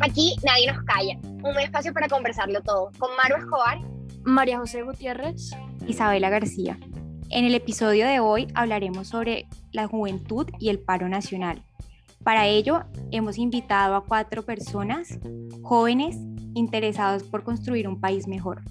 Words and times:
Aquí 0.00 0.36
nadie 0.44 0.72
nos 0.72 0.84
calla. 0.84 1.18
Un 1.42 1.58
espacio 1.60 1.92
para 1.92 2.08
conversarlo 2.08 2.60
todo. 2.62 2.90
Con 2.98 3.10
Maru 3.16 3.42
Escobar, 3.42 3.78
María 4.24 4.58
José 4.58 4.82
Gutiérrez, 4.82 5.50
Isabela 5.86 6.28
García. 6.30 6.78
En 7.30 7.44
el 7.44 7.54
episodio 7.54 8.06
de 8.06 8.20
hoy 8.20 8.48
hablaremos 8.54 9.08
sobre 9.08 9.46
la 9.72 9.86
juventud 9.86 10.46
y 10.58 10.68
el 10.68 10.78
paro 10.78 11.08
nacional. 11.08 11.62
Para 12.22 12.46
ello, 12.46 12.84
hemos 13.10 13.38
invitado 13.38 13.96
a 13.96 14.04
cuatro 14.04 14.44
personas, 14.44 15.18
jóvenes, 15.62 16.16
interesados 16.54 17.24
por 17.24 17.42
construir 17.42 17.88
un 17.88 18.00
país 18.00 18.28
mejor. 18.28 18.62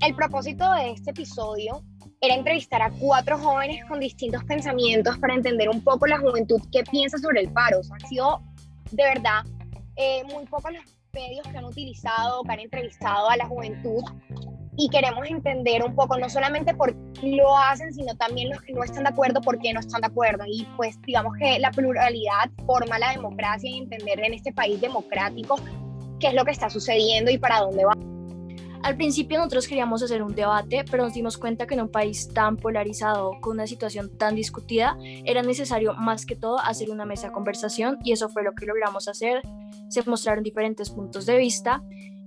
El 0.00 0.14
propósito 0.14 0.70
de 0.72 0.90
este 0.90 1.10
episodio 1.10 1.82
era 2.20 2.34
entrevistar 2.34 2.82
a 2.82 2.90
cuatro 2.90 3.38
jóvenes 3.38 3.84
con 3.86 3.98
distintos 3.98 4.44
pensamientos 4.44 5.16
para 5.18 5.34
entender 5.34 5.70
un 5.70 5.82
poco 5.82 6.06
la 6.06 6.18
juventud 6.18 6.60
que 6.70 6.82
piensa 6.84 7.16
sobre 7.18 7.40
el 7.40 7.52
paro. 7.52 7.80
han 7.90 8.08
sido 8.08 8.42
de 8.90 9.04
verdad 9.04 9.42
eh, 9.96 10.22
muy 10.24 10.44
pocos 10.44 10.72
los 10.72 10.82
medios 11.12 11.46
que 11.48 11.56
han 11.56 11.64
utilizado, 11.64 12.42
que 12.42 12.52
han 12.52 12.60
entrevistado 12.60 13.30
a 13.30 13.36
la 13.36 13.46
juventud 13.46 14.02
y 14.76 14.88
queremos 14.90 15.28
entender 15.28 15.82
un 15.82 15.94
poco, 15.94 16.18
no 16.18 16.28
solamente 16.28 16.74
por 16.74 16.94
qué 17.14 17.36
lo 17.36 17.56
hacen, 17.56 17.92
sino 17.92 18.14
también 18.16 18.50
los 18.50 18.60
que 18.62 18.72
no 18.72 18.84
están 18.84 19.04
de 19.04 19.10
acuerdo, 19.10 19.40
por 19.40 19.58
qué 19.58 19.72
no 19.72 19.80
están 19.80 20.00
de 20.00 20.06
acuerdo. 20.06 20.44
Y 20.46 20.66
pues 20.76 21.00
digamos 21.02 21.34
que 21.38 21.58
la 21.58 21.70
pluralidad 21.70 22.50
forma 22.66 22.98
la 22.98 23.10
democracia 23.12 23.68
y 23.68 23.78
entender 23.78 24.20
en 24.20 24.34
este 24.34 24.52
país 24.52 24.80
democrático 24.80 25.56
qué 26.18 26.28
es 26.28 26.34
lo 26.34 26.44
que 26.44 26.52
está 26.52 26.70
sucediendo 26.70 27.30
y 27.30 27.38
para 27.38 27.60
dónde 27.60 27.84
va. 27.84 27.94
Al 28.82 28.96
principio 28.96 29.38
nosotros 29.38 29.68
queríamos 29.68 30.02
hacer 30.02 30.22
un 30.22 30.34
debate, 30.34 30.84
pero 30.90 31.04
nos 31.04 31.12
dimos 31.12 31.36
cuenta 31.36 31.66
que 31.66 31.74
en 31.74 31.82
un 31.82 31.90
país 31.90 32.32
tan 32.32 32.56
polarizado, 32.56 33.32
con 33.42 33.52
una 33.52 33.66
situación 33.66 34.16
tan 34.16 34.34
discutida, 34.34 34.96
era 35.24 35.42
necesario 35.42 35.92
más 35.94 36.24
que 36.24 36.34
todo 36.34 36.58
hacer 36.58 36.90
una 36.90 37.04
mesa 37.04 37.26
de 37.26 37.32
conversación 37.34 37.98
y 38.02 38.12
eso 38.12 38.30
fue 38.30 38.42
lo 38.42 38.54
que 38.54 38.64
logramos 38.64 39.06
hacer. 39.06 39.42
Se 39.88 40.02
mostraron 40.08 40.42
diferentes 40.42 40.88
puntos 40.88 41.26
de 41.26 41.36
vista 41.36 41.82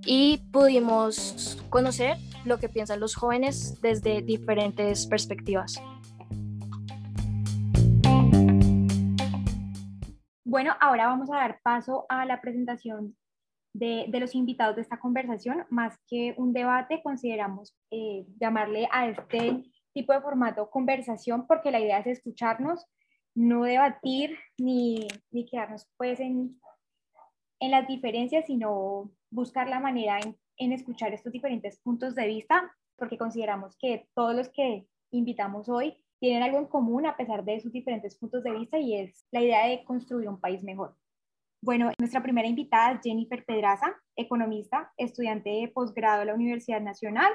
y 0.06 0.38
pudimos 0.52 1.58
conocer 1.70 2.18
lo 2.44 2.58
que 2.58 2.68
piensan 2.68 3.00
los 3.00 3.16
jóvenes 3.16 3.80
desde 3.80 4.22
diferentes 4.22 5.06
perspectivas. 5.06 5.82
Bueno, 10.44 10.76
ahora 10.80 11.08
vamos 11.08 11.28
a 11.32 11.36
dar 11.36 11.58
paso 11.64 12.06
a 12.08 12.24
la 12.26 12.40
presentación 12.40 13.16
de, 13.74 14.06
los 14.08 14.34
invitados 14.34 14.76
de 14.76 14.82
esta 14.82 14.98
conversación. 14.98 15.66
Más 15.68 15.98
que 16.06 16.34
un 16.38 16.52
debate, 16.52 17.02
consideramos 17.02 17.76
eh, 17.90 18.24
llamarle 18.40 18.88
a 18.90 19.08
este 19.08 19.62
tipo 19.92 20.12
de 20.12 20.22
formato 20.22 20.70
conversación 20.70 21.46
porque 21.46 21.70
la 21.70 21.80
idea 21.80 21.98
es 21.98 22.06
escucharnos, 22.06 22.86
no 23.34 23.64
debatir 23.64 24.38
ni, 24.58 25.06
ni 25.30 25.44
quedarnos 25.44 25.88
pues 25.96 26.20
en, 26.20 26.58
en 27.60 27.70
las 27.70 27.86
diferencias, 27.86 28.46
sino 28.46 29.12
buscar 29.30 29.68
la 29.68 29.80
manera 29.80 30.18
en, 30.20 30.36
en 30.56 30.72
escuchar 30.72 31.12
estos 31.12 31.32
diferentes 31.32 31.78
puntos 31.80 32.14
de 32.14 32.26
vista, 32.26 32.72
porque 32.96 33.18
consideramos 33.18 33.76
que 33.76 34.08
todos 34.14 34.34
los 34.34 34.48
que 34.48 34.86
invitamos 35.10 35.68
hoy 35.68 35.96
tienen 36.20 36.42
algo 36.42 36.58
en 36.58 36.66
común 36.66 37.06
a 37.06 37.16
pesar 37.16 37.44
de 37.44 37.60
sus 37.60 37.72
diferentes 37.72 38.16
puntos 38.16 38.42
de 38.44 38.52
vista 38.52 38.78
y 38.78 38.94
es 38.94 39.26
la 39.32 39.42
idea 39.42 39.66
de 39.66 39.84
construir 39.84 40.28
un 40.28 40.40
país 40.40 40.62
mejor. 40.62 40.96
Bueno, 41.64 41.90
nuestra 41.98 42.22
primera 42.22 42.46
invitada 42.46 42.92
es 42.92 43.00
Jennifer 43.02 43.42
Pedraza, 43.42 43.96
economista, 44.16 44.92
estudiante 44.98 45.48
de 45.48 45.68
posgrado 45.68 46.20
de 46.20 46.26
la 46.26 46.34
Universidad 46.34 46.82
Nacional, 46.82 47.32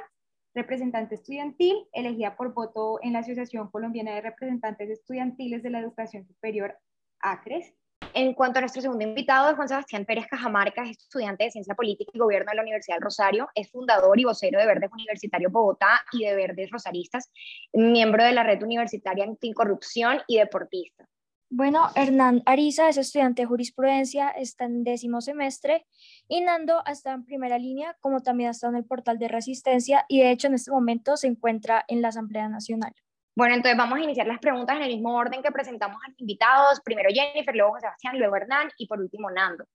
representante 0.54 1.16
estudiantil, 1.16 1.88
elegida 1.94 2.36
por 2.38 2.54
voto 2.54 3.00
en 3.02 3.14
la 3.14 3.20
Asociación 3.20 3.72
Colombiana 3.72 4.14
de 4.14 4.22
Representantes 4.22 4.88
Estudiantiles 4.88 5.64
de 5.64 5.72
la 5.72 5.80
Educación 5.80 6.28
Superior, 6.28 6.78
ACRES, 7.22 7.74
en 8.14 8.36
cuanto 8.36 8.60
a 8.60 8.62
nuestro 8.62 8.84
segundo 8.84 9.04
invitado, 9.04 9.56
Juan 9.56 9.68
Sebastián 9.68 10.06
Pérez 10.06 10.28
Cajamarca, 10.28 10.84
es 10.84 11.00
estudiante 11.00 11.46
de 11.46 11.52
Ciencia 11.52 11.74
Política 11.74 12.12
y 12.14 12.20
Gobierno 12.20 12.52
de 12.52 12.58
la 12.58 12.62
Universidad 12.62 13.00
Rosario, 13.00 13.50
es 13.56 13.72
fundador 13.72 14.20
y 14.20 14.26
vocero 14.26 14.60
de 14.60 14.68
Verdes 14.68 14.92
Universitarios 14.94 15.52
Bogotá 15.52 16.02
y 16.12 16.26
de 16.26 16.36
Verdes 16.36 16.70
Rosaristas, 16.70 17.32
miembro 17.74 18.24
de 18.24 18.34
la 18.34 18.44
Red 18.44 18.62
Universitaria 18.62 19.24
Anticorrupción 19.24 20.20
y 20.28 20.38
deportista. 20.38 21.08
Bueno, 21.52 21.88
Hernán 21.96 22.44
Ariza 22.46 22.90
es 22.90 22.98
estudiante 22.98 23.42
de 23.42 23.48
jurisprudencia, 23.48 24.30
está 24.30 24.66
en 24.66 24.84
décimo 24.84 25.20
semestre 25.20 25.88
y 26.28 26.42
Nando 26.42 26.84
está 26.86 27.14
en 27.14 27.26
primera 27.26 27.58
línea, 27.58 27.98
como 28.02 28.22
también 28.22 28.52
está 28.52 28.68
en 28.68 28.76
el 28.76 28.86
portal 28.86 29.18
de 29.18 29.30
resistencia 29.30 30.06
y 30.08 30.20
de 30.20 30.30
hecho 30.30 30.46
en 30.46 30.54
este 30.54 30.70
momento 30.70 31.18
se 31.18 31.26
encuentra 31.26 31.84
en 31.88 32.04
la 32.04 32.10
Asamblea 32.10 32.48
Nacional. 32.50 32.94
Bueno, 33.36 33.56
entonces 33.56 33.78
vamos 33.78 33.98
a 33.98 34.04
iniciar 34.04 34.28
las 34.28 34.38
preguntas 34.38 34.76
en 34.76 34.84
el 34.84 34.90
mismo 34.90 35.16
orden 35.16 35.42
que 35.42 35.52
presentamos 35.52 36.00
a 36.06 36.10
los 36.10 36.20
invitados. 36.20 36.82
Primero 36.82 37.10
Jennifer, 37.12 37.56
luego 37.56 37.80
Sebastián, 37.80 38.20
luego 38.20 38.36
Hernán 38.36 38.70
y 38.78 38.86
por 38.86 39.00
último 39.00 39.32
Nando. 39.32 39.66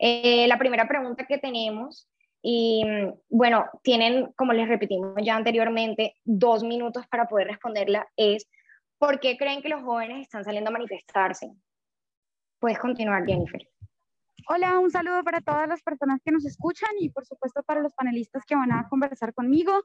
Eh, 0.00 0.48
la 0.48 0.58
primera 0.58 0.88
pregunta 0.88 1.26
que 1.26 1.38
tenemos, 1.38 2.08
y 2.42 2.82
bueno, 3.28 3.66
tienen, 3.82 4.32
como 4.32 4.52
les 4.52 4.66
repetimos 4.66 5.14
ya 5.22 5.36
anteriormente, 5.36 6.16
dos 6.24 6.64
minutos 6.64 7.06
para 7.08 7.26
poder 7.26 7.48
responderla, 7.48 8.08
es 8.16 8.48
¿por 9.00 9.18
qué 9.18 9.36
creen 9.36 9.62
que 9.62 9.70
los 9.70 9.82
jóvenes 9.82 10.20
están 10.20 10.44
saliendo 10.44 10.68
a 10.68 10.74
manifestarse? 10.74 11.50
Puedes 12.60 12.78
continuar, 12.78 13.24
Jennifer. 13.24 13.66
Hola, 14.46 14.78
un 14.78 14.90
saludo 14.90 15.24
para 15.24 15.40
todas 15.40 15.66
las 15.66 15.82
personas 15.82 16.20
que 16.22 16.30
nos 16.30 16.44
escuchan 16.44 16.90
y 16.98 17.08
por 17.08 17.24
supuesto 17.24 17.62
para 17.62 17.80
los 17.80 17.94
panelistas 17.94 18.44
que 18.44 18.54
van 18.54 18.72
a 18.72 18.86
conversar 18.88 19.32
conmigo 19.32 19.84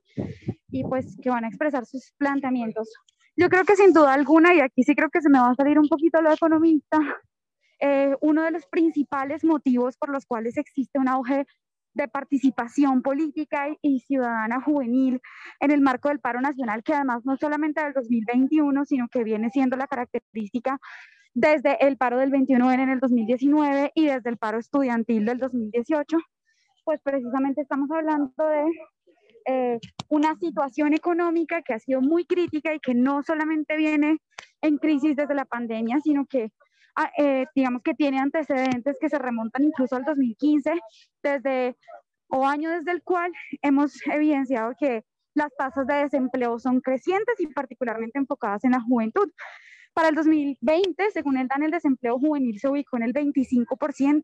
y 0.70 0.84
pues 0.84 1.18
que 1.22 1.30
van 1.30 1.46
a 1.46 1.48
expresar 1.48 1.86
sus 1.86 2.14
planteamientos. 2.18 2.92
Yo 3.38 3.48
creo 3.50 3.64
que 3.64 3.75
sin 3.75 3.94
duda 3.94 4.14
alguna, 4.14 4.54
y 4.54 4.59
aquí 4.59 4.84
sí 4.84 4.96
creo 4.96 5.09
que 5.09 5.22
se 5.22 5.30
me 5.30 5.40
va 5.40 5.52
a 5.52 5.56
salir 5.56 5.80
un 5.80 5.88
poquito 5.88 6.22
lo 6.22 6.31
economista, 6.31 7.00
eh, 7.80 8.16
uno 8.22 8.44
de 8.44 8.52
los 8.52 8.66
principales 8.66 9.46
motivos 9.46 9.98
por 9.98 10.09
los 10.09 10.25
cuales 10.25 10.58
existe 10.58 11.00
un 11.00 11.08
auge 11.08 11.46
de 11.95 12.07
participación 12.07 13.01
política 13.01 13.67
y, 13.81 14.00
ciudadana 14.01 14.61
juvenil 14.61 15.22
en 15.59 15.72
el 15.72 15.81
marco 15.81 16.09
del 16.09 16.19
paro 16.19 16.41
nacional, 16.41 16.83
que 16.83 16.94
además 16.94 17.25
no 17.25 17.38
solamente 17.38 17.81
del 17.83 17.94
2021, 17.94 18.85
sino 18.85 19.07
que 19.07 19.23
viene 19.23 19.50
siendo 19.50 19.78
la 19.78 19.88
característica 19.88 20.78
desde 21.33 21.85
el 21.85 21.97
paro 21.97 22.19
del 22.19 22.29
21 22.31 22.72
en 22.72 22.89
el 22.89 23.00
2019 23.00 23.91
y 23.95 24.06
desde 24.06 24.29
el 24.29 24.38
paro 24.38 24.59
estudiantil 24.59 25.25
del 25.25 25.39
2018, 25.39 26.17
pues 26.83 27.00
precisamente 27.01 27.61
estamos 27.61 27.89
hablando 27.91 28.31
de 28.38 28.66
eh, 29.47 29.79
una 30.09 30.35
situación 30.35 30.94
económica 30.94 31.62
que 31.62 31.73
ha 31.73 31.79
sido 31.79 32.01
muy 32.01 32.25
crítica 32.25 32.73
y 32.73 32.79
que 32.79 32.94
no 32.94 33.23
solamente 33.23 33.77
viene 33.77 34.17
en 34.62 34.77
crisis 34.77 35.16
desde 35.16 35.35
la 35.35 35.45
pandemia, 35.45 36.00
sino 36.01 36.25
que 36.25 36.51
eh, 37.17 37.45
digamos 37.56 37.81
que 37.81 37.94
tiene 37.94 38.19
antecedentes 38.19 38.97
que 39.00 39.09
se 39.09 39.17
remontan 39.17 39.63
incluso 39.63 39.95
al 39.95 40.03
2015, 40.03 40.79
desde 41.23 41.75
o 42.28 42.45
año 42.45 42.72
desde 42.72 42.91
el 42.91 43.03
cual 43.03 43.31
hemos 43.61 43.95
evidenciado 44.07 44.73
que 44.79 45.03
las 45.33 45.51
tasas 45.57 45.85
de 45.85 45.95
desempleo 45.95 46.59
son 46.59 46.81
crecientes 46.81 47.39
y 47.39 47.47
particularmente 47.47 48.17
enfocadas 48.17 48.63
en 48.63 48.72
la 48.72 48.81
juventud. 48.81 49.29
Para 49.94 50.09
el 50.09 50.16
2020, 50.16 51.11
según 51.11 51.38
el 51.38 51.47
DAN, 51.47 51.63
el 51.63 51.72
desempleo 51.72 52.19
juvenil 52.19 52.59
se 52.59 52.67
ubicó 52.67 52.97
en 52.97 53.03
el 53.03 53.13
25%, 53.13 54.22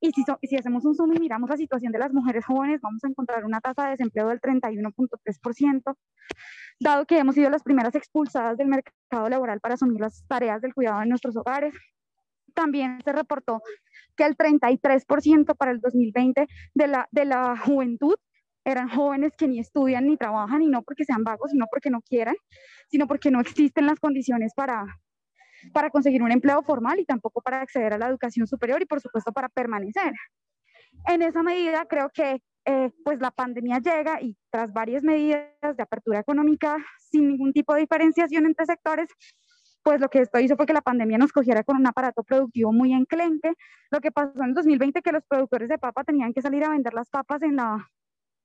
y 0.00 0.10
si, 0.10 0.24
si 0.42 0.56
hacemos 0.56 0.84
un 0.84 0.96
zoom 0.96 1.14
y 1.14 1.20
miramos 1.20 1.48
la 1.48 1.56
situación 1.56 1.92
de 1.92 1.98
las 1.98 2.12
mujeres 2.12 2.44
jóvenes, 2.44 2.80
vamos 2.80 3.04
a 3.04 3.08
encontrar 3.08 3.44
una 3.44 3.60
tasa 3.60 3.84
de 3.84 3.90
desempleo 3.92 4.28
del 4.28 4.40
31.3%, 4.40 5.96
dado 6.80 7.06
que 7.06 7.18
hemos 7.18 7.36
sido 7.36 7.50
las 7.50 7.62
primeras 7.62 7.94
expulsadas 7.94 8.56
del 8.56 8.66
mercado 8.66 9.28
laboral 9.28 9.60
para 9.60 9.74
asumir 9.74 10.00
las 10.00 10.26
tareas 10.26 10.60
del 10.60 10.74
cuidado 10.74 11.02
en 11.02 11.08
nuestros 11.08 11.36
hogares. 11.36 11.72
También 12.54 12.98
se 13.04 13.12
reportó 13.12 13.62
que 14.16 14.24
el 14.24 14.36
33% 14.36 15.56
para 15.56 15.70
el 15.70 15.80
2020 15.80 16.46
de 16.74 16.86
la, 16.86 17.08
de 17.10 17.24
la 17.24 17.56
juventud 17.56 18.14
eran 18.64 18.88
jóvenes 18.88 19.32
que 19.36 19.48
ni 19.48 19.58
estudian 19.58 20.06
ni 20.06 20.16
trabajan, 20.16 20.62
y 20.62 20.68
no 20.68 20.82
porque 20.82 21.04
sean 21.04 21.24
vagos, 21.24 21.50
sino 21.50 21.66
porque 21.70 21.90
no 21.90 22.00
quieran, 22.02 22.36
sino 22.88 23.06
porque 23.06 23.30
no 23.30 23.40
existen 23.40 23.86
las 23.86 23.98
condiciones 23.98 24.52
para, 24.54 24.84
para 25.72 25.90
conseguir 25.90 26.22
un 26.22 26.32
empleo 26.32 26.62
formal 26.62 27.00
y 27.00 27.04
tampoco 27.04 27.40
para 27.40 27.60
acceder 27.60 27.94
a 27.94 27.98
la 27.98 28.08
educación 28.08 28.46
superior 28.46 28.80
y 28.82 28.86
por 28.86 29.00
supuesto 29.00 29.32
para 29.32 29.48
permanecer. 29.48 30.12
En 31.06 31.22
esa 31.22 31.42
medida 31.42 31.86
creo 31.86 32.10
que 32.10 32.40
eh, 32.64 32.90
pues 33.04 33.18
la 33.20 33.32
pandemia 33.32 33.78
llega 33.78 34.22
y 34.22 34.36
tras 34.50 34.72
varias 34.72 35.02
medidas 35.02 35.48
de 35.60 35.82
apertura 35.82 36.20
económica 36.20 36.76
sin 37.10 37.28
ningún 37.28 37.52
tipo 37.52 37.74
de 37.74 37.80
diferenciación 37.80 38.46
entre 38.46 38.66
sectores, 38.66 39.08
pues 39.82 40.00
lo 40.00 40.08
que 40.08 40.20
esto 40.20 40.38
hizo 40.38 40.56
fue 40.56 40.66
que 40.66 40.72
la 40.72 40.80
pandemia 40.80 41.18
nos 41.18 41.32
cogiera 41.32 41.64
con 41.64 41.76
un 41.76 41.86
aparato 41.86 42.22
productivo 42.22 42.72
muy 42.72 42.92
enclenque. 42.92 43.52
Lo 43.90 44.00
que 44.00 44.12
pasó 44.12 44.32
en 44.36 44.50
el 44.50 44.54
2020 44.54 45.02
que 45.02 45.12
los 45.12 45.24
productores 45.24 45.68
de 45.68 45.78
papa 45.78 46.04
tenían 46.04 46.32
que 46.32 46.42
salir 46.42 46.64
a 46.64 46.70
vender 46.70 46.94
las 46.94 47.10
papas 47.10 47.42
en 47.42 47.56
la, 47.56 47.88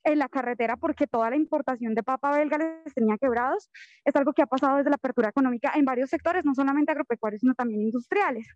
en 0.04 0.20
la 0.20 0.30
carretera 0.30 0.78
porque 0.78 1.06
toda 1.06 1.30
la 1.30 1.36
importación 1.36 1.94
de 1.94 2.04
papa 2.04 2.32
belga 2.32 2.58
les 2.58 2.94
tenía 2.94 3.18
quebrados. 3.18 3.70
Es 4.04 4.16
algo 4.16 4.34
que 4.34 4.42
ha 4.42 4.48
pasado 4.48 4.78
desde 4.78 4.90
la 4.90 4.96
apertura 4.96 5.30
económica 5.30 5.72
en 5.76 5.86
varios 5.86 6.10
sectores, 6.10 6.44
no 6.44 6.56
solamente 6.56 6.92
agropecuarios, 6.92 7.42
sino 7.42 7.54
también 7.54 7.82
industriales, 7.82 8.48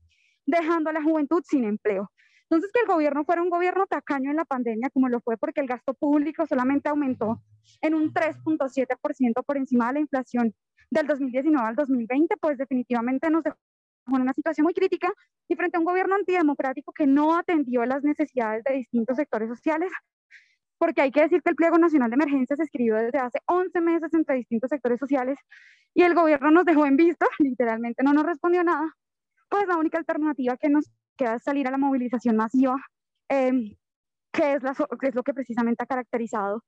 dejando 0.45 0.89
a 0.89 0.93
la 0.93 1.03
juventud 1.03 1.43
sin 1.45 1.65
empleo. 1.65 2.11
Entonces, 2.49 2.71
que 2.73 2.81
el 2.81 2.87
gobierno 2.87 3.23
fuera 3.23 3.41
un 3.41 3.49
gobierno 3.49 3.85
tacaño 3.87 4.29
en 4.29 4.35
la 4.35 4.43
pandemia, 4.43 4.89
como 4.89 5.07
lo 5.07 5.21
fue 5.21 5.37
porque 5.37 5.61
el 5.61 5.67
gasto 5.67 5.93
público 5.93 6.45
solamente 6.45 6.89
aumentó 6.89 7.41
en 7.79 7.93
un 7.93 8.11
3.7% 8.13 9.45
por 9.45 9.55
encima 9.55 9.87
de 9.87 9.93
la 9.93 9.99
inflación 10.01 10.53
del 10.91 11.07
2019 11.07 11.67
al 11.67 11.75
2020, 11.75 12.35
pues 12.39 12.57
definitivamente 12.57 13.29
nos 13.29 13.43
dejó 13.43 13.57
en 14.07 14.21
una 14.21 14.33
situación 14.33 14.65
muy 14.65 14.73
crítica 14.73 15.11
y 15.47 15.55
frente 15.55 15.77
a 15.77 15.79
un 15.79 15.85
gobierno 15.85 16.15
antidemocrático 16.15 16.91
que 16.91 17.07
no 17.07 17.35
atendió 17.35 17.85
las 17.85 18.03
necesidades 18.03 18.63
de 18.63 18.75
distintos 18.75 19.15
sectores 19.15 19.49
sociales, 19.49 19.91
porque 20.77 21.01
hay 21.01 21.11
que 21.11 21.21
decir 21.21 21.41
que 21.41 21.49
el 21.49 21.55
Pliego 21.55 21.77
Nacional 21.77 22.09
de 22.09 22.15
Emergencia 22.15 22.55
se 22.55 22.63
escribió 22.63 22.95
desde 22.95 23.19
hace 23.19 23.39
11 23.45 23.81
meses 23.81 24.13
entre 24.13 24.35
distintos 24.35 24.69
sectores 24.69 24.99
sociales 24.99 25.37
y 25.93 26.03
el 26.03 26.13
gobierno 26.13 26.51
nos 26.51 26.65
dejó 26.65 26.85
en 26.85 26.97
visto, 26.97 27.25
literalmente 27.39 28.03
no 28.03 28.13
nos 28.13 28.25
respondió 28.25 28.63
nada, 28.63 28.85
pues 29.49 29.67
la 29.67 29.77
única 29.77 29.97
alternativa 29.97 30.57
que 30.57 30.69
nos 30.69 30.89
queda 31.15 31.35
es 31.35 31.43
salir 31.43 31.67
a 31.67 31.71
la 31.71 31.77
movilización 31.77 32.35
masiva, 32.35 32.75
eh, 33.29 33.77
que 34.31 34.53
es, 34.53 34.63
la, 34.63 34.75
es 35.01 35.15
lo 35.15 35.23
que 35.23 35.33
precisamente 35.33 35.83
ha 35.83 35.87
caracterizado 35.87 36.63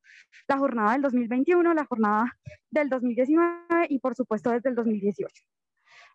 la 0.47 0.57
jornada 0.57 0.93
del 0.93 1.01
2021, 1.01 1.73
la 1.73 1.85
jornada 1.85 2.25
del 2.69 2.89
2019 2.89 3.87
y 3.89 3.99
por 3.99 4.15
supuesto 4.15 4.49
desde 4.51 4.69
el 4.69 4.75
2018. 4.75 5.27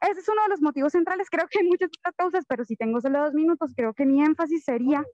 Ese 0.00 0.20
es 0.20 0.28
uno 0.28 0.42
de 0.42 0.48
los 0.50 0.60
motivos 0.60 0.92
centrales. 0.92 1.28
Creo 1.30 1.48
que 1.48 1.60
hay 1.60 1.66
muchas 1.66 1.90
otras 1.98 2.14
causas, 2.16 2.44
pero 2.48 2.64
si 2.64 2.76
tengo 2.76 3.00
solo 3.00 3.20
dos 3.20 3.34
minutos, 3.34 3.72
creo 3.74 3.94
que 3.94 4.06
mi 4.06 4.22
énfasis 4.22 4.64
sería 4.64 5.04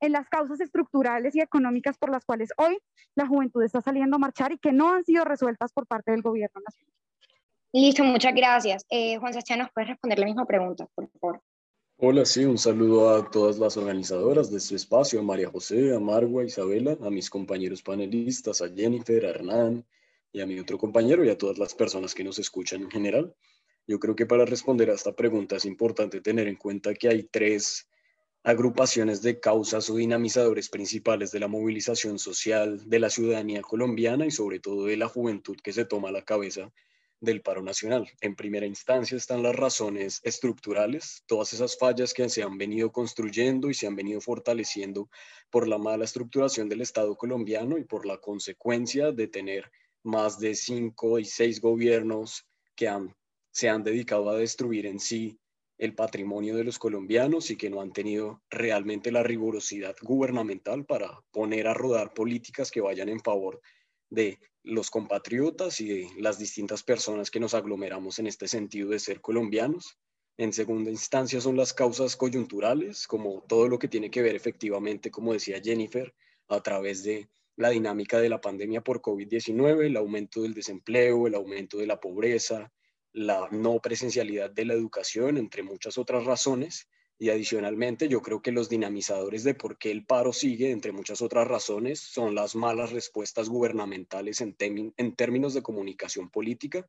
en 0.00 0.12
las 0.12 0.28
causas 0.28 0.60
estructurales 0.60 1.34
y 1.34 1.40
económicas 1.40 1.96
por 1.96 2.10
las 2.10 2.24
cuales 2.24 2.50
hoy 2.58 2.78
la 3.14 3.26
juventud 3.26 3.62
está 3.62 3.80
saliendo 3.80 4.16
a 4.16 4.18
marchar 4.18 4.52
y 4.52 4.58
que 4.58 4.72
no 4.72 4.92
han 4.92 5.04
sido 5.04 5.24
resueltas 5.24 5.72
por 5.72 5.86
parte 5.86 6.10
del 6.10 6.20
gobierno 6.20 6.60
nacional. 6.60 6.92
Listo, 7.72 8.04
muchas 8.04 8.34
gracias. 8.34 8.84
Eh, 8.90 9.16
Juan 9.18 9.32
Sebastián, 9.32 9.60
¿nos 9.60 9.70
puedes 9.72 9.88
responder 9.88 10.18
la 10.18 10.26
misma 10.26 10.46
pregunta, 10.46 10.86
por 10.94 11.08
favor? 11.10 11.42
Hola, 11.98 12.26
sí, 12.26 12.44
un 12.44 12.58
saludo 12.58 13.08
a 13.08 13.30
todas 13.30 13.58
las 13.58 13.78
organizadoras 13.78 14.50
de 14.50 14.58
este 14.58 14.76
espacio, 14.76 15.18
a 15.18 15.22
María 15.22 15.48
José, 15.48 15.94
a 15.94 15.98
Margua, 15.98 16.42
a 16.42 16.44
Isabela, 16.44 16.98
a 17.00 17.08
mis 17.08 17.30
compañeros 17.30 17.82
panelistas, 17.82 18.60
a 18.60 18.68
Jennifer, 18.68 19.24
a 19.24 19.30
Hernán 19.30 19.86
y 20.30 20.42
a 20.42 20.46
mi 20.46 20.58
otro 20.58 20.76
compañero 20.76 21.24
y 21.24 21.30
a 21.30 21.38
todas 21.38 21.56
las 21.56 21.74
personas 21.74 22.14
que 22.14 22.22
nos 22.22 22.38
escuchan 22.38 22.82
en 22.82 22.90
general. 22.90 23.34
Yo 23.86 23.98
creo 23.98 24.14
que 24.14 24.26
para 24.26 24.44
responder 24.44 24.90
a 24.90 24.92
esta 24.92 25.16
pregunta 25.16 25.56
es 25.56 25.64
importante 25.64 26.20
tener 26.20 26.48
en 26.48 26.56
cuenta 26.56 26.92
que 26.92 27.08
hay 27.08 27.22
tres 27.22 27.88
agrupaciones 28.42 29.22
de 29.22 29.40
causas 29.40 29.88
o 29.88 29.96
dinamizadores 29.96 30.68
principales 30.68 31.32
de 31.32 31.40
la 31.40 31.48
movilización 31.48 32.18
social 32.18 32.90
de 32.90 32.98
la 32.98 33.08
ciudadanía 33.08 33.62
colombiana 33.62 34.26
y 34.26 34.30
sobre 34.30 34.60
todo 34.60 34.84
de 34.84 34.98
la 34.98 35.08
juventud 35.08 35.56
que 35.64 35.72
se 35.72 35.86
toma 35.86 36.12
la 36.12 36.26
cabeza 36.26 36.70
del 37.20 37.42
paro 37.42 37.62
nacional. 37.62 38.08
En 38.20 38.36
primera 38.36 38.66
instancia 38.66 39.16
están 39.16 39.42
las 39.42 39.54
razones 39.54 40.20
estructurales, 40.22 41.22
todas 41.26 41.52
esas 41.52 41.78
fallas 41.78 42.12
que 42.12 42.28
se 42.28 42.42
han 42.42 42.58
venido 42.58 42.92
construyendo 42.92 43.70
y 43.70 43.74
se 43.74 43.86
han 43.86 43.96
venido 43.96 44.20
fortaleciendo 44.20 45.08
por 45.50 45.66
la 45.66 45.78
mala 45.78 46.04
estructuración 46.04 46.68
del 46.68 46.82
Estado 46.82 47.16
colombiano 47.16 47.78
y 47.78 47.84
por 47.84 48.06
la 48.06 48.18
consecuencia 48.18 49.12
de 49.12 49.28
tener 49.28 49.70
más 50.02 50.38
de 50.38 50.54
cinco 50.54 51.18
y 51.18 51.24
seis 51.24 51.60
gobiernos 51.60 52.46
que 52.74 52.90
se 53.50 53.68
han 53.68 53.82
dedicado 53.82 54.30
a 54.30 54.36
destruir 54.36 54.86
en 54.86 55.00
sí 55.00 55.38
el 55.78 55.94
patrimonio 55.94 56.56
de 56.56 56.64
los 56.64 56.78
colombianos 56.78 57.50
y 57.50 57.56
que 57.56 57.68
no 57.68 57.80
han 57.80 57.92
tenido 57.92 58.42
realmente 58.48 59.10
la 59.10 59.22
rigurosidad 59.22 59.96
gubernamental 60.00 60.86
para 60.86 61.22
poner 61.30 61.66
a 61.66 61.74
rodar 61.74 62.14
políticas 62.14 62.70
que 62.70 62.80
vayan 62.80 63.08
en 63.08 63.20
favor 63.20 63.60
de 64.10 64.38
los 64.62 64.90
compatriotas 64.90 65.80
y 65.80 65.88
de 65.88 66.08
las 66.18 66.38
distintas 66.38 66.82
personas 66.82 67.30
que 67.30 67.40
nos 67.40 67.54
aglomeramos 67.54 68.18
en 68.18 68.26
este 68.26 68.48
sentido 68.48 68.90
de 68.90 68.98
ser 68.98 69.20
colombianos. 69.20 69.98
En 70.38 70.52
segunda 70.52 70.90
instancia 70.90 71.40
son 71.40 71.56
las 71.56 71.72
causas 71.72 72.16
coyunturales, 72.16 73.06
como 73.06 73.42
todo 73.48 73.68
lo 73.68 73.78
que 73.78 73.88
tiene 73.88 74.10
que 74.10 74.22
ver 74.22 74.34
efectivamente, 74.34 75.10
como 75.10 75.32
decía 75.32 75.60
Jennifer, 75.62 76.14
a 76.48 76.60
través 76.62 77.02
de 77.04 77.28
la 77.56 77.70
dinámica 77.70 78.20
de 78.20 78.28
la 78.28 78.40
pandemia 78.40 78.82
por 78.82 79.00
COVID-19, 79.00 79.86
el 79.86 79.96
aumento 79.96 80.42
del 80.42 80.52
desempleo, 80.52 81.26
el 81.26 81.34
aumento 81.34 81.78
de 81.78 81.86
la 81.86 82.00
pobreza, 82.00 82.70
la 83.12 83.48
no 83.50 83.80
presencialidad 83.80 84.50
de 84.50 84.66
la 84.66 84.74
educación, 84.74 85.38
entre 85.38 85.62
muchas 85.62 85.96
otras 85.96 86.24
razones, 86.24 86.86
y 87.18 87.30
adicionalmente, 87.30 88.08
yo 88.08 88.20
creo 88.20 88.42
que 88.42 88.52
los 88.52 88.68
dinamizadores 88.68 89.42
de 89.42 89.54
por 89.54 89.78
qué 89.78 89.90
el 89.90 90.04
paro 90.04 90.34
sigue, 90.34 90.70
entre 90.70 90.92
muchas 90.92 91.22
otras 91.22 91.48
razones, 91.48 91.98
son 92.00 92.34
las 92.34 92.54
malas 92.54 92.92
respuestas 92.92 93.48
gubernamentales 93.48 94.42
en, 94.42 94.54
términos 95.14 95.54
de 95.54 95.62
comunicación 95.62 96.28
política 96.28 96.86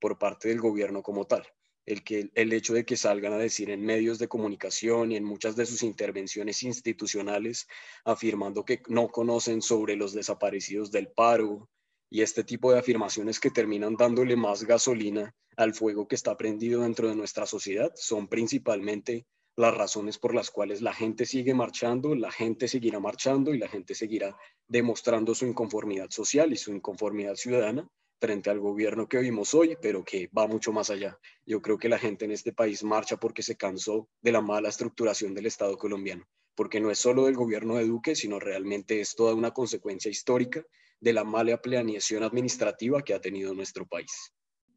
por 0.00 0.18
parte 0.18 0.48
del 0.48 0.60
gobierno 0.60 1.02
como 1.02 1.26
tal. 1.26 1.46
El, 1.84 2.02
que, 2.02 2.30
el 2.34 2.52
hecho 2.52 2.74
de 2.74 2.84
que 2.84 2.96
salgan 2.96 3.32
a 3.32 3.38
decir 3.38 3.70
en 3.70 3.84
medios 3.84 4.18
de 4.18 4.28
comunicación 4.28 5.12
y 5.12 5.16
en 5.16 5.24
muchas 5.24 5.56
de 5.56 5.66
sus 5.66 5.82
intervenciones 5.82 6.62
institucionales, 6.62 7.66
afirmando 8.04 8.64
que 8.64 8.82
no 8.88 9.08
conocen 9.08 9.60
sobre 9.60 9.96
los 9.96 10.12
desaparecidos 10.12 10.90
del 10.90 11.08
paro 11.08 11.68
y 12.10 12.22
este 12.22 12.42
tipo 12.44 12.72
de 12.72 12.78
afirmaciones 12.78 13.40
que 13.40 13.50
terminan 13.50 13.96
dándole 13.96 14.36
más 14.36 14.64
gasolina 14.64 15.34
al 15.56 15.74
fuego 15.74 16.08
que 16.08 16.14
está 16.14 16.36
prendido 16.36 16.82
dentro 16.82 17.08
de 17.08 17.16
nuestra 17.16 17.46
sociedad, 17.46 17.90
son 17.96 18.28
principalmente 18.28 19.26
las 19.58 19.76
razones 19.76 20.18
por 20.18 20.36
las 20.36 20.52
cuales 20.52 20.82
la 20.82 20.94
gente 20.94 21.26
sigue 21.26 21.52
marchando, 21.52 22.14
la 22.14 22.30
gente 22.30 22.68
seguirá 22.68 23.00
marchando 23.00 23.52
y 23.52 23.58
la 23.58 23.66
gente 23.66 23.96
seguirá 23.96 24.36
demostrando 24.68 25.34
su 25.34 25.46
inconformidad 25.46 26.10
social 26.10 26.52
y 26.52 26.56
su 26.56 26.72
inconformidad 26.72 27.34
ciudadana 27.34 27.88
frente 28.20 28.50
al 28.50 28.60
gobierno 28.60 29.08
que 29.08 29.18
vimos 29.18 29.54
hoy, 29.54 29.76
pero 29.82 30.04
que 30.04 30.30
va 30.36 30.46
mucho 30.46 30.72
más 30.72 30.90
allá. 30.90 31.18
Yo 31.44 31.60
creo 31.60 31.76
que 31.76 31.88
la 31.88 31.98
gente 31.98 32.24
en 32.24 32.30
este 32.30 32.52
país 32.52 32.84
marcha 32.84 33.16
porque 33.16 33.42
se 33.42 33.56
cansó 33.56 34.08
de 34.22 34.30
la 34.30 34.40
mala 34.40 34.68
estructuración 34.68 35.34
del 35.34 35.46
Estado 35.46 35.76
colombiano, 35.76 36.24
porque 36.54 36.80
no 36.80 36.92
es 36.92 37.00
solo 37.00 37.24
del 37.24 37.34
gobierno 37.34 37.74
de 37.74 37.86
Duque, 37.86 38.14
sino 38.14 38.38
realmente 38.38 39.00
es 39.00 39.16
toda 39.16 39.34
una 39.34 39.50
consecuencia 39.50 40.08
histórica 40.08 40.62
de 41.00 41.12
la 41.12 41.24
mala 41.24 41.60
planeación 41.60 42.22
administrativa 42.22 43.02
que 43.02 43.12
ha 43.12 43.20
tenido 43.20 43.52
nuestro 43.54 43.86
país. 43.86 44.32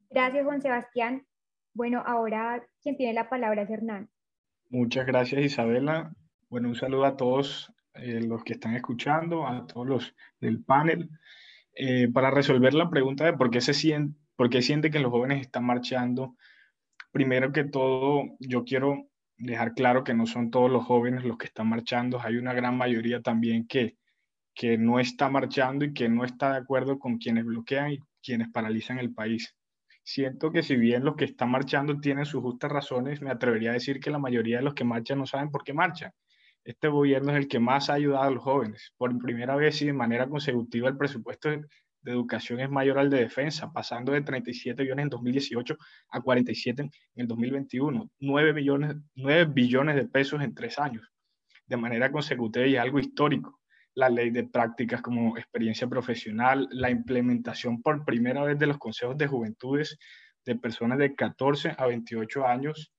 Gracias, 0.10 0.44
Juan 0.44 0.64
Sebastián. 0.64 1.28
Bueno, 1.76 2.02
ahora 2.04 2.68
quien 2.82 2.98
tiene 2.98 3.14
la 3.14 3.30
palabra 3.30 3.62
es 3.62 3.70
Hernán. 3.70 4.10
Muchas 4.72 5.06
gracias, 5.06 5.44
Isabela. 5.44 6.14
Bueno, 6.50 6.70
un 6.70 6.76
saludo 6.76 7.04
a 7.04 7.18
todos 7.18 7.74
eh, 7.94 8.22
los 8.22 8.42
que 8.46 8.54
están 8.54 8.74
escuchando, 8.74 9.46
a 9.46 9.68
todos 9.68 9.86
los 9.86 10.16
del 10.40 10.64
panel. 10.64 11.10
Eh, 11.76 12.08
para 12.08 12.32
resolver 12.32 12.74
la 12.74 12.90
pregunta 12.90 13.26
de 13.26 13.34
por 13.34 13.52
qué 13.52 13.60
se 13.60 13.74
siente, 13.74 14.18
por 14.38 14.50
qué 14.50 14.62
siente 14.62 14.90
que 14.90 15.00
los 15.00 15.12
jóvenes 15.12 15.42
están 15.42 15.66
marchando, 15.66 16.38
primero 17.12 17.52
que 17.52 17.66
todo, 17.66 18.24
yo 18.40 18.64
quiero 18.64 19.10
dejar 19.38 19.74
claro 19.74 20.06
que 20.06 20.14
no 20.14 20.26
son 20.26 20.52
todos 20.52 20.72
los 20.72 20.86
jóvenes 20.86 21.26
los 21.26 21.38
que 21.38 21.48
están 21.48 21.68
marchando, 21.68 22.22
hay 22.22 22.38
una 22.38 22.54
gran 22.54 22.78
mayoría 22.78 23.22
también 23.22 23.68
que, 23.68 23.98
que 24.54 24.78
no 24.78 25.02
está 25.02 25.30
marchando 25.30 25.84
y 25.84 25.94
que 25.94 26.08
no 26.08 26.24
está 26.24 26.54
de 26.54 26.60
acuerdo 26.60 26.98
con 26.98 27.18
quienes 27.18 27.44
bloquean 27.44 27.92
y 27.92 28.00
quienes 28.24 28.48
paralizan 28.50 29.00
el 29.00 29.14
país 29.14 29.54
siento 30.12 30.52
que 30.52 30.62
si 30.62 30.76
bien 30.76 31.06
los 31.06 31.16
que 31.16 31.26
están 31.26 31.50
marchando 31.52 32.00
tienen 32.00 32.26
sus 32.26 32.42
justas 32.42 32.72
razones, 32.72 33.22
me 33.22 33.32
atrevería 33.32 33.72
a 33.72 33.74
decir 33.74 34.00
que 34.00 34.12
la 34.12 34.20
mayoría 34.20 34.58
de 34.58 34.64
los 34.64 34.74
que 34.74 34.84
marchan 34.84 35.20
no 35.20 35.26
saben 35.26 35.52
por 35.52 35.64
qué 35.64 35.74
marchan. 35.74 36.12
Este 36.64 36.90
gobierno 36.90 37.32
es 37.32 37.38
el 37.38 37.48
que 37.48 37.60
más 37.60 37.90
ha 37.90 37.94
ayudado 37.94 38.24
a 38.24 38.32
los 38.32 38.44
jóvenes. 38.44 38.94
Por 38.98 39.18
primera 39.20 39.56
vez 39.56 39.82
y 39.82 39.86
de 39.86 39.94
manera 39.94 40.28
consecutiva 40.28 40.90
el 40.90 40.98
presupuesto 40.98 41.50
de, 41.50 41.62
educación 42.04 42.60
es 42.60 42.70
mayor 42.70 42.98
al 42.98 43.12
de 43.12 43.20
defensa, 43.20 43.72
pasando 43.72 44.12
de 44.12 44.22
37 44.22 44.82
billones 44.82 45.04
en 45.04 45.10
2018 45.10 45.78
a 46.10 46.22
47 46.22 46.82
en 46.82 46.92
el 47.16 47.28
2021, 47.28 48.10
9, 48.20 48.54
millones, 48.54 48.96
9 49.16 49.52
billones 49.54 49.96
de 49.96 50.08
pesos 50.08 50.42
en 50.42 50.56
tres 50.56 50.80
años, 50.80 51.08
de 51.68 51.78
manera 51.78 52.12
consecutiva 52.12 52.66
y 52.66 52.76
algo 52.76 53.00
histórico 53.00 53.61
la 53.94 54.10
ley 54.10 54.30
de 54.30 54.44
prácticas 54.44 55.02
como 55.02 55.38
experiencia 55.38 55.88
profesional, 55.88 56.68
la 56.72 56.90
implementación 56.90 57.82
por 57.82 58.06
primera 58.06 58.44
vez 58.44 58.58
de 58.58 58.68
los 58.68 58.78
consejos 58.78 59.18
de 59.18 59.28
juventudes 59.28 59.98
de 60.46 60.56
personas 60.56 60.98
de 60.98 61.16
14 61.16 61.76
a 61.78 61.86
28 61.86 62.48
años 62.48 62.92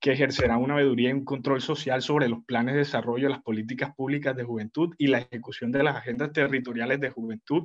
que 0.00 0.12
ejercerán 0.12 0.62
una 0.62 0.76
veeduría 0.76 1.10
y 1.10 1.12
un 1.12 1.24
control 1.24 1.60
social 1.60 2.02
sobre 2.02 2.28
los 2.28 2.44
planes 2.44 2.74
de 2.74 2.80
desarrollo 2.80 3.24
de 3.24 3.34
las 3.34 3.42
políticas 3.42 3.94
públicas 3.96 4.36
de 4.36 4.44
juventud 4.44 4.94
y 4.96 5.08
la 5.08 5.18
ejecución 5.18 5.72
de 5.72 5.82
las 5.82 5.96
agendas 5.96 6.32
territoriales 6.32 7.00
de 7.00 7.10
juventud. 7.10 7.64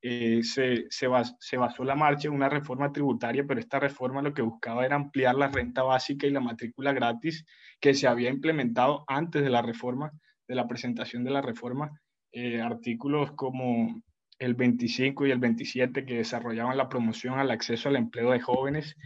Eh, 0.00 0.42
se, 0.42 0.86
se, 0.90 1.08
se 1.38 1.56
basó 1.56 1.84
la 1.84 1.94
marcha 1.94 2.28
en 2.28 2.34
una 2.34 2.48
reforma 2.48 2.92
tributaria, 2.92 3.44
pero 3.46 3.60
esta 3.60 3.78
reforma 3.78 4.22
lo 4.22 4.34
que 4.34 4.42
buscaba 4.42 4.84
era 4.84 4.96
ampliar 4.96 5.34
la 5.34 5.48
renta 5.48 5.82
básica 5.82 6.26
y 6.26 6.30
la 6.30 6.40
matrícula 6.40 6.92
gratis 6.92 7.44
que 7.80 7.94
se 7.94 8.06
había 8.06 8.30
implementado 8.30 9.04
antes 9.06 9.42
de 9.42 9.50
la 9.50 9.62
reforma 9.62 10.12
de 10.46 10.54
la 10.54 10.66
presentación 10.66 11.24
de 11.24 11.30
la 11.30 11.42
reforma, 11.42 12.00
eh, 12.32 12.60
artículos 12.60 13.32
como 13.32 14.02
el 14.38 14.54
25 14.54 15.26
y 15.26 15.30
el 15.30 15.38
27 15.38 16.04
que 16.04 16.16
desarrollaban 16.16 16.76
la 16.76 16.88
promoción 16.88 17.38
al 17.38 17.50
acceso 17.50 17.88
al 17.88 17.96
empleo 17.96 18.32
de 18.32 18.40
jóvenes, 18.40 18.96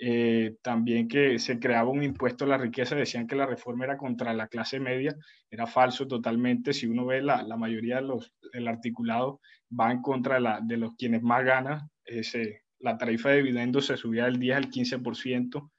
eh, 0.00 0.54
también 0.62 1.08
que 1.08 1.40
se 1.40 1.58
creaba 1.58 1.90
un 1.90 2.04
impuesto 2.04 2.44
a 2.44 2.48
la 2.48 2.58
riqueza, 2.58 2.94
decían 2.94 3.26
que 3.26 3.34
la 3.34 3.46
reforma 3.46 3.84
era 3.84 3.96
contra 3.96 4.32
la 4.32 4.46
clase 4.46 4.78
media, 4.78 5.14
era 5.50 5.66
falso 5.66 6.06
totalmente, 6.06 6.72
si 6.72 6.86
uno 6.86 7.04
ve 7.04 7.20
la, 7.20 7.42
la 7.42 7.56
mayoría 7.56 7.96
de 7.96 8.02
los, 8.02 8.32
del 8.52 8.68
articulado 8.68 9.40
va 9.78 9.90
en 9.90 10.00
contra 10.00 10.36
de, 10.36 10.40
la, 10.40 10.60
de 10.62 10.76
los 10.76 10.94
quienes 10.94 11.22
más 11.22 11.44
ganan, 11.44 11.90
ese, 12.04 12.62
la 12.78 12.96
tarifa 12.96 13.30
de 13.30 13.38
dividendos 13.38 13.86
se 13.86 13.96
subía 13.96 14.26
del 14.26 14.38
10 14.38 14.56
al 14.56 14.70
15%, 14.70 15.70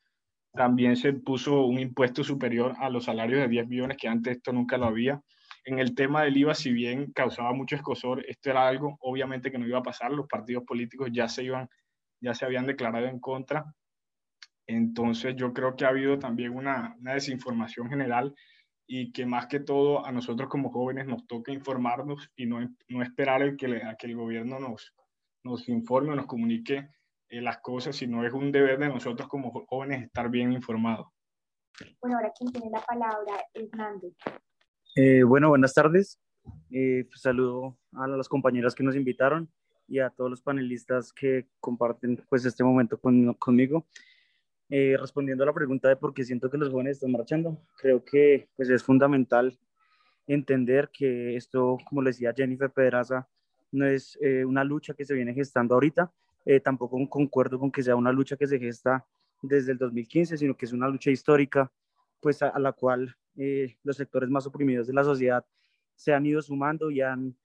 también 0.53 0.95
se 0.95 1.13
puso 1.13 1.65
un 1.65 1.79
impuesto 1.79 2.23
superior 2.23 2.73
a 2.79 2.89
los 2.89 3.05
salarios 3.05 3.41
de 3.41 3.47
10 3.47 3.67
millones, 3.67 3.97
que 3.97 4.07
antes 4.07 4.37
esto 4.37 4.51
nunca 4.51 4.77
lo 4.77 4.85
había. 4.85 5.21
En 5.65 5.79
el 5.79 5.93
tema 5.93 6.23
del 6.23 6.37
IVA, 6.37 6.55
si 6.55 6.71
bien 6.71 7.11
causaba 7.11 7.53
mucho 7.53 7.75
escosor, 7.75 8.25
esto 8.27 8.49
era 8.49 8.67
algo 8.67 8.97
obviamente 9.01 9.51
que 9.51 9.57
no 9.57 9.67
iba 9.67 9.79
a 9.79 9.83
pasar, 9.83 10.11
los 10.11 10.27
partidos 10.27 10.63
políticos 10.63 11.09
ya 11.11 11.27
se, 11.27 11.43
iban, 11.43 11.69
ya 12.21 12.33
se 12.33 12.45
habían 12.45 12.65
declarado 12.65 13.05
en 13.05 13.19
contra. 13.19 13.65
Entonces 14.67 15.35
yo 15.35 15.53
creo 15.53 15.75
que 15.75 15.85
ha 15.85 15.89
habido 15.89 16.17
también 16.17 16.55
una, 16.55 16.95
una 16.99 17.13
desinformación 17.13 17.89
general 17.89 18.33
y 18.87 19.11
que 19.11 19.25
más 19.25 19.47
que 19.47 19.59
todo 19.59 20.05
a 20.05 20.11
nosotros 20.11 20.49
como 20.49 20.71
jóvenes 20.71 21.05
nos 21.05 21.27
toca 21.27 21.51
informarnos 21.51 22.31
y 22.35 22.47
no, 22.47 22.67
no 22.87 23.03
esperar 23.03 23.43
el 23.43 23.55
que, 23.55 23.83
a 23.83 23.95
que 23.95 24.07
el 24.07 24.15
gobierno 24.15 24.59
nos, 24.59 24.93
nos 25.43 25.69
informe 25.69 26.13
o 26.13 26.15
nos 26.15 26.25
comunique 26.25 26.87
eh, 27.29 27.41
las 27.41 27.59
cosas, 27.59 27.95
sino 27.95 28.25
es 28.25 28.33
un 28.33 28.51
deber 28.51 28.79
de 28.79 28.89
nosotros 28.89 29.27
como 29.27 29.51
jóvenes 29.67 30.03
estar 30.03 30.29
bien 30.29 30.51
informados. 30.53 31.07
Bueno, 32.01 32.17
ahora 32.17 32.31
quien 32.37 32.51
tiene 32.51 32.69
la 32.71 32.81
palabra, 32.81 33.33
Hernández. 33.53 34.13
Eh, 34.95 35.23
bueno, 35.23 35.49
buenas 35.49 35.73
tardes. 35.73 36.19
Eh, 36.71 37.05
pues, 37.07 37.21
saludo 37.21 37.77
a 37.93 38.07
las 38.07 38.27
compañeras 38.27 38.75
que 38.75 38.83
nos 38.83 38.95
invitaron 38.95 39.49
y 39.87 39.99
a 39.99 40.09
todos 40.09 40.29
los 40.29 40.41
panelistas 40.41 41.11
que 41.13 41.47
comparten 41.59 42.23
pues 42.29 42.45
este 42.45 42.63
momento 42.63 42.99
con, 42.99 43.33
conmigo. 43.35 43.87
Eh, 44.71 44.95
respondiendo 44.99 45.43
a 45.43 45.47
la 45.47 45.53
pregunta 45.53 45.89
de 45.89 45.95
por 45.95 46.13
qué 46.13 46.23
siento 46.23 46.49
que 46.49 46.57
los 46.57 46.69
jóvenes 46.69 46.97
están 46.97 47.11
marchando, 47.11 47.59
creo 47.77 48.05
que 48.05 48.49
pues, 48.55 48.69
es 48.69 48.83
fundamental 48.83 49.57
entender 50.27 50.91
que 50.93 51.35
esto, 51.35 51.79
como 51.87 52.03
le 52.03 52.11
decía 52.11 52.35
Jennifer 52.37 52.69
Pedraza, 52.69 53.27
no 53.71 53.87
es 53.87 54.15
eh, 54.21 54.45
una 54.45 54.63
lucha 54.63 54.93
que 54.93 55.05
se 55.05 55.15
viene 55.15 55.33
gestando 55.33 55.73
ahorita, 55.73 56.11
eh, 56.45 56.59
tampoco 56.59 56.97
concuerdo 57.09 57.59
con 57.59 57.71
que 57.71 57.83
sea 57.83 57.95
una 57.95 58.11
lucha 58.11 58.37
que 58.37 58.47
se 58.47 58.59
gesta 58.59 59.05
desde 59.41 59.71
el 59.71 59.77
2015, 59.77 60.37
sino 60.37 60.55
que 60.55 60.65
es 60.65 60.73
una 60.73 60.87
lucha 60.87 61.11
histórica, 61.11 61.71
pues 62.19 62.41
a, 62.41 62.57
la 62.59 62.73
cual 62.73 63.15
los 63.83 63.95
sectores 63.95 64.29
más 64.29 64.45
oprimidos 64.45 64.87
de 64.87 64.93
la 64.93 65.03
sociedad 65.03 65.45
se 65.95 66.13
han 66.13 66.25
ido 66.25 66.41
sumando 66.41 66.91
y 66.91 66.99
han 66.99 67.37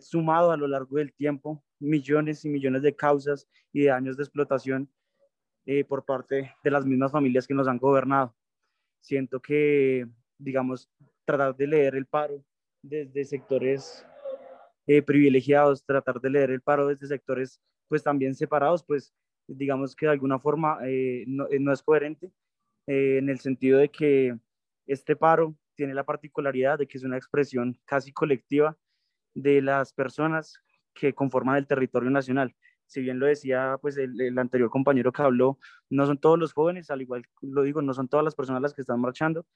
sumado 0.00 0.52
a 0.52 0.56
lo 0.56 0.68
largo 0.68 0.98
del 0.98 1.12
tiempo 1.12 1.64
millones 1.80 2.44
y 2.44 2.48
millones 2.48 2.82
de 2.82 2.94
causas 2.94 3.48
y 3.72 3.82
de 3.82 3.90
años 3.90 4.16
de 4.16 4.22
explotación 4.24 4.90
eh, 5.66 5.84
por 5.84 6.04
parte 6.04 6.54
de 6.62 6.70
las 6.70 6.84
mismas 6.84 7.12
familias 7.12 7.46
que 7.46 7.54
nos 7.54 7.68
han 7.68 7.78
gobernado. 7.78 8.34
Siento 9.00 9.40
que, 9.40 10.06
digamos, 10.38 10.90
tratar 11.24 11.54
de 11.56 11.66
leer 11.66 11.94
el 11.94 12.06
paro 12.06 12.44
desde 12.82 13.24
sectores 13.24 14.04
eh, 14.86 15.02
privilegiados, 15.02 15.84
tratar 15.84 16.20
de 16.20 16.30
leer 16.30 16.50
el 16.50 16.62
paro 16.62 16.86
desde 16.86 17.06
sectores 17.06 17.60
pues 17.88 18.02
también 18.02 18.34
separados, 18.34 18.84
pues 18.84 19.14
digamos 19.46 19.96
que 19.96 20.06
de 20.06 20.12
alguna 20.12 20.38
forma 20.38 20.78
eh, 20.84 21.24
no, 21.26 21.46
no, 21.58 21.72
es 21.72 21.82
coherente 21.82 22.30
en 22.86 23.28
el 23.28 23.38
sentido 23.38 23.78
de 23.78 23.90
que 23.90 24.38
este 24.86 25.16
paro 25.16 25.54
tiene 25.74 25.94
la 25.94 26.04
particularidad 26.04 26.78
de 26.78 26.88
que 26.88 26.98
es 26.98 27.04
una 27.04 27.16
expresión 27.16 27.78
casi 27.84 28.12
colectiva 28.12 28.76
de 29.34 29.62
las 29.62 29.92
personas 29.92 30.60
que 30.94 31.14
conforman 31.14 31.56
el 31.56 31.66
territorio 31.66 32.10
nacional. 32.10 32.54
Si 32.86 33.00
bien 33.00 33.18
lo 33.18 33.26
decía 33.26 33.78
pues 33.80 33.96
el, 33.98 34.38
anterior 34.38 34.70
compañero 34.70 35.12
que 35.12 35.22
habló, 35.22 35.58
no 35.90 36.06
son 36.06 36.18
todos 36.18 36.38
los 36.38 36.52
jóvenes, 36.52 36.90
al 36.90 37.02
igual 37.02 37.22
lo 37.42 37.62
digo, 37.62 37.82
no 37.82 37.94
son 37.94 38.08
todas 38.08 38.24
las 38.24 38.34
personas 38.34 38.62
las 38.62 38.74
que 38.74 38.80
están 38.80 39.00
marchando, 39.00 39.46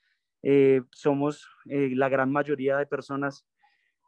eh, 0.42 0.82
somos 0.90 1.48
eh, 1.66 1.90
la 1.94 2.08
gran 2.08 2.30
mayoría 2.30 2.76
de 2.76 2.86
personas 2.86 3.46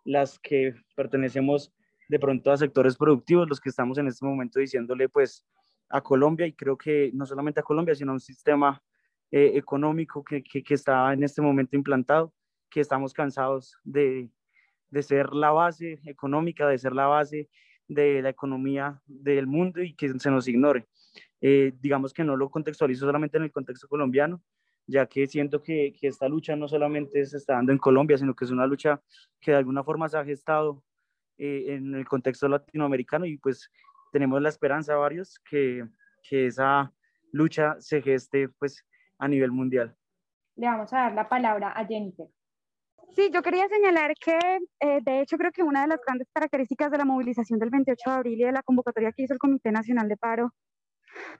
las 0.04 0.38
que 0.38 0.74
pertenecemos 0.94 1.72
de 2.08 2.18
pronto 2.18 2.52
a 2.52 2.56
sectores 2.56 2.96
productivos, 2.96 3.48
los 3.48 3.60
que 3.60 3.68
estamos 3.68 3.98
en 3.98 4.08
este 4.08 4.24
momento 4.24 4.60
diciéndole 4.60 5.08
pues 5.08 5.46
a 5.88 6.00
Colombia 6.00 6.46
y 6.46 6.52
creo 6.52 6.76
que 6.76 7.10
no 7.14 7.26
solamente 7.26 7.60
a 7.60 7.62
Colombia, 7.62 7.94
sino 7.94 8.12
a 8.12 8.14
un 8.14 8.20
sistema 8.20 8.82
eh, 9.30 9.52
económico 9.54 10.22
que, 10.22 10.42
que, 10.42 10.74
está 10.74 11.12
en 11.12 11.24
este 11.24 11.42
momento 11.42 11.76
implantado, 11.76 12.32
que 12.70 12.80
estamos 12.80 13.12
cansados 13.12 13.76
de, 13.84 14.30
de 14.90 15.02
ser 15.02 15.32
la 15.32 15.50
base 15.50 16.00
económica, 16.04 16.68
de 16.68 16.78
ser 16.78 16.92
la 16.92 17.06
base 17.06 17.48
de 17.88 18.22
la 18.22 18.30
economía 18.30 19.00
del 19.06 19.46
mundo 19.46 19.82
y 19.82 19.94
que 19.94 20.18
se 20.18 20.30
nos 20.30 20.48
ignore. 20.48 20.86
Eh, 21.40 21.72
digamos 21.80 22.14
que 22.14 22.24
no 22.24 22.36
lo 22.36 22.50
contextualizo 22.50 23.06
solamente 23.06 23.36
en 23.36 23.44
el 23.44 23.52
contexto 23.52 23.88
colombiano, 23.88 24.42
ya 24.86 25.06
que 25.06 25.26
siento 25.26 25.62
que, 25.62 25.94
que, 25.98 26.08
esta 26.08 26.28
lucha 26.28 26.56
no 26.56 26.68
solamente 26.68 27.24
se 27.26 27.36
está 27.36 27.54
dando 27.54 27.72
en 27.72 27.78
Colombia, 27.78 28.18
sino 28.18 28.34
que 28.34 28.44
es 28.44 28.50
una 28.50 28.66
lucha 28.66 29.02
que 29.40 29.50
de 29.50 29.58
alguna 29.58 29.82
forma 29.82 30.08
se 30.08 30.16
ha 30.16 30.24
gestado 30.24 30.82
eh, 31.38 31.74
en 31.74 31.94
el 31.94 32.06
contexto 32.06 32.48
latinoamericano 32.48 33.26
y 33.26 33.38
pues 33.38 33.70
tenemos 34.12 34.40
la 34.40 34.48
esperanza 34.48 34.96
varios 34.96 35.40
que, 35.40 35.84
que 36.22 36.46
esa 36.46 36.92
lucha 37.32 37.76
se 37.80 38.00
geste 38.00 38.48
pues 38.48 38.84
a 39.18 39.28
nivel 39.28 39.50
mundial. 39.50 39.96
Le 40.56 40.66
vamos 40.66 40.92
a 40.92 40.98
dar 40.98 41.14
la 41.14 41.28
palabra 41.28 41.72
a 41.72 41.84
Jennifer. 41.84 42.26
Sí, 43.14 43.30
yo 43.32 43.42
quería 43.42 43.68
señalar 43.68 44.14
que, 44.14 44.38
eh, 44.80 45.00
de 45.02 45.20
hecho, 45.20 45.36
creo 45.36 45.52
que 45.52 45.62
una 45.62 45.82
de 45.82 45.88
las 45.88 46.00
grandes 46.04 46.28
características 46.32 46.90
de 46.90 46.98
la 46.98 47.04
movilización 47.04 47.58
del 47.58 47.70
28 47.70 48.10
de 48.10 48.16
abril 48.16 48.40
y 48.40 48.44
de 48.44 48.52
la 48.52 48.62
convocatoria 48.62 49.12
que 49.12 49.22
hizo 49.22 49.34
el 49.34 49.38
Comité 49.38 49.70
Nacional 49.70 50.08
de 50.08 50.16
Paro 50.16 50.52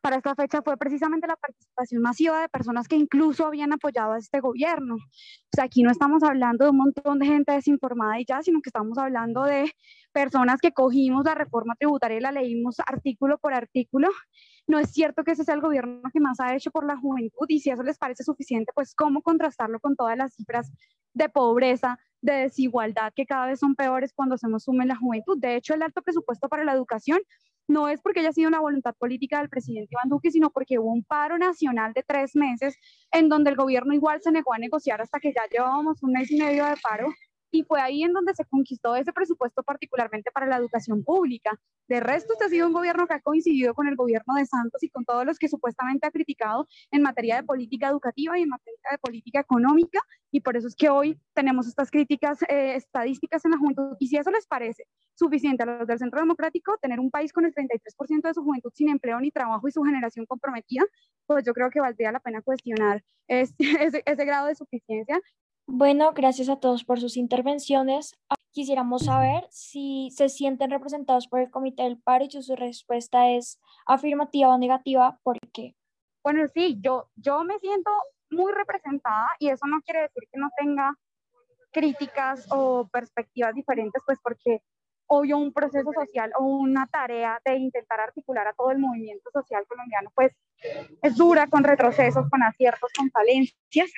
para 0.00 0.16
esta 0.16 0.34
fecha 0.34 0.62
fue 0.62 0.76
precisamente 0.76 1.26
la 1.26 1.36
participación 1.36 2.02
masiva 2.02 2.40
de 2.40 2.48
personas 2.48 2.88
que 2.88 2.96
incluso 2.96 3.46
habían 3.46 3.72
apoyado 3.72 4.12
a 4.12 4.18
este 4.18 4.40
gobierno. 4.40 4.96
O 4.96 5.54
sea, 5.54 5.64
aquí 5.64 5.82
no 5.82 5.90
estamos 5.90 6.22
hablando 6.22 6.64
de 6.64 6.70
un 6.70 6.76
montón 6.78 7.18
de 7.18 7.26
gente 7.26 7.52
desinformada 7.52 8.20
y 8.20 8.24
ya, 8.24 8.42
sino 8.42 8.60
que 8.60 8.68
estamos 8.68 8.98
hablando 8.98 9.44
de 9.44 9.72
personas 10.12 10.60
que 10.60 10.72
cogimos 10.72 11.24
la 11.24 11.34
reforma 11.34 11.74
tributaria 11.76 12.18
y 12.18 12.20
la 12.20 12.32
leímos 12.32 12.76
artículo 12.86 13.38
por 13.38 13.54
artículo. 13.54 14.08
No 14.66 14.78
es 14.78 14.90
cierto 14.92 15.24
que 15.24 15.32
ese 15.32 15.44
sea 15.44 15.54
el 15.54 15.60
gobierno 15.60 16.02
que 16.12 16.20
más 16.20 16.40
ha 16.40 16.54
hecho 16.54 16.70
por 16.70 16.86
la 16.86 16.96
juventud 16.96 17.46
y 17.48 17.60
si 17.60 17.70
eso 17.70 17.82
les 17.82 17.98
parece 17.98 18.24
suficiente, 18.24 18.72
pues 18.74 18.94
cómo 18.94 19.22
contrastarlo 19.22 19.80
con 19.80 19.96
todas 19.96 20.16
las 20.16 20.34
cifras 20.34 20.72
de 21.12 21.28
pobreza, 21.28 21.98
de 22.22 22.32
desigualdad 22.32 23.12
que 23.14 23.26
cada 23.26 23.46
vez 23.46 23.60
son 23.60 23.74
peores 23.74 24.12
cuando 24.14 24.38
se 24.38 24.48
nos 24.48 24.64
sume 24.64 24.86
la 24.86 24.96
juventud. 24.96 25.38
De 25.38 25.56
hecho, 25.56 25.74
el 25.74 25.82
alto 25.82 26.00
presupuesto 26.02 26.48
para 26.48 26.64
la 26.64 26.72
educación 26.72 27.18
no 27.68 27.88
es 27.88 28.00
porque 28.00 28.20
haya 28.20 28.32
sido 28.32 28.48
una 28.48 28.60
voluntad 28.60 28.94
política 28.94 29.38
del 29.38 29.48
presidente 29.48 29.88
Iván 29.92 30.08
Duque, 30.08 30.30
sino 30.30 30.50
porque 30.50 30.78
hubo 30.78 30.92
un 30.92 31.02
paro 31.04 31.38
nacional 31.38 31.92
de 31.92 32.02
tres 32.02 32.36
meses 32.36 32.76
en 33.12 33.28
donde 33.28 33.50
el 33.50 33.56
gobierno 33.56 33.94
igual 33.94 34.20
se 34.22 34.32
negó 34.32 34.52
a 34.52 34.58
negociar 34.58 35.00
hasta 35.00 35.20
que 35.20 35.32
ya 35.32 35.42
llevábamos 35.50 36.02
un 36.02 36.12
mes 36.12 36.30
y 36.30 36.36
medio 36.36 36.64
de 36.66 36.76
paro 36.82 37.08
y 37.54 37.62
fue 37.62 37.80
ahí 37.80 38.02
en 38.02 38.12
donde 38.12 38.34
se 38.34 38.44
conquistó 38.44 38.96
ese 38.96 39.12
presupuesto 39.12 39.62
particularmente 39.62 40.32
para 40.32 40.46
la 40.46 40.56
educación 40.56 41.04
pública. 41.04 41.56
De 41.86 42.00
resto, 42.00 42.32
este 42.32 42.46
ha 42.46 42.48
sido 42.48 42.66
un 42.66 42.72
gobierno 42.72 43.06
que 43.06 43.14
ha 43.14 43.20
coincidido 43.20 43.74
con 43.74 43.86
el 43.86 43.94
gobierno 43.94 44.34
de 44.34 44.44
Santos 44.44 44.82
y 44.82 44.90
con 44.90 45.04
todos 45.04 45.24
los 45.24 45.38
que 45.38 45.48
supuestamente 45.48 46.04
ha 46.04 46.10
criticado 46.10 46.66
en 46.90 47.02
materia 47.02 47.36
de 47.36 47.44
política 47.44 47.88
educativa 47.88 48.36
y 48.36 48.42
en 48.42 48.48
materia 48.48 48.80
de 48.90 48.98
política 48.98 49.38
económica, 49.38 50.00
y 50.32 50.40
por 50.40 50.56
eso 50.56 50.66
es 50.66 50.74
que 50.74 50.88
hoy 50.88 51.16
tenemos 51.32 51.68
estas 51.68 51.92
críticas 51.92 52.42
eh, 52.48 52.74
estadísticas 52.74 53.44
en 53.44 53.52
la 53.52 53.58
juventud. 53.58 53.96
Y 54.00 54.08
si 54.08 54.16
eso 54.16 54.32
les 54.32 54.48
parece 54.48 54.84
suficiente 55.14 55.62
a 55.62 55.66
los 55.66 55.86
del 55.86 56.00
Centro 56.00 56.18
Democrático, 56.18 56.76
tener 56.82 56.98
un 56.98 57.12
país 57.12 57.32
con 57.32 57.44
el 57.44 57.54
33% 57.54 58.22
de 58.22 58.34
su 58.34 58.42
juventud 58.42 58.72
sin 58.74 58.88
empleo 58.88 59.20
ni 59.20 59.30
trabajo 59.30 59.68
y 59.68 59.70
su 59.70 59.84
generación 59.84 60.26
comprometida, 60.26 60.82
pues 61.26 61.44
yo 61.44 61.52
creo 61.52 61.70
que 61.70 61.78
valdría 61.78 62.10
la 62.10 62.18
pena 62.18 62.42
cuestionar 62.42 63.04
ese, 63.28 64.02
ese 64.04 64.24
grado 64.24 64.48
de 64.48 64.56
suficiencia 64.56 65.20
bueno, 65.66 66.12
gracias 66.12 66.48
a 66.48 66.56
todos 66.56 66.84
por 66.84 67.00
sus 67.00 67.16
intervenciones. 67.16 68.14
Ah, 68.28 68.36
quisiéramos 68.52 69.06
saber 69.06 69.46
si 69.50 70.10
se 70.14 70.28
sienten 70.28 70.70
representados 70.70 71.26
por 71.26 71.40
el 71.40 71.50
Comité 71.50 71.82
del 71.84 71.98
Paro 71.98 72.24
y 72.24 72.30
si 72.30 72.42
su 72.42 72.54
respuesta 72.54 73.30
es 73.30 73.60
afirmativa 73.86 74.48
o 74.48 74.58
negativa, 74.58 75.18
¿por 75.22 75.38
qué? 75.52 75.74
Bueno, 76.22 76.46
sí, 76.54 76.78
yo, 76.80 77.10
yo 77.16 77.44
me 77.44 77.58
siento 77.58 77.90
muy 78.30 78.52
representada 78.52 79.28
y 79.38 79.48
eso 79.48 79.66
no 79.66 79.80
quiere 79.82 80.02
decir 80.02 80.24
que 80.32 80.38
no 80.38 80.50
tenga 80.56 80.94
críticas 81.72 82.46
o 82.50 82.88
perspectivas 82.88 83.54
diferentes, 83.54 84.00
pues 84.06 84.18
porque 84.22 84.62
obvio 85.06 85.36
un 85.36 85.52
proceso 85.52 85.90
social 85.92 86.32
o 86.38 86.44
una 86.44 86.86
tarea 86.86 87.40
de 87.44 87.56
intentar 87.56 88.00
articular 88.00 88.46
a 88.46 88.52
todo 88.54 88.70
el 88.70 88.78
movimiento 88.78 89.30
social 89.32 89.66
colombiano, 89.66 90.10
pues 90.14 90.32
es 91.02 91.16
dura 91.16 91.46
con 91.48 91.64
retrocesos, 91.64 92.28
con 92.30 92.42
aciertos, 92.42 92.90
con 92.96 93.10
falencias, 93.10 93.92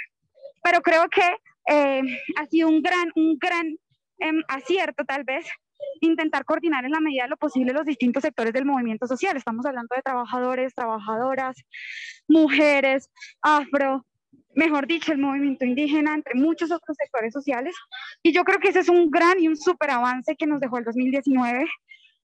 pero 0.63 0.81
creo 0.81 1.09
que 1.09 1.23
eh, 1.67 2.03
ha 2.37 2.47
sido 2.47 2.69
un 2.69 2.83
gran, 2.83 3.11
un 3.15 3.39
gran 3.39 3.77
em, 4.19 4.43
acierto 4.49 5.05
tal 5.05 5.25
vez 5.25 5.47
intentar 6.01 6.45
coordinar 6.45 6.85
en 6.85 6.93
la 6.93 7.01
medida 7.01 7.25
de 7.25 7.31
lo 7.31 7.37
posible 7.37 7.73
los 7.73 7.85
distintos 7.85 8.23
sectores 8.23 8.53
del 8.53 8.65
movimiento 8.65 9.07
social. 9.07 9.37
Estamos 9.37 9.67
hablando 9.67 9.95
de 9.95 10.03
trabajadores, 10.03 10.75
trabajadoras, 10.75 11.57
mujeres, 12.29 13.11
afro, 13.43 14.05
mejor 14.55 14.87
dicho, 14.87 15.13
el 15.13 15.19
movimiento 15.19 15.65
indígena, 15.65 16.15
entre 16.15 16.35
muchos 16.35 16.71
otros 16.71 16.97
sectores 16.97 17.33
sociales. 17.33 17.75
Y 18.23 18.33
yo 18.33 18.45
creo 18.45 18.59
que 18.59 18.69
ese 18.69 18.81
es 18.81 18.89
un 18.89 19.11
gran 19.11 19.39
y 19.41 19.49
un 19.49 19.57
súper 19.57 19.91
avance 19.91 20.35
que 20.37 20.47
nos 20.47 20.61
dejó 20.61 20.79
el 20.79 20.85
2019. 20.85 21.61
El 21.61 21.69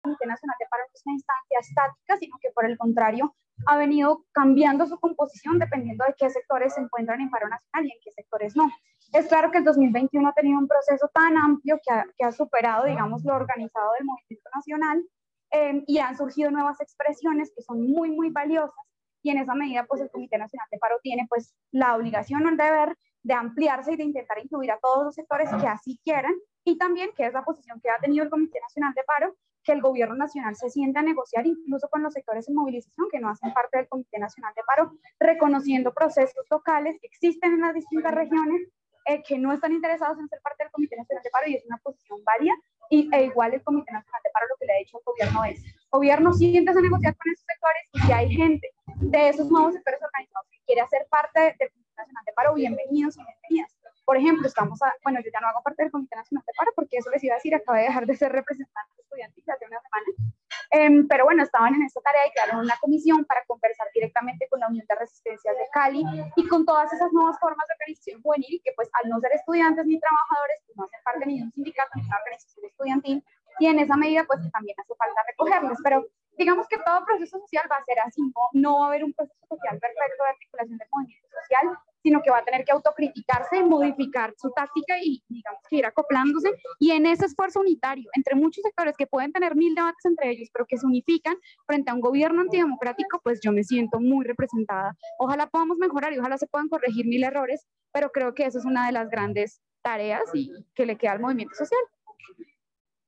Comité 0.02 0.26
Nacional 0.26 0.56
de 0.60 0.66
Paro 0.70 0.84
no 0.88 0.94
es 0.96 1.04
una 1.06 1.14
instancia 1.14 1.60
estática, 1.60 2.18
sino 2.18 2.38
que 2.42 2.50
por 2.52 2.66
el 2.66 2.78
contrario 2.78 3.36
ha 3.68 3.78
venido 3.78 4.26
cambiando 4.32 4.86
su 4.86 5.00
composición 5.00 5.60
dependiendo 5.60 6.06
de 6.06 6.16
qué 6.18 6.30
sectores 6.30 6.74
se 6.74 6.82
encuentran 6.82 7.22
en 7.22 7.30
paro 7.30 7.48
nacional 7.48 7.86
y 7.86 7.92
en 7.92 7.98
qué 8.04 8.12
sectores 8.12 8.56
no. 8.56 8.70
Es 9.14 9.28
claro 9.28 9.52
que 9.52 9.58
el 9.60 9.64
2021 9.64 10.28
ha 10.28 10.34
tenido 10.34 10.58
un 10.58 10.68
proceso 10.68 11.10
tan 11.14 11.38
amplio 11.38 11.80
que 11.86 11.94
ha, 11.94 12.06
que 12.18 12.26
ha 12.26 12.32
superado, 12.32 12.86
digamos, 12.86 13.24
lo 13.24 13.36
organizado 13.36 13.92
del 13.98 14.06
movimiento 14.06 14.50
nacional 14.56 15.04
eh, 15.52 15.84
y 15.88 16.00
han 16.00 16.18
surgido 16.18 16.50
nuevas 16.50 16.80
expresiones 16.80 17.52
que 17.56 17.62
son 17.62 17.86
muy, 17.86 18.10
muy 18.12 18.30
valiosas 18.30 18.86
y 19.24 19.30
en 19.30 19.38
esa 19.38 19.54
medida, 19.54 19.86
pues 19.86 20.02
el 20.02 20.10
Comité 20.10 20.38
Nacional 20.38 20.68
de 20.72 20.80
Paro 20.80 20.98
tiene 21.04 21.26
pues 21.30 21.54
la 21.72 21.96
obligación 21.96 22.46
o 22.46 22.50
el 22.50 22.58
deber 22.58 22.98
de 23.24 23.34
ampliarse 23.34 23.94
y 23.94 23.98
de 23.98 24.04
intentar 24.04 24.40
incluir 24.40 24.72
a 24.72 24.80
todos 24.80 25.06
los 25.06 25.16
sectores 25.16 25.50
que 25.50 25.68
así 25.68 26.00
quieran 26.04 26.34
y 26.64 26.78
también 26.78 27.12
que 27.16 27.26
es 27.26 27.34
la 27.34 27.44
posición 27.44 27.80
que 27.82 27.90
ha 27.90 28.00
tenido 28.00 28.24
el 28.24 28.30
Comité 28.30 28.60
Nacional 28.62 28.94
de 28.94 29.04
Paro, 29.04 29.36
que 29.64 29.72
el 29.72 29.82
gobierno 29.82 30.16
nacional 30.16 30.56
se 30.56 30.70
siente 30.70 31.00
a 31.00 31.04
negociar 31.04 31.46
incluso 31.46 31.88
con 31.90 32.02
los 32.02 32.14
sectores 32.14 32.48
en 32.48 32.56
movilización 32.56 33.08
que 33.12 33.20
no 33.20 33.30
hacen 33.30 33.54
parte 33.54 33.78
del 33.78 33.88
Comité 33.88 34.20
Nacional 34.20 34.54
de 34.56 34.64
Paro, 34.64 34.94
reconociendo 35.20 35.94
procesos 35.94 36.46
locales 36.50 36.98
que 37.00 37.08
existen 37.08 37.54
en 37.54 37.62
las 37.62 37.74
distintas 37.74 38.14
regiones 38.14 38.62
eh, 39.06 39.22
que 39.24 39.38
no 39.38 39.52
están 39.52 39.72
interesados 39.72 40.18
en 40.20 40.28
ser 40.28 40.42
parte 40.42 40.64
del 40.64 40.72
Comité 40.72 40.96
Nacional 40.96 41.24
de 41.24 41.30
Paro 41.30 41.48
y 41.48 41.56
es 41.56 41.66
una 41.66 41.78
posición 41.78 42.24
válida 42.24 42.54
y, 42.90 43.10
e 43.14 43.26
igual 43.26 43.54
el 43.54 43.64
Comité 43.64 43.92
Nacional 43.92 44.22
de 44.24 44.30
Paro 44.32 44.48
lo 44.48 44.56
que 44.58 44.66
le 44.66 44.74
ha 44.74 44.78
dicho 44.78 44.98
al 44.98 45.04
gobierno 45.06 45.44
es, 45.46 45.64
gobierno 45.90 46.34
siéntese 46.34 46.80
a 46.80 46.82
negociar 46.82 47.16
con 47.18 47.32
esos 47.32 47.46
sectores 47.46 47.84
y 47.94 48.00
si 48.00 48.12
hay 48.12 48.30
gente 48.30 48.70
de 48.98 49.30
esos 49.30 49.50
nuevos 49.50 49.74
sectores 49.74 50.02
organizados 50.04 50.48
que 50.52 50.60
quiere 50.66 50.82
hacer 50.82 51.08
parte 51.10 51.40
del 51.60 51.72
Comité 51.72 51.94
Nacional 51.98 52.26
de 52.26 52.34
Paro, 52.34 52.54
bienvenidos 52.54 53.18
y 53.18 53.22
bienvenidas. 53.24 53.81
Por 54.12 54.18
ejemplo, 54.18 54.46
estamos 54.46 54.82
a, 54.82 54.94
bueno, 55.06 55.22
yo 55.24 55.32
ya 55.32 55.40
no 55.40 55.48
hago 55.48 55.64
parte 55.64 55.84
del 55.84 55.90
Comité 55.90 56.18
Nacional 56.18 56.44
de 56.46 56.52
Paro 56.58 56.74
porque 56.76 56.98
eso 56.98 57.10
les 57.12 57.24
iba 57.24 57.36
a 57.36 57.38
decir, 57.38 57.56
acabé 57.56 57.80
de 57.80 57.86
dejar 57.86 58.06
de 58.06 58.18
ser 58.18 58.30
representante 58.30 58.92
estudiantil 59.00 59.46
hace 59.48 59.66
una 59.66 59.80
semana. 59.80 60.36
Eh, 60.70 61.06
pero 61.08 61.24
bueno, 61.24 61.44
estaban 61.44 61.76
en 61.76 61.84
esta 61.84 62.02
tarea 62.02 62.28
y 62.28 62.32
crearon 62.32 62.60
una 62.60 62.76
comisión 62.82 63.24
para 63.24 63.46
conversar 63.46 63.88
directamente 63.94 64.50
con 64.50 64.60
la 64.60 64.68
Unión 64.68 64.86
de 64.86 64.96
Resistencias 64.96 65.56
de 65.56 65.64
Cali 65.72 66.04
y 66.36 66.46
con 66.46 66.66
todas 66.66 66.92
esas 66.92 67.14
nuevas 67.14 67.40
formas 67.40 67.66
de 67.70 67.74
organización 67.80 68.22
juvenil 68.22 68.60
que 68.66 68.74
pues 68.76 68.90
al 69.02 69.10
no 69.10 69.18
ser 69.22 69.32
estudiantes 69.32 69.86
ni 69.86 69.98
trabajadores, 69.98 70.60
pues 70.66 70.76
no 70.76 70.84
hacen 70.84 71.00
parte 71.06 71.26
ni 71.26 71.38
de 71.38 71.44
un 71.46 71.52
sindicato 71.54 71.92
ni 71.96 72.02
de 72.02 72.08
una 72.10 72.18
organización 72.18 72.66
estudiantil 72.66 73.24
y 73.60 73.68
en 73.68 73.80
esa 73.80 73.96
medida 73.96 74.26
pues 74.26 74.42
también 74.52 74.76
hace 74.78 74.94
falta 74.94 75.24
recogerlos. 75.26 75.78
Pero 75.86 76.06
digamos 76.38 76.68
que 76.68 76.78
todo 76.78 77.06
proceso 77.06 77.40
social 77.40 77.66
va 77.72 77.78
a 77.78 77.86
ser 77.86 78.00
así, 78.00 78.22
no, 78.22 78.50
no 78.54 78.80
va 78.80 78.86
a 78.86 78.88
haber 78.90 79.04
un 79.04 79.14
proceso 79.14 79.46
social 79.48 79.80
perfecto 79.80 80.24
de 80.24 80.30
articulación 80.30 80.78
del 80.78 80.88
movimiento 80.92 81.28
social, 81.42 81.78
sino 82.04 82.22
que 82.22 82.32
va 82.32 82.40
a 82.40 82.44
tener 82.44 82.66
que 82.66 82.72
autocriticarse, 82.72 83.64
modificar 83.64 84.34
su 84.38 84.52
táctica 84.52 84.96
y, 85.04 85.24
digamos, 85.28 85.62
que 85.70 85.78
ir 85.78 85.86
acoplándose. 85.86 86.52
Y 86.80 86.92
en 86.92 87.06
ese 87.06 87.26
esfuerzo 87.26 87.60
unitario, 87.60 88.10
entre 88.16 88.36
muchos 88.36 88.64
sectores 88.64 88.96
que 88.98 89.08
pueden 89.08 89.32
tener 89.32 89.56
mil 89.56 89.76
debates 89.76 90.06
entre 90.06 90.32
ellos, 90.32 90.50
pero 90.52 90.66
que 90.66 90.78
se 90.78 90.86
unifican 90.86 91.36
frente 91.68 91.92
a 91.92 91.94
un 91.94 92.02
gobierno 92.02 92.42
antidemocrático, 92.42 93.20
pues 93.24 93.40
yo 93.42 93.52
me 93.52 93.64
siento 93.64 94.00
muy 94.00 94.26
representada. 94.26 94.96
Ojalá 95.20 95.48
podamos 95.48 95.78
mejorar 95.78 96.14
y 96.14 96.20
ojalá 96.20 96.38
se 96.38 96.48
puedan 96.48 96.70
corregir 96.70 97.06
mil 97.06 97.24
errores, 97.24 97.68
pero 97.92 98.12
creo 98.12 98.34
que 98.34 98.46
eso 98.46 98.58
es 98.58 98.66
una 98.66 98.86
de 98.88 98.94
las 98.94 99.10
grandes 99.10 99.62
tareas 99.82 100.24
y 100.34 100.52
que 100.74 100.86
le 100.86 100.98
queda 100.98 101.14
al 101.14 101.20
movimiento 101.20 101.56
social. 101.56 101.82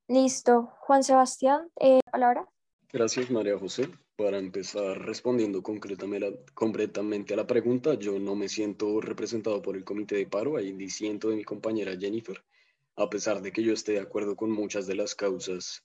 Listo. 0.08 0.74
Juan 0.82 1.04
Sebastián, 1.04 1.70
eh, 1.80 2.00
palabra. 2.12 2.46
Gracias, 2.96 3.32
María 3.32 3.58
José. 3.58 3.90
Para 4.16 4.38
empezar 4.38 5.04
respondiendo 5.04 5.64
concretamente 5.64 7.34
a 7.34 7.38
la 7.38 7.48
pregunta, 7.48 7.96
yo 7.96 8.20
no 8.20 8.36
me 8.36 8.48
siento 8.48 9.02
representado 9.02 9.64
por 9.64 9.76
el 9.76 9.84
comité 9.84 10.16
de 10.18 10.28
paro, 10.28 10.58
ahí 10.58 10.74
diciendo 10.74 11.32
de 11.32 11.38
mi 11.38 11.44
compañera 11.44 11.98
Jennifer, 12.00 12.44
a 12.96 13.10
pesar 13.10 13.42
de 13.42 13.52
que 13.52 13.64
yo 13.64 13.74
esté 13.74 13.94
de 13.94 14.02
acuerdo 14.02 14.36
con 14.36 14.52
muchas 14.52 14.86
de 14.86 14.94
las 14.94 15.16
causas 15.16 15.84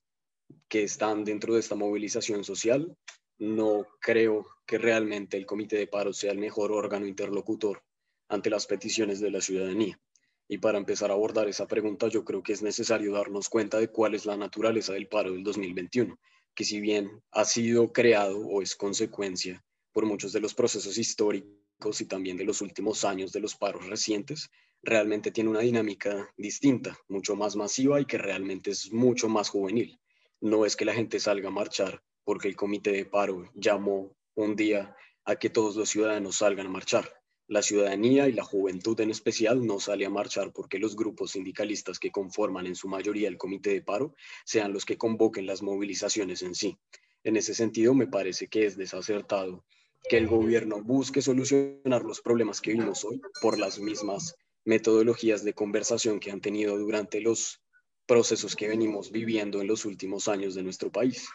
que 0.68 0.82
están 0.82 1.24
dentro 1.24 1.54
de 1.54 1.60
esta 1.60 1.76
movilización 1.76 2.44
social, 2.44 2.94
no 3.38 3.86
creo 4.02 4.46
que 4.66 4.76
realmente 4.76 5.38
el 5.38 5.46
comité 5.46 5.76
de 5.76 5.86
paro 5.86 6.12
sea 6.12 6.32
el 6.32 6.38
mejor 6.38 6.72
órgano 6.72 7.06
interlocutor 7.06 7.82
ante 8.28 8.50
las 8.50 8.66
peticiones 8.66 9.18
de 9.18 9.30
la 9.30 9.40
ciudadanía. 9.40 9.98
Y 10.46 10.58
para 10.58 10.76
empezar 10.76 11.10
a 11.10 11.14
abordar 11.14 11.48
esa 11.48 11.66
pregunta, 11.66 12.08
yo 12.08 12.22
creo 12.26 12.42
que 12.42 12.52
es 12.52 12.60
necesario 12.60 13.12
darnos 13.14 13.48
cuenta 13.48 13.80
de 13.80 13.88
cuál 13.88 14.14
es 14.14 14.26
la 14.26 14.36
naturaleza 14.36 14.92
del 14.92 15.08
paro 15.08 15.32
del 15.32 15.42
2021 15.42 16.18
que 16.58 16.64
si 16.64 16.80
bien 16.80 17.22
ha 17.30 17.44
sido 17.44 17.92
creado 17.92 18.40
o 18.40 18.62
es 18.62 18.74
consecuencia 18.74 19.64
por 19.92 20.06
muchos 20.06 20.32
de 20.32 20.40
los 20.40 20.54
procesos 20.54 20.98
históricos 20.98 22.00
y 22.00 22.06
también 22.06 22.36
de 22.36 22.42
los 22.42 22.60
últimos 22.62 23.04
años 23.04 23.30
de 23.30 23.38
los 23.38 23.54
paros 23.54 23.86
recientes, 23.86 24.50
realmente 24.82 25.30
tiene 25.30 25.50
una 25.50 25.60
dinámica 25.60 26.28
distinta, 26.36 26.98
mucho 27.06 27.36
más 27.36 27.54
masiva 27.54 28.00
y 28.00 28.06
que 28.06 28.18
realmente 28.18 28.72
es 28.72 28.92
mucho 28.92 29.28
más 29.28 29.50
juvenil. 29.50 30.00
No 30.40 30.66
es 30.66 30.74
que 30.74 30.84
la 30.84 30.94
gente 30.94 31.20
salga 31.20 31.46
a 31.46 31.52
marchar 31.52 32.02
porque 32.24 32.48
el 32.48 32.56
comité 32.56 32.90
de 32.90 33.04
paro 33.04 33.48
llamó 33.54 34.16
un 34.34 34.56
día 34.56 34.96
a 35.24 35.36
que 35.36 35.50
todos 35.50 35.76
los 35.76 35.88
ciudadanos 35.88 36.38
salgan 36.38 36.66
a 36.66 36.70
marchar. 36.70 37.17
La 37.48 37.62
ciudadanía 37.62 38.28
y 38.28 38.32
la 38.32 38.44
juventud 38.44 39.00
en 39.00 39.10
especial 39.10 39.66
no 39.66 39.80
sale 39.80 40.04
a 40.04 40.10
marchar 40.10 40.52
porque 40.52 40.78
los 40.78 40.94
grupos 40.94 41.30
sindicalistas 41.30 41.98
que 41.98 42.10
conforman 42.10 42.66
en 42.66 42.76
su 42.76 42.88
mayoría 42.88 43.26
el 43.26 43.38
comité 43.38 43.70
de 43.70 43.80
paro 43.80 44.14
sean 44.44 44.74
los 44.74 44.84
que 44.84 44.98
convoquen 44.98 45.46
las 45.46 45.62
movilizaciones 45.62 46.42
en 46.42 46.54
sí. 46.54 46.76
En 47.24 47.38
ese 47.38 47.54
sentido, 47.54 47.94
me 47.94 48.06
parece 48.06 48.48
que 48.48 48.66
es 48.66 48.76
desacertado 48.76 49.64
que 50.10 50.18
el 50.18 50.26
gobierno 50.26 50.82
busque 50.82 51.22
solucionar 51.22 52.04
los 52.04 52.20
problemas 52.20 52.60
que 52.60 52.72
vimos 52.72 53.02
hoy 53.06 53.18
por 53.40 53.58
las 53.58 53.78
mismas 53.78 54.36
metodologías 54.66 55.42
de 55.42 55.54
conversación 55.54 56.20
que 56.20 56.30
han 56.30 56.42
tenido 56.42 56.76
durante 56.76 57.22
los 57.22 57.62
procesos 58.04 58.56
que 58.56 58.68
venimos 58.68 59.10
viviendo 59.10 59.62
en 59.62 59.68
los 59.68 59.86
últimos 59.86 60.28
años 60.28 60.54
de 60.54 60.62
nuestro 60.62 60.92
país. 60.92 61.26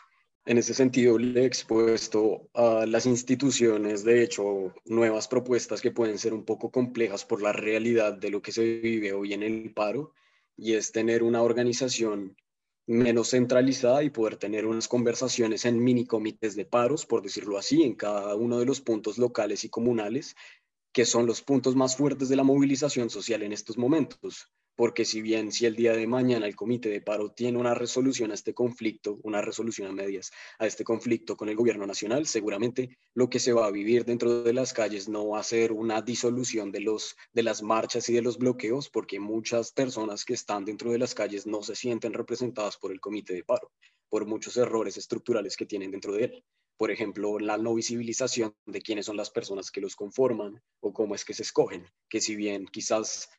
En 0.45 0.57
ese 0.57 0.73
sentido, 0.73 1.17
le 1.17 1.41
he 1.41 1.45
expuesto 1.45 2.49
a 2.53 2.85
las 2.85 3.05
instituciones, 3.05 4.03
de 4.03 4.23
hecho, 4.23 4.73
nuevas 4.83 5.29
propuestas 5.29 5.79
que 5.79 5.91
pueden 5.91 6.17
ser 6.17 6.33
un 6.33 6.43
poco 6.43 6.69
complejas 6.69 7.23
por 7.23 7.41
la 7.41 7.53
realidad 7.53 8.13
de 8.13 8.29
lo 8.29 8.41
que 8.41 8.51
se 8.51 8.81
vive 8.81 9.13
hoy 9.13 9.33
en 9.33 9.41
el 9.41 9.73
paro, 9.73 10.13
y 10.57 10.73
es 10.73 10.91
tener 10.91 11.23
una 11.23 11.41
organización 11.41 12.35
menos 12.85 13.29
centralizada 13.29 14.03
y 14.03 14.09
poder 14.09 14.35
tener 14.35 14.65
unas 14.65 14.89
conversaciones 14.89 15.63
en 15.63 15.81
mini 15.81 16.05
comités 16.05 16.57
de 16.57 16.65
paros, 16.65 17.05
por 17.05 17.21
decirlo 17.21 17.57
así, 17.57 17.83
en 17.83 17.95
cada 17.95 18.35
uno 18.35 18.59
de 18.59 18.65
los 18.65 18.81
puntos 18.81 19.17
locales 19.17 19.63
y 19.63 19.69
comunales, 19.69 20.35
que 20.91 21.05
son 21.05 21.25
los 21.25 21.41
puntos 21.41 21.77
más 21.77 21.95
fuertes 21.95 22.27
de 22.27 22.35
la 22.35 22.43
movilización 22.43 23.09
social 23.09 23.43
en 23.43 23.53
estos 23.53 23.77
momentos 23.77 24.49
porque 24.75 25.05
si 25.05 25.21
bien 25.21 25.51
si 25.51 25.65
el 25.65 25.75
día 25.75 25.93
de 25.93 26.07
mañana 26.07 26.47
el 26.47 26.55
comité 26.55 26.89
de 26.89 27.01
paro 27.01 27.31
tiene 27.31 27.57
una 27.57 27.73
resolución 27.73 28.31
a 28.31 28.33
este 28.33 28.53
conflicto, 28.53 29.19
una 29.23 29.41
resolución 29.41 29.87
a 29.87 29.91
medias 29.91 30.31
a 30.59 30.65
este 30.65 30.83
conflicto 30.83 31.37
con 31.37 31.49
el 31.49 31.55
gobierno 31.55 31.85
nacional, 31.85 32.25
seguramente 32.25 32.97
lo 33.13 33.29
que 33.29 33.39
se 33.39 33.53
va 33.53 33.67
a 33.67 33.71
vivir 33.71 34.05
dentro 34.05 34.43
de 34.43 34.53
las 34.53 34.73
calles 34.73 35.07
no 35.07 35.27
va 35.29 35.39
a 35.39 35.43
ser 35.43 35.71
una 35.71 36.01
disolución 36.01 36.71
de, 36.71 36.81
los, 36.81 37.15
de 37.33 37.43
las 37.43 37.61
marchas 37.61 38.09
y 38.09 38.13
de 38.13 38.21
los 38.21 38.37
bloqueos, 38.37 38.89
porque 38.89 39.19
muchas 39.19 39.71
personas 39.71 40.25
que 40.25 40.33
están 40.33 40.65
dentro 40.65 40.91
de 40.91 40.99
las 40.99 41.13
calles 41.13 41.45
no 41.45 41.61
se 41.61 41.75
sienten 41.75 42.13
representadas 42.13 42.77
por 42.77 42.91
el 42.91 42.99
comité 42.99 43.33
de 43.33 43.43
paro, 43.43 43.71
por 44.09 44.25
muchos 44.25 44.57
errores 44.57 44.97
estructurales 44.97 45.55
que 45.55 45.65
tienen 45.65 45.91
dentro 45.91 46.13
de 46.13 46.25
él. 46.25 46.45
Por 46.77 46.89
ejemplo, 46.89 47.37
la 47.37 47.57
no 47.57 47.75
visibilización 47.75 48.55
de 48.65 48.81
quiénes 48.81 49.05
son 49.05 49.15
las 49.15 49.29
personas 49.29 49.69
que 49.69 49.81
los 49.81 49.95
conforman 49.95 50.61
o 50.81 50.91
cómo 50.91 51.13
es 51.13 51.23
que 51.23 51.33
se 51.33 51.43
escogen, 51.43 51.85
que 52.09 52.19
si 52.19 52.35
bien 52.35 52.65
quizás 52.65 53.29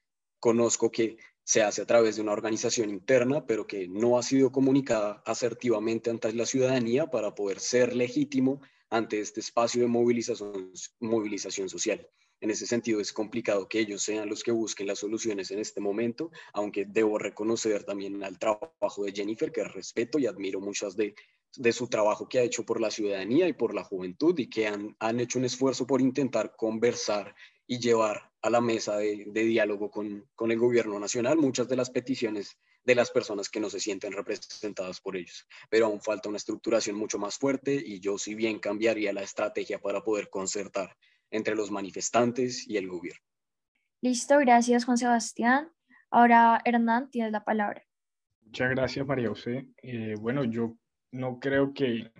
conozco 0.44 0.90
que 0.90 1.16
se 1.42 1.62
hace 1.62 1.80
a 1.80 1.86
través 1.86 2.16
de 2.16 2.20
una 2.20 2.32
organización 2.32 2.90
interna, 2.90 3.46
pero 3.46 3.66
que 3.66 3.88
no 3.88 4.18
ha 4.18 4.22
sido 4.22 4.52
comunicada 4.52 5.22
asertivamente 5.24 6.10
ante 6.10 6.30
la 6.34 6.44
ciudadanía 6.44 7.06
para 7.06 7.34
poder 7.34 7.60
ser 7.60 7.96
legítimo 7.96 8.60
ante 8.90 9.20
este 9.20 9.40
espacio 9.40 9.80
de 9.80 9.88
movilización, 9.88 11.68
social. 11.70 12.06
En 12.42 12.50
ese 12.50 12.66
sentido, 12.66 13.00
es 13.00 13.14
complicado 13.14 13.70
que 13.70 13.78
ellos 13.78 14.02
sean 14.02 14.28
los 14.28 14.42
que 14.42 14.52
busquen 14.52 14.86
las 14.86 14.98
soluciones 14.98 15.50
en 15.50 15.60
este 15.60 15.80
momento, 15.80 16.30
aunque 16.52 16.84
debo 16.84 17.16
reconocer 17.16 17.84
también 17.84 18.22
al 18.22 18.38
trabajo 18.38 19.04
de 19.04 19.12
Jennifer, 19.12 19.50
que 19.50 19.64
respeto 19.64 20.18
y 20.18 20.26
admiro 20.26 20.60
muchas 20.60 20.94
de, 20.94 21.14
de 21.56 21.72
su 21.72 21.88
trabajo 21.88 22.28
que 22.28 22.40
ha 22.40 22.42
hecho 22.42 22.66
por 22.66 22.82
la 22.82 22.90
ciudadanía 22.90 23.48
y 23.48 23.54
por 23.54 23.72
la 23.74 23.82
juventud 23.82 24.38
y 24.38 24.50
que 24.50 24.66
han, 24.66 24.94
han 24.98 25.20
hecho 25.20 25.38
un 25.38 25.46
esfuerzo 25.46 25.86
por 25.86 26.02
intentar 26.02 26.54
conversar 26.54 27.34
y 27.66 27.78
llevar 27.78 28.30
a 28.42 28.50
la 28.50 28.60
mesa 28.60 28.96
de, 28.96 29.24
diálogo 29.32 29.90
con, 29.90 30.28
con, 30.34 30.50
el 30.50 30.58
gobierno 30.58 30.98
nacional 30.98 31.38
muchas 31.38 31.68
de 31.68 31.76
las 31.76 31.90
peticiones 31.90 32.58
de 32.84 32.94
las 32.94 33.10
personas 33.10 33.48
que 33.48 33.60
no 33.60 33.70
se 33.70 33.80
sienten 33.80 34.12
representadas 34.12 35.00
por 35.00 35.16
ellos. 35.16 35.46
Pero 35.70 35.86
aún 35.86 36.02
falta 36.02 36.28
una 36.28 36.36
estructuración 36.36 36.96
mucho 36.96 37.18
más 37.18 37.38
fuerte 37.38 37.74
y 37.74 38.00
yo 38.00 38.18
si 38.18 38.34
bien 38.34 38.58
cambiaría 38.58 39.12
la 39.12 39.22
estrategia 39.22 39.78
para 39.78 40.02
poder 40.02 40.28
concertar 40.28 40.94
entre 41.30 41.54
los 41.54 41.70
manifestantes 41.70 42.68
y 42.68 42.76
el 42.76 42.88
gobierno. 42.88 43.24
Listo, 44.02 44.38
gracias 44.38 44.84
Juan 44.84 44.98
Sebastián. 44.98 45.72
Ahora 46.10 46.60
Hernán, 46.64 47.10
tienes 47.10 47.32
la 47.32 47.44
palabra. 47.44 47.82
Muchas 48.42 48.70
gracias 48.70 49.06
María 49.06 49.30
José. 49.30 49.66
Eh, 49.82 50.14
bueno, 50.20 50.44
yo 50.44 50.76
no 51.10 51.40
creo 51.40 51.72
que 51.72 52.12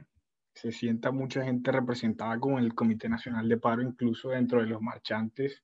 se 0.55 0.73
sienta 0.73 1.11
mucha 1.11 1.45
gente 1.45 1.73
representada 1.73 2.39
con 2.39 2.59
el 2.59 2.75
Comité 2.75 3.09
Nacional 3.09 3.49
de 3.49 3.59
Paro, 3.59 3.83
incluso 3.83 4.31
dentro 4.31 4.61
de 4.61 4.67
los 4.67 4.81
marchantes 4.81 5.63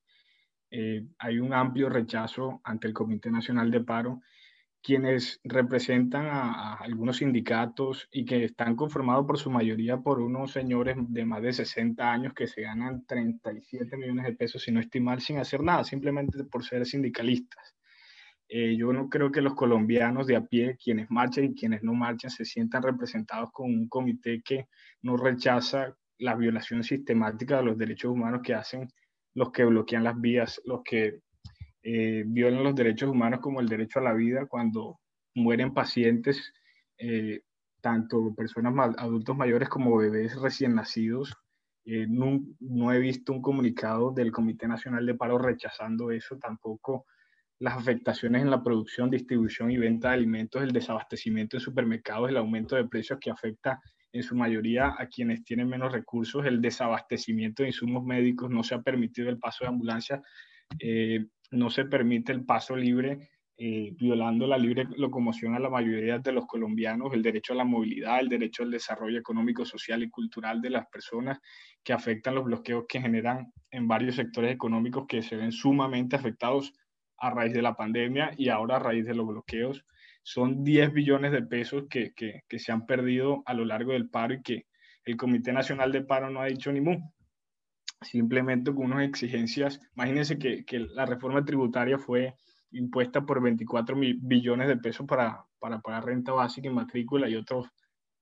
eh, 0.70 1.04
hay 1.18 1.38
un 1.38 1.52
amplio 1.52 1.88
rechazo 1.88 2.60
ante 2.64 2.86
el 2.86 2.94
Comité 2.94 3.30
Nacional 3.30 3.70
de 3.70 3.80
Paro, 3.80 4.20
quienes 4.82 5.40
representan 5.44 6.26
a, 6.26 6.74
algunos 6.74 7.18
sindicatos 7.18 8.08
y 8.10 8.24
que 8.24 8.44
están 8.44 8.76
conformados 8.76 9.26
por 9.26 9.38
su 9.38 9.50
mayoría 9.50 9.98
por 9.98 10.20
unos 10.20 10.52
señores 10.52 10.96
de 10.98 11.24
más 11.24 11.42
de 11.42 11.52
60 11.52 12.10
años 12.10 12.34
que 12.34 12.46
se 12.46 12.62
ganan 12.62 13.04
37 13.04 13.96
millones 13.96 14.24
de 14.26 14.32
pesos, 14.32 14.62
si 14.62 14.72
no 14.72 14.80
estimar, 14.80 15.20
sin 15.20 15.38
hacer 15.38 15.62
nada, 15.62 15.84
simplemente 15.84 16.44
por 16.44 16.64
ser 16.64 16.86
sindicalistas. 16.86 17.74
Eh, 18.52 18.76
yo 18.76 18.92
no 18.92 19.08
creo 19.08 19.30
que 19.30 19.40
los 19.40 19.54
colombianos 19.54 20.26
de 20.26 20.34
a 20.34 20.44
pie, 20.44 20.76
quienes 20.82 21.08
marchan 21.08 21.44
y 21.44 21.54
quienes 21.54 21.84
no 21.84 21.94
marchan, 21.94 22.32
se 22.32 22.44
sientan 22.44 22.82
representados 22.82 23.50
con 23.52 23.66
un 23.72 23.88
comité 23.88 24.42
que 24.44 24.66
no 25.02 25.16
rechaza 25.16 25.94
la 26.18 26.34
violación 26.34 26.82
sistemática 26.82 27.58
de 27.58 27.62
los 27.62 27.78
derechos 27.78 28.10
humanos 28.10 28.40
que 28.42 28.54
hacen 28.54 28.88
los 29.34 29.52
que 29.52 29.64
bloquean 29.64 30.02
las 30.02 30.20
vías, 30.20 30.60
los 30.64 30.82
que 30.82 31.20
eh, 31.82 32.24
violan 32.26 32.64
los 32.64 32.74
derechos 32.74 33.08
humanos 33.08 33.40
como 33.40 33.60
el 33.60 33.68
derecho 33.68 34.00
a 34.00 34.02
la 34.02 34.14
vida 34.14 34.46
cuando 34.46 34.98
mueren 35.34 35.72
pacientes, 35.72 36.52
eh, 36.98 37.42
tanto 37.80 38.34
personas 38.34 38.74
adultos 38.98 39.36
mayores 39.36 39.68
como 39.68 39.96
bebés 39.96 40.34
recién 40.40 40.74
nacidos. 40.74 41.34
Eh, 41.84 42.06
no, 42.08 42.40
no, 42.58 42.92
he 42.92 42.98
visto 42.98 43.32
un 43.32 43.40
comunicado 43.40 44.10
del 44.12 44.32
Comité 44.32 44.68
Nacional 44.68 45.06
de 45.06 45.14
Paro 45.14 45.38
rechazando 45.38 46.10
eso, 46.10 46.36
tampoco 46.36 47.06
las 47.60 47.76
afectaciones 47.76 48.42
en 48.42 48.50
la 48.50 48.62
producción, 48.62 49.10
distribución 49.10 49.70
y 49.70 49.76
venta 49.76 50.08
de 50.08 50.14
alimentos, 50.14 50.62
el 50.62 50.72
desabastecimiento 50.72 51.56
en 51.56 51.60
supermercados, 51.60 52.30
el 52.30 52.38
aumento 52.38 52.74
de 52.74 52.88
precios 52.88 53.18
que 53.20 53.30
afecta 53.30 53.80
en 54.12 54.22
su 54.22 54.34
mayoría 54.34 54.94
a 54.98 55.06
quienes 55.06 55.44
tienen 55.44 55.68
menos 55.68 55.92
recursos, 55.92 56.46
el 56.46 56.60
desabastecimiento 56.60 57.62
de 57.62 57.68
insumos 57.68 58.02
médicos, 58.02 58.50
no 58.50 58.64
se 58.64 58.74
ha 58.74 58.82
permitido 58.82 59.28
el 59.28 59.38
paso 59.38 59.64
de 59.64 59.68
ambulancia, 59.68 60.22
eh, 60.78 61.26
no 61.52 61.68
se 61.68 61.84
permite 61.84 62.32
el 62.32 62.46
paso 62.46 62.74
libre, 62.74 63.30
eh, 63.58 63.92
violando 63.94 64.46
la 64.46 64.56
libre 64.56 64.86
locomoción 64.96 65.54
a 65.54 65.58
la 65.58 65.68
mayoría 65.68 66.18
de 66.18 66.32
los 66.32 66.46
colombianos, 66.46 67.12
el 67.12 67.22
derecho 67.22 67.52
a 67.52 67.56
la 67.56 67.64
movilidad, 67.64 68.20
el 68.20 68.30
derecho 68.30 68.62
al 68.62 68.70
desarrollo 68.70 69.18
económico, 69.18 69.66
social 69.66 70.02
y 70.02 70.08
cultural 70.08 70.62
de 70.62 70.70
las 70.70 70.86
personas, 70.86 71.38
que 71.84 71.92
afectan 71.92 72.36
los 72.36 72.44
bloqueos 72.44 72.86
que 72.88 73.02
generan 73.02 73.52
en 73.70 73.86
varios 73.86 74.16
sectores 74.16 74.50
económicos 74.50 75.04
que 75.06 75.20
se 75.20 75.36
ven 75.36 75.52
sumamente 75.52 76.16
afectados 76.16 76.72
a 77.20 77.30
raíz 77.30 77.52
de 77.52 77.62
la 77.62 77.74
pandemia 77.74 78.32
y 78.36 78.48
ahora 78.48 78.76
a 78.76 78.80
raíz 78.80 79.04
de 79.04 79.14
los 79.14 79.26
bloqueos 79.26 79.84
son 80.22 80.64
10 80.64 80.92
billones 80.92 81.32
de 81.32 81.42
pesos 81.42 81.84
que, 81.88 82.12
que, 82.14 82.42
que, 82.48 82.58
se 82.58 82.72
han 82.72 82.86
perdido 82.86 83.42
a 83.46 83.54
lo 83.54 83.64
largo 83.64 83.92
del 83.92 84.08
paro 84.08 84.34
y 84.34 84.42
que 84.42 84.66
el 85.04 85.16
Comité 85.16 85.52
Nacional 85.52 85.92
de 85.92 86.02
Paro 86.02 86.30
no 86.30 86.40
ha 86.40 86.46
dicho 86.46 86.72
ni 86.72 86.80
mu. 86.80 86.98
Simplemente 88.02 88.74
con 88.74 88.92
unas 88.92 89.08
exigencias. 89.08 89.80
Imagínense 89.94 90.38
que, 90.38 90.64
que 90.64 90.80
la 90.80 91.06
reforma 91.06 91.44
tributaria 91.44 91.98
fue 91.98 92.34
impuesta 92.72 93.22
por 93.22 93.42
24 93.42 93.96
billones 93.96 94.68
de 94.68 94.76
pesos 94.76 95.06
para, 95.06 95.44
para 95.58 95.80
pagar 95.80 96.06
renta 96.06 96.32
básica 96.32 96.68
y 96.68 96.72
matrícula 96.72 97.28
y 97.28 97.36
otros 97.36 97.68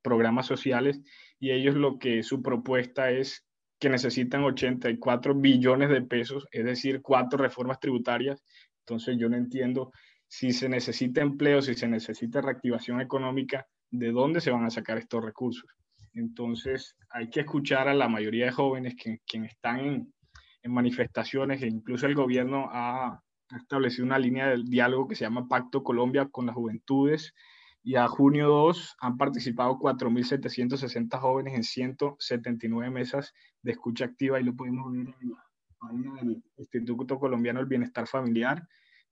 programas 0.02 0.46
sociales. 0.46 1.00
Y 1.38 1.50
ellos 1.50 1.74
lo 1.74 1.98
que 1.98 2.22
su 2.22 2.42
propuesta 2.42 3.10
es 3.10 3.46
que 3.78 3.88
necesitan 3.88 4.42
84 4.42 5.34
billones 5.34 5.90
de 5.90 6.02
pesos, 6.02 6.46
es 6.50 6.64
decir, 6.64 7.00
cuatro 7.02 7.38
reformas 7.38 7.78
tributarias. 7.78 8.42
Entonces 8.88 9.18
yo 9.18 9.28
no 9.28 9.36
entiendo 9.36 9.92
si 10.26 10.50
se 10.52 10.66
necesita 10.66 11.20
empleo, 11.20 11.60
si 11.60 11.74
se 11.74 11.86
necesita 11.86 12.40
reactivación 12.40 13.02
económica, 13.02 13.66
¿de 13.90 14.12
dónde 14.12 14.40
se 14.40 14.50
van 14.50 14.64
a 14.64 14.70
sacar 14.70 14.96
estos 14.96 15.22
recursos? 15.22 15.68
Entonces, 16.14 16.96
hay 17.10 17.28
que 17.28 17.40
escuchar 17.40 17.88
a 17.88 17.94
la 17.94 18.08
mayoría 18.08 18.46
de 18.46 18.52
jóvenes 18.52 18.94
que, 18.96 19.20
están 19.44 19.80
en, 19.80 20.72
manifestaciones, 20.72 21.62
e 21.62 21.66
incluso 21.66 22.06
el 22.06 22.14
gobierno 22.14 22.68
ha, 22.72 23.22
establecido 23.56 24.04
una 24.04 24.18
línea 24.18 24.48
de 24.48 24.62
diálogo 24.64 25.08
que 25.08 25.14
se 25.14 25.24
llama 25.24 25.48
Pacto 25.48 25.82
Colombia 25.82 26.28
con 26.30 26.46
las 26.46 26.54
Juventudes, 26.54 27.34
y 27.82 27.96
a 27.96 28.08
junio 28.08 28.48
2 28.48 28.96
han 29.00 29.16
participado 29.18 29.78
4.760 29.78 31.18
jóvenes 31.18 31.54
en 31.54 31.62
179 31.62 32.90
mesas 32.90 33.34
de 33.62 33.72
escucha 33.72 34.06
activa, 34.06 34.40
y 34.40 34.44
lo 34.44 34.54
podemos 34.54 34.90
ver 34.92 35.14
en 35.20 35.30
la 35.30 35.47
página 35.78 36.14
del 36.14 36.42
Instituto 36.56 37.18
Colombiano 37.18 37.60
del 37.60 37.68
Bienestar 37.68 38.06
Familiar, 38.06 38.66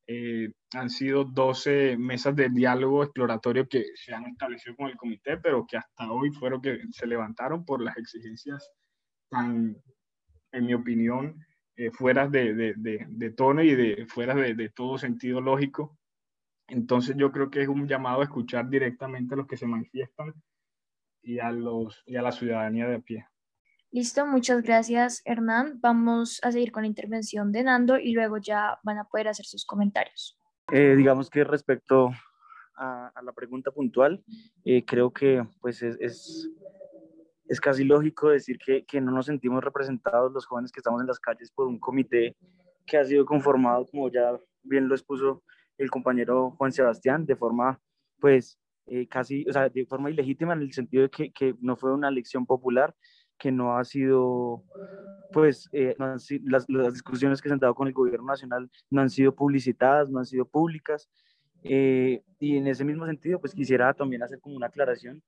eh, 0.09 0.53
han 0.75 0.89
sido 0.89 1.25
12 1.25 1.97
mesas 1.97 2.37
de 2.37 2.49
diálogo 2.49 3.03
exploratorio 3.03 3.69
que 3.69 3.87
se 3.97 4.15
han 4.15 4.27
establecido 4.27 4.77
con 4.77 4.89
el 4.89 4.97
comité, 4.97 5.37
pero 5.39 5.67
que 5.67 5.79
hasta 5.79 6.13
hoy 6.13 6.31
fueron 6.31 6.61
que 6.61 6.79
se 6.93 7.07
levantaron 7.07 7.65
por 7.65 7.83
las 7.83 7.97
exigencias 7.97 8.71
tan, 9.29 9.77
en 10.53 10.67
mi 10.67 10.75
opinión, 10.75 11.37
eh, 11.77 11.91
fuera 11.91 12.29
de, 12.29 12.55
de, 12.55 12.75
de, 12.77 13.31
tono 13.33 13.63
y 13.63 13.75
de, 13.75 14.07
fuera 14.07 14.35
de, 14.35 14.69
todo 14.71 14.97
sentido 14.97 15.41
lógico. 15.41 15.99
Entonces 16.69 17.17
yo 17.19 17.33
creo 17.33 17.51
que 17.51 17.63
es 17.63 17.69
un 17.69 17.89
llamado 17.89 18.21
a 18.21 18.25
escuchar 18.25 18.69
directamente 18.71 19.35
a 19.35 19.39
los 19.39 19.47
que 19.47 19.57
se 19.57 19.67
manifiestan 19.67 20.35
y 21.23 21.41
a, 21.41 21.51
los, 21.51 22.03
y 22.07 22.17
a 22.17 22.23
la 22.23 22.33
ciudadanía 22.33 22.87
de 22.87 22.97
a 22.97 23.01
pie. 23.01 23.27
Listo, 23.97 24.27
muchas 24.27 24.63
gracias 24.63 25.23
Hernán. 25.25 25.81
Vamos 25.81 26.39
a 26.43 26.53
seguir 26.53 26.71
con 26.71 26.83
la 26.83 26.87
intervención 26.87 27.51
de 27.51 27.65
Nando 27.65 27.99
y 27.99 28.13
luego 28.13 28.37
ya 28.37 28.79
van 28.83 28.99
a 28.99 29.05
poder 29.05 29.29
hacer 29.29 29.47
sus 29.47 29.65
comentarios. 29.65 30.39
Eh, 30.71 30.95
digamos 30.95 31.31
que 31.31 31.45
respecto 31.45 32.11
a, 32.77 33.11
la 33.25 33.33
pregunta 33.33 33.71
puntual, 33.71 34.23
eh, 34.67 34.85
creo 34.85 35.11
que 35.11 35.43
pues 35.63 35.83
es, 35.83 35.97
es, 37.49 37.59
casi 37.59 37.85
lógico 37.85 38.29
decir 38.29 38.59
que, 38.59 38.85
que 38.85 39.01
no 39.01 39.13
nos 39.13 39.25
sentimos 39.25 39.65
representados 39.65 40.31
los 40.31 40.45
jóvenes 40.45 40.73
que 40.73 40.81
estamos 40.81 41.01
en 41.01 41.07
las 41.07 41.19
calles 41.19 41.51
por 41.51 41.67
un 41.67 41.79
comité 41.79 42.37
que 42.85 42.99
ha 42.99 43.05
sido 43.07 43.25
conformado, 43.25 43.87
como 43.87 44.11
ya 44.11 44.39
bien 44.63 44.89
lo 44.89 44.95
expuso 44.95 45.43
el 45.79 45.91
compañero 45.91 46.51
Juan 46.59 46.71
Sebastián, 46.71 47.25
de 47.25 47.37
forma 47.37 47.81
pues 48.21 48.61
eh, 48.89 49.09
casi, 49.09 49.47
o 49.49 49.53
sea, 49.55 49.71
de 49.71 49.87
forma 49.87 50.11
ilegítima 50.11 50.53
en 50.53 50.61
el 50.61 50.73
sentido 50.75 51.05
de 51.05 51.09
que, 51.09 51.33
que 51.33 51.55
no 51.61 51.77
fue 51.77 51.95
una 51.95 52.11
elección 52.11 52.45
popular, 52.45 52.95
que 53.39 53.53
no 53.53 53.77
ha 53.77 53.85
sido, 53.85 54.65
pues, 55.33 55.69
eh, 55.73 55.95
las, 55.99 56.67
las, 56.69 56.93
discusiones 56.93 57.43
que 57.43 57.49
se 57.49 57.53
han 57.53 57.59
dado 57.59 57.75
con 57.75 57.89
el 57.89 57.95
gobierno 57.95 58.27
nacional 58.27 58.71
no 58.91 59.03
han 59.03 59.11
sido 59.11 59.35
publicitadas, 59.35 60.11
no 60.11 60.19
han 60.19 60.27
sido 60.27 60.47
públicas. 60.47 61.11
Eh, 61.63 62.23
y 62.39 62.57
en 62.57 62.67
ese 62.67 62.85
mismo 62.85 63.07
sentido, 63.07 63.41
pues 63.41 63.55
quisiera 63.55 63.93
también 63.93 64.23
hacer 64.23 64.41
como 64.41 64.57
una 64.57 64.69
aclaración 64.69 65.23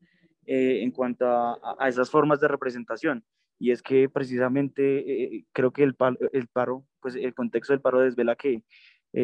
eh, 0.47 0.83
en 0.83 0.91
cuanto 0.91 1.27
a, 1.27 1.89
esas 1.89 2.11
formas 2.11 2.41
de 2.41 2.49
representación. 2.49 3.25
Y 3.59 3.73
es 3.73 3.83
que 3.83 4.09
precisamente 4.09 5.45
creo 5.53 5.73
que 5.73 5.83
el, 5.83 5.97
el, 6.33 6.47
paro, 6.47 6.85
pues 7.01 7.17
el 7.17 7.35
contexto 7.35 7.73
del 7.73 7.81
paro 7.81 8.01
desvela 8.01 8.37
que 8.37 8.63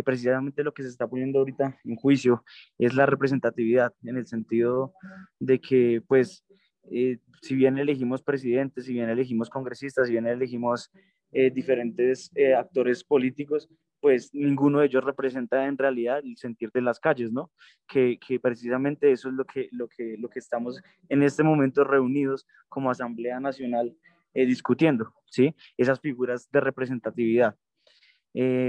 precisamente 0.05 0.65
lo 0.65 0.75
que 0.75 0.83
se 0.83 0.89
está 0.89 1.07
poniendo 1.07 1.39
ahorita 1.39 1.79
en 1.85 1.95
juicio 1.95 2.43
es 2.79 2.95
la 2.97 3.07
representatividad, 3.07 3.93
en 4.03 4.17
el 4.17 4.27
sentido 4.27 4.93
de 5.39 5.61
que, 5.61 6.03
pues, 6.09 6.45
eh, 6.91 7.19
si 7.43 7.55
bien 7.55 7.79
elegimos 7.79 8.23
presidentes, 8.23 8.85
si 8.87 8.93
bien 8.93 9.09
elegimos 9.09 9.51
congresistas, 9.51 10.07
si 10.07 10.13
bien 10.13 10.27
elegimos 10.27 10.91
eh, 11.33 11.51
diferentes 11.51 12.31
eh, 12.35 12.55
actores 12.55 13.05
políticos, 13.05 13.69
pues 14.01 14.35
ninguno 14.35 14.81
de 14.81 14.87
ellos 14.87 15.05
representa 15.05 15.67
en 15.67 15.79
realidad 15.79 16.21
el 16.23 16.37
sentir 16.37 16.71
de 16.73 16.83
las 16.83 17.01
calles, 17.01 17.33
¿no? 17.33 17.51
Que, 17.89 18.19
que, 18.19 18.39
precisamente 18.39 19.11
eso 19.11 19.29
es 19.29 19.35
lo 19.35 19.45
que, 19.45 19.69
lo, 19.73 19.89
que, 19.89 20.17
lo 20.19 20.29
que 20.29 20.39
estamos 20.39 20.81
en 21.09 21.23
este 21.23 21.43
momento 21.43 21.85
reunidos 21.85 22.47
como 22.69 22.91
Asamblea 22.91 23.41
Nacional 23.41 23.97
discutiendo, 24.35 25.15
¿sí? 25.27 25.55
Esas 25.77 26.01
figuras 26.01 26.51
de 26.51 26.61
representatividad. 26.61 27.57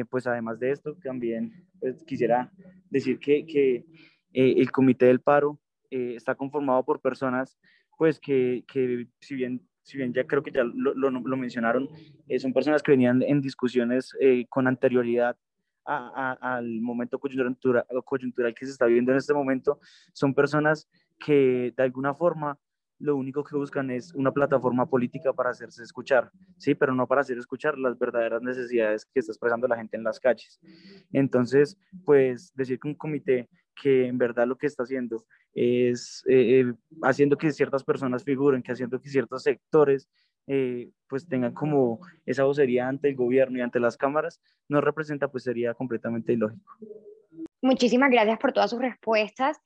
pues 0.10 0.28
además 0.28 0.60
de 0.60 0.72
esto, 0.72 0.96
también 1.04 1.52
pues, 1.80 2.04
quisiera 2.04 2.52
decir 2.90 3.18
que, 3.18 3.46
que 3.48 3.84
el 4.32 4.72
Comité 4.72 5.08
del 5.08 5.22
Paro 5.22 5.60
está 5.90 6.36
conformado 6.36 6.86
por 6.86 7.02
personas 7.02 7.58
pues 7.98 8.20
que, 8.20 8.64
que 8.68 9.08
si 9.20 9.36
bien 9.36 9.62
si 9.86 9.98
bien 9.98 10.14
ya 10.14 10.26
creo 10.26 10.42
que 10.42 10.52
ya 10.52 10.64
lo, 10.64 10.94
lo, 10.96 11.38
mencionaron, 11.38 11.88
eh, 12.28 12.40
son 12.40 12.54
personas 12.54 12.82
que 12.82 12.92
venían 12.92 13.22
en 13.22 13.40
discusiones 13.40 14.12
eh, 14.20 14.48
con 14.50 14.68
anterioridad 14.68 15.38
a, 15.86 16.38
al 16.42 16.82
momento 16.82 17.20
coyuntural, 17.20 17.86
coyuntural 18.04 18.56
que 18.56 18.66
se 18.66 18.72
está 18.72 18.88
viviendo 18.88 19.12
en 19.12 19.20
este 19.20 19.36
momento, 19.36 19.80
son 20.12 20.34
personas 20.34 20.90
que 21.20 21.72
de 21.78 21.84
alguna 21.84 22.16
forma 22.16 22.58
lo 22.98 23.16
único 23.16 23.44
que 23.44 23.56
buscan 23.56 23.92
es 23.92 24.14
una 24.16 24.32
plataforma 24.32 24.88
política 24.88 25.34
para 25.34 25.52
hacerse 25.52 25.84
escuchar, 25.84 26.32
sí, 26.58 26.74
pero 26.74 26.96
no 26.96 27.08
para 27.08 27.22
hacer 27.22 27.38
escuchar 27.38 27.78
las 27.78 28.00
verdaderas 28.00 28.42
necesidades 28.42 29.06
que 29.06 29.20
está 29.20 29.34
expresando 29.34 29.68
la 29.68 29.76
gente 29.76 29.98
en 29.98 30.04
las 30.04 30.20
calles. 30.20 30.60
Entonces, 31.12 31.78
pues 32.06 32.54
decir 32.56 32.80
que 32.80 32.88
un 32.88 32.96
comité 32.96 33.50
que 33.82 34.08
en 34.08 34.18
verdad 34.18 34.48
lo 34.48 34.58
que 34.58 34.68
está 34.68 34.84
haciendo 34.84 35.26
es 35.54 36.24
eh, 36.28 36.62
eh, 36.62 36.74
haciendo 37.04 37.38
que 37.38 37.52
ciertas 37.52 37.84
personas 37.84 38.24
figuren, 38.24 38.64
que 38.64 38.72
haciendo 38.72 39.00
que 39.00 39.10
ciertos 39.10 39.44
sectores 39.44 40.08
eh, 40.48 40.90
pues 41.08 41.28
tengan 41.28 41.54
como 41.54 42.00
esa 42.26 42.44
vocería 42.44 42.88
ante 42.88 43.10
el 43.10 43.16
gobierno 43.16 43.58
y 43.58 43.62
ante 43.62 43.80
las 43.80 43.98
cámaras, 43.98 44.40
no 44.70 44.82
representa, 44.82 45.28
pues 45.28 45.44
sería 45.44 45.74
completamente 45.74 46.34
ilógico. 46.34 46.74
Muchísimas 47.62 48.12
gracias 48.12 48.38
por 48.40 48.54
todas 48.54 48.70
sus 48.70 48.80
respuestas. 48.80 49.58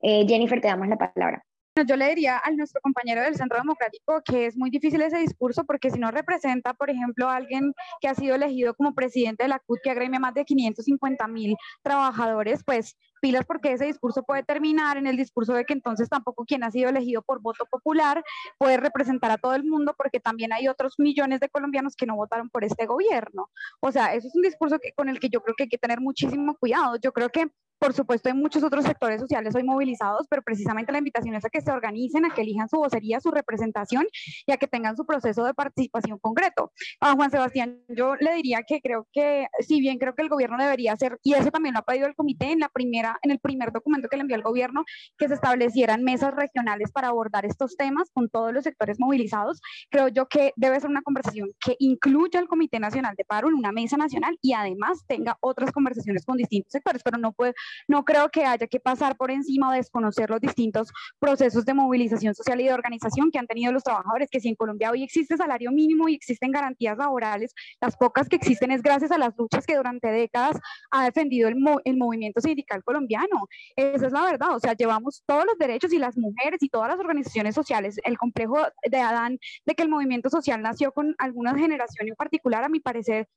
Jennifer, 0.00 0.60
te 0.60 0.68
damos 0.68 0.88
la 0.88 0.96
palabra 0.96 1.44
yo 1.84 1.96
le 1.96 2.08
diría 2.08 2.38
al 2.38 2.56
nuestro 2.56 2.80
compañero 2.80 3.22
del 3.22 3.36
Centro 3.36 3.58
Democrático 3.58 4.22
que 4.24 4.46
es 4.46 4.56
muy 4.56 4.70
difícil 4.70 5.02
ese 5.02 5.18
discurso 5.18 5.64
porque 5.64 5.90
si 5.90 5.98
no 5.98 6.10
representa, 6.10 6.74
por 6.74 6.90
ejemplo, 6.90 7.28
a 7.28 7.36
alguien 7.36 7.74
que 8.00 8.08
ha 8.08 8.14
sido 8.14 8.34
elegido 8.34 8.74
como 8.74 8.94
presidente 8.94 9.44
de 9.44 9.48
la 9.48 9.58
CUT 9.58 9.80
que 9.82 9.90
agremia 9.90 10.18
más 10.18 10.34
de 10.34 10.44
550 10.44 11.28
mil 11.28 11.56
trabajadores, 11.82 12.62
pues 12.64 12.96
pilas 13.20 13.44
porque 13.46 13.72
ese 13.72 13.86
discurso 13.86 14.22
puede 14.22 14.42
terminar 14.42 14.96
en 14.96 15.06
el 15.06 15.16
discurso 15.16 15.52
de 15.52 15.64
que 15.64 15.72
entonces 15.72 16.08
tampoco 16.08 16.44
quien 16.44 16.64
ha 16.64 16.70
sido 16.70 16.88
elegido 16.88 17.22
por 17.22 17.40
voto 17.40 17.66
popular 17.66 18.22
puede 18.58 18.76
representar 18.76 19.30
a 19.30 19.38
todo 19.38 19.54
el 19.54 19.64
mundo 19.64 19.94
porque 19.96 20.20
también 20.20 20.52
hay 20.52 20.68
otros 20.68 20.94
millones 20.98 21.40
de 21.40 21.48
colombianos 21.48 21.96
que 21.96 22.06
no 22.06 22.16
votaron 22.16 22.48
por 22.48 22.64
este 22.64 22.86
gobierno. 22.86 23.50
O 23.80 23.92
sea, 23.92 24.14
eso 24.14 24.28
es 24.28 24.34
un 24.34 24.42
discurso 24.42 24.78
con 24.94 25.08
el 25.08 25.20
que 25.20 25.28
yo 25.28 25.40
creo 25.42 25.54
que 25.56 25.64
hay 25.64 25.68
que 25.68 25.78
tener 25.78 26.00
muchísimo 26.00 26.56
cuidado. 26.56 26.96
Yo 26.96 27.12
creo 27.12 27.28
que 27.30 27.50
por 27.78 27.92
supuesto, 27.92 28.28
hay 28.28 28.34
muchos 28.34 28.62
otros 28.62 28.84
sectores 28.84 29.20
sociales 29.20 29.54
hoy 29.54 29.62
movilizados, 29.62 30.26
pero 30.28 30.42
precisamente 30.42 30.92
la 30.92 30.98
invitación 30.98 31.34
es 31.34 31.44
a 31.44 31.50
que 31.50 31.60
se 31.60 31.70
organicen, 31.70 32.24
a 32.24 32.30
que 32.30 32.42
elijan 32.42 32.68
su 32.68 32.78
vocería, 32.78 33.20
su 33.20 33.30
representación 33.30 34.06
y 34.46 34.52
a 34.52 34.56
que 34.56 34.66
tengan 34.66 34.96
su 34.96 35.04
proceso 35.04 35.44
de 35.44 35.54
participación 35.54 36.18
concreto. 36.18 36.72
A 37.00 37.12
Juan 37.14 37.30
Sebastián, 37.30 37.82
yo 37.88 38.16
le 38.16 38.34
diría 38.34 38.62
que 38.66 38.80
creo 38.80 39.06
que, 39.12 39.46
si 39.60 39.80
bien 39.80 39.98
creo 39.98 40.14
que 40.14 40.22
el 40.22 40.28
gobierno 40.28 40.56
debería 40.58 40.92
hacer, 40.92 41.18
y 41.22 41.34
eso 41.34 41.50
también 41.50 41.74
lo 41.74 41.80
ha 41.80 41.84
pedido 41.84 42.06
el 42.06 42.14
comité 42.14 42.50
en, 42.52 42.60
la 42.60 42.68
primera, 42.68 43.18
en 43.22 43.30
el 43.30 43.38
primer 43.38 43.72
documento 43.72 44.08
que 44.08 44.16
le 44.16 44.22
envió 44.22 44.36
el 44.36 44.42
gobierno, 44.42 44.84
que 45.18 45.28
se 45.28 45.34
establecieran 45.34 46.02
mesas 46.02 46.34
regionales 46.34 46.92
para 46.92 47.08
abordar 47.08 47.44
estos 47.44 47.76
temas 47.76 48.10
con 48.12 48.28
todos 48.28 48.52
los 48.52 48.64
sectores 48.64 48.98
movilizados, 48.98 49.60
creo 49.90 50.08
yo 50.08 50.26
que 50.26 50.52
debe 50.56 50.80
ser 50.80 50.90
una 50.90 51.02
conversación 51.02 51.50
que 51.60 51.76
incluya 51.78 52.40
al 52.40 52.48
Comité 52.48 52.80
Nacional 52.80 53.14
de 53.16 53.24
Paro 53.24 53.48
en 53.48 53.54
una 53.54 53.72
mesa 53.72 53.96
nacional 53.96 54.38
y 54.40 54.54
además 54.54 55.04
tenga 55.06 55.36
otras 55.40 55.72
conversaciones 55.72 56.24
con 56.24 56.36
distintos 56.36 56.72
sectores, 56.72 57.02
pero 57.04 57.18
no 57.18 57.32
puede 57.32 57.54
no 57.88 58.04
creo 58.04 58.28
que 58.30 58.44
haya 58.44 58.66
que 58.66 58.80
pasar 58.80 59.16
por 59.16 59.30
encima 59.30 59.70
o 59.70 59.72
desconocer 59.72 60.30
los 60.30 60.40
distintos 60.40 60.92
procesos 61.18 61.64
de 61.64 61.74
movilización 61.74 62.34
social 62.34 62.60
y 62.60 62.64
de 62.64 62.74
organización 62.74 63.30
que 63.30 63.38
han 63.38 63.46
tenido 63.46 63.72
los 63.72 63.82
trabajadores, 63.82 64.28
que 64.30 64.40
si 64.40 64.48
en 64.48 64.54
Colombia 64.54 64.90
hoy 64.90 65.02
existe 65.02 65.36
salario 65.36 65.70
mínimo 65.70 66.08
y 66.08 66.14
existen 66.14 66.52
garantías 66.52 66.98
laborales, 66.98 67.52
las 67.80 67.96
pocas 67.96 68.28
que 68.28 68.36
existen 68.36 68.70
es 68.70 68.82
gracias 68.82 69.10
a 69.10 69.18
las 69.18 69.36
luchas 69.36 69.66
que 69.66 69.76
durante 69.76 70.08
décadas 70.08 70.58
ha 70.90 71.04
defendido 71.04 71.48
el, 71.48 71.56
el 71.84 71.96
movimiento 71.96 72.40
sindical 72.40 72.82
colombiano. 72.84 73.48
Esa 73.76 74.06
es 74.06 74.12
la 74.12 74.24
verdad, 74.24 74.54
o 74.54 74.60
sea, 74.60 74.74
llevamos 74.74 75.22
todos 75.26 75.44
los 75.44 75.58
derechos 75.58 75.92
y 75.92 75.98
las 75.98 76.16
mujeres 76.16 76.62
y 76.62 76.68
todas 76.68 76.88
las 76.88 76.98
organizaciones 76.98 77.54
sociales, 77.54 77.98
el 78.04 78.18
complejo 78.18 78.58
de 78.88 78.98
Adán 78.98 79.38
de 79.64 79.74
que 79.74 79.82
el 79.82 79.88
movimiento 79.88 80.30
social 80.30 80.62
nació 80.62 80.92
con 80.92 81.14
alguna 81.18 81.56
generación 81.56 82.08
en 82.08 82.14
particular, 82.14 82.64
a 82.64 82.68
mi 82.68 82.80
parecer, 82.80 83.28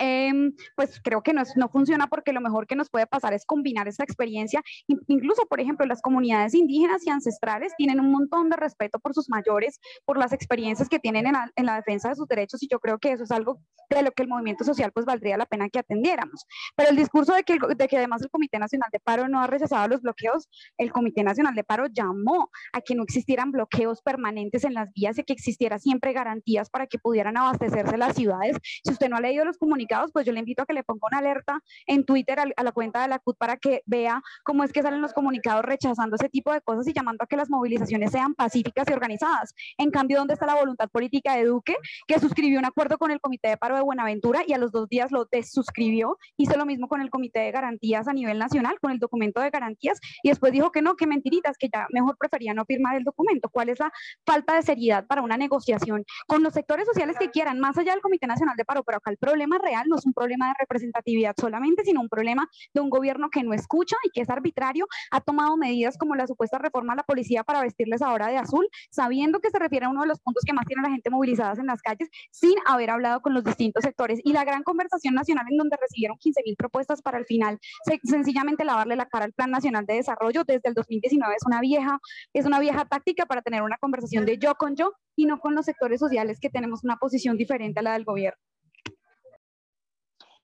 Em, 0.00 0.52
pues 0.76 0.98
creo 1.02 1.22
que 1.22 1.34
no, 1.34 1.42
no 1.56 1.68
funciona 1.68 2.06
porque 2.06 2.32
lo 2.32 2.40
mejor 2.40 2.66
que 2.66 2.74
nos 2.74 2.88
puede 2.88 3.06
pasar 3.06 3.34
es 3.34 3.44
combinar 3.44 3.86
esta 3.86 4.02
experiencia. 4.02 4.62
Incluso, 5.08 5.44
por 5.46 5.60
ejemplo, 5.60 5.84
las 5.84 6.00
comunidades 6.00 6.54
indígenas 6.54 7.06
y 7.06 7.10
ancestrales 7.10 7.74
tienen 7.76 8.00
un 8.00 8.10
montón 8.10 8.48
de 8.48 8.56
respeto 8.56 8.98
por 8.98 9.12
sus 9.12 9.28
mayores, 9.28 9.78
por 10.06 10.16
las 10.16 10.32
experiencias 10.32 10.88
que 10.88 10.98
tienen 10.98 11.26
en 11.26 11.34
la, 11.34 11.50
en 11.54 11.66
la 11.66 11.76
defensa 11.76 12.08
de 12.08 12.14
sus 12.14 12.26
derechos 12.26 12.62
y 12.62 12.68
yo 12.68 12.80
creo 12.80 12.98
que 12.98 13.12
eso 13.12 13.24
es 13.24 13.30
algo 13.30 13.60
de 13.90 14.02
lo 14.02 14.10
que 14.12 14.22
el 14.22 14.28
movimiento 14.28 14.64
social 14.64 14.90
pues 14.92 15.04
valdría 15.04 15.36
la 15.36 15.44
pena 15.44 15.68
que 15.68 15.80
atendiéramos. 15.80 16.46
Pero 16.76 16.90
el 16.90 16.96
discurso 16.96 17.34
de 17.34 17.42
que, 17.42 17.58
de 17.76 17.88
que 17.88 17.98
además 17.98 18.22
el 18.22 18.30
Comité 18.30 18.58
Nacional 18.58 18.88
de 18.90 19.00
Paro 19.00 19.28
no 19.28 19.42
ha 19.42 19.46
rechazado 19.46 19.86
los 19.88 20.00
bloqueos, 20.00 20.48
el 20.78 20.92
Comité 20.92 21.22
Nacional 21.22 21.54
de 21.54 21.64
Paro 21.64 21.86
llamó 21.88 22.50
a 22.72 22.80
que 22.80 22.94
no 22.94 23.02
existieran 23.02 23.50
bloqueos 23.50 24.00
permanentes 24.00 24.64
en 24.64 24.72
las 24.72 24.90
vías 24.94 25.18
y 25.18 25.24
que 25.24 25.34
existiera 25.34 25.78
siempre 25.78 26.14
garantías 26.14 26.70
para 26.70 26.86
que 26.86 26.98
pudieran 26.98 27.36
abastecerse 27.36 27.98
las 27.98 28.16
ciudades. 28.16 28.56
Si 28.62 28.92
usted 28.92 29.10
no 29.10 29.16
ha 29.16 29.20
leído 29.20 29.44
los 29.44 29.58
comunicados, 29.58 29.89
pues 30.12 30.26
yo 30.26 30.32
le 30.32 30.40
invito 30.40 30.62
a 30.62 30.66
que 30.66 30.72
le 30.72 30.84
ponga 30.84 31.00
una 31.10 31.18
alerta 31.18 31.60
en 31.86 32.04
Twitter 32.04 32.38
a, 32.38 32.62
la 32.62 32.72
cuenta 32.72 33.02
de 33.02 33.08
la 33.08 33.18
CUT 33.18 33.36
para 33.36 33.56
que 33.56 33.82
vea 33.86 34.22
cómo 34.44 34.62
es 34.64 34.72
que 34.72 34.82
salen 34.82 35.00
los 35.00 35.12
comunicados 35.12 35.64
rechazando 35.64 36.16
ese 36.16 36.28
tipo 36.28 36.52
de 36.52 36.60
cosas 36.60 36.86
y 36.86 36.92
llamando 36.92 37.24
a 37.24 37.26
que 37.26 37.36
las 37.36 37.50
movilizaciones 37.50 38.12
sean 38.12 38.34
pacíficas 38.34 38.88
y 38.88 38.92
organizadas. 38.92 39.54
En 39.78 39.90
cambio, 39.90 40.18
¿dónde 40.18 40.34
está 40.34 40.46
la 40.46 40.54
voluntad 40.54 40.88
política 40.88 41.34
de 41.34 41.44
Duque, 41.44 41.76
que 42.06 42.18
suscribió 42.18 42.58
un 42.58 42.64
acuerdo 42.64 42.98
con 42.98 43.10
el 43.10 43.20
Comité 43.20 43.48
de 43.48 43.56
Paro 43.56 43.76
de 43.76 43.82
Buenaventura 43.82 44.42
y 44.46 44.52
a 44.52 44.58
los 44.58 44.70
dos 44.70 44.88
días 44.88 45.10
lo 45.10 45.26
desuscribió? 45.30 46.16
Hizo 46.36 46.56
lo 46.56 46.66
mismo 46.66 46.88
con 46.88 47.00
el 47.00 47.10
Comité 47.10 47.40
de 47.40 47.50
Garantías 47.50 48.06
a 48.06 48.12
nivel 48.12 48.38
nacional, 48.38 48.78
con 48.80 48.92
el 48.92 48.98
documento 48.98 49.40
de 49.40 49.50
garantías, 49.50 49.98
y 50.22 50.28
después 50.28 50.52
dijo 50.52 50.70
que 50.70 50.82
no, 50.82 50.94
que 50.94 51.06
mentiritas, 51.06 51.56
que 51.58 51.68
ya 51.72 51.86
mejor 51.90 52.16
prefería 52.16 52.54
no 52.54 52.64
firmar 52.64 52.96
el 52.96 53.04
documento. 53.04 53.48
¿Cuál 53.48 53.70
es 53.70 53.80
la 53.80 53.92
falta 54.24 54.54
de 54.54 54.62
seriedad 54.62 55.06
para 55.06 55.22
una 55.22 55.36
negociación 55.36 56.04
con 56.26 56.42
los 56.42 56.54
sectores 56.54 56.86
sociales 56.86 57.16
que 57.18 57.30
quieran, 57.30 57.58
más 57.58 57.76
allá 57.76 57.92
del 57.92 58.00
Comité 58.00 58.26
Nacional 58.26 58.56
de 58.56 58.64
Paro? 58.64 58.84
Pero 58.84 58.98
acá 58.98 59.10
el 59.10 59.16
problema 59.16 59.58
no 59.86 59.96
es 59.96 60.06
un 60.06 60.12
problema 60.12 60.48
de 60.48 60.54
representatividad 60.58 61.34
solamente, 61.38 61.84
sino 61.84 62.00
un 62.00 62.08
problema 62.08 62.48
de 62.74 62.80
un 62.80 62.90
gobierno 62.90 63.30
que 63.30 63.42
no 63.42 63.52
escucha 63.52 63.96
y 64.04 64.10
que 64.10 64.22
es 64.22 64.30
arbitrario, 64.30 64.86
ha 65.10 65.20
tomado 65.20 65.56
medidas 65.56 65.96
como 65.96 66.14
la 66.14 66.26
supuesta 66.26 66.58
reforma 66.58 66.92
a 66.92 66.96
la 66.96 67.02
policía 67.02 67.44
para 67.44 67.62
vestirles 67.62 68.02
ahora 68.02 68.28
de 68.28 68.36
azul, 68.36 68.68
sabiendo 68.90 69.40
que 69.40 69.50
se 69.50 69.58
refiere 69.58 69.86
a 69.86 69.88
uno 69.88 70.02
de 70.02 70.08
los 70.08 70.20
puntos 70.20 70.44
que 70.44 70.52
más 70.52 70.66
tiene 70.66 70.82
la 70.82 70.90
gente 70.90 71.10
movilizadas 71.10 71.58
en 71.58 71.66
las 71.66 71.82
calles, 71.82 72.08
sin 72.30 72.54
haber 72.66 72.90
hablado 72.90 73.20
con 73.20 73.34
los 73.34 73.44
distintos 73.44 73.84
sectores. 73.84 74.20
Y 74.24 74.32
la 74.32 74.44
gran 74.44 74.62
conversación 74.62 75.14
nacional 75.14 75.46
en 75.50 75.56
donde 75.56 75.76
recibieron 75.80 76.16
15 76.18 76.42
mil 76.44 76.56
propuestas 76.56 77.02
para 77.02 77.18
al 77.18 77.26
final 77.26 77.58
sencillamente 78.04 78.64
lavarle 78.64 78.96
la 78.96 79.06
cara 79.06 79.24
al 79.24 79.32
Plan 79.32 79.50
Nacional 79.50 79.86
de 79.86 79.94
Desarrollo 79.94 80.44
desde 80.44 80.68
el 80.68 80.74
2019 80.74 81.34
es 81.34 81.46
una 81.46 81.60
vieja, 81.60 81.98
es 82.32 82.46
una 82.46 82.60
vieja 82.60 82.84
táctica 82.84 83.26
para 83.26 83.42
tener 83.42 83.62
una 83.62 83.76
conversación 83.78 84.24
de 84.26 84.38
yo 84.38 84.54
con 84.54 84.76
yo 84.76 84.92
y 85.16 85.26
no 85.26 85.38
con 85.38 85.54
los 85.54 85.66
sectores 85.66 86.00
sociales 86.00 86.38
que 86.40 86.50
tenemos 86.50 86.84
una 86.84 86.96
posición 86.96 87.36
diferente 87.36 87.80
a 87.80 87.82
la 87.82 87.92
del 87.92 88.04
gobierno. 88.04 88.40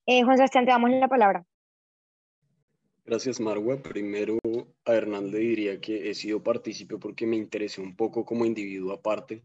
Eh, 0.09 0.23
Juan 0.23 0.37
Sebastián, 0.37 0.63
te 0.63 0.71
damos 0.71 0.89
la 0.89 1.09
palabra. 1.09 1.45
Gracias, 3.03 3.41
Marwa. 3.41 3.83
Primero, 3.83 4.37
a 4.85 4.93
Hernán 4.93 5.31
le 5.31 5.39
diría 5.39 5.81
que 5.81 6.09
he 6.09 6.15
sido 6.15 6.41
partícipe 6.41 6.97
porque 6.97 7.27
me 7.27 7.35
interesé 7.35 7.81
un 7.81 7.95
poco 7.95 8.23
como 8.23 8.45
individuo 8.45 8.93
aparte 8.93 9.43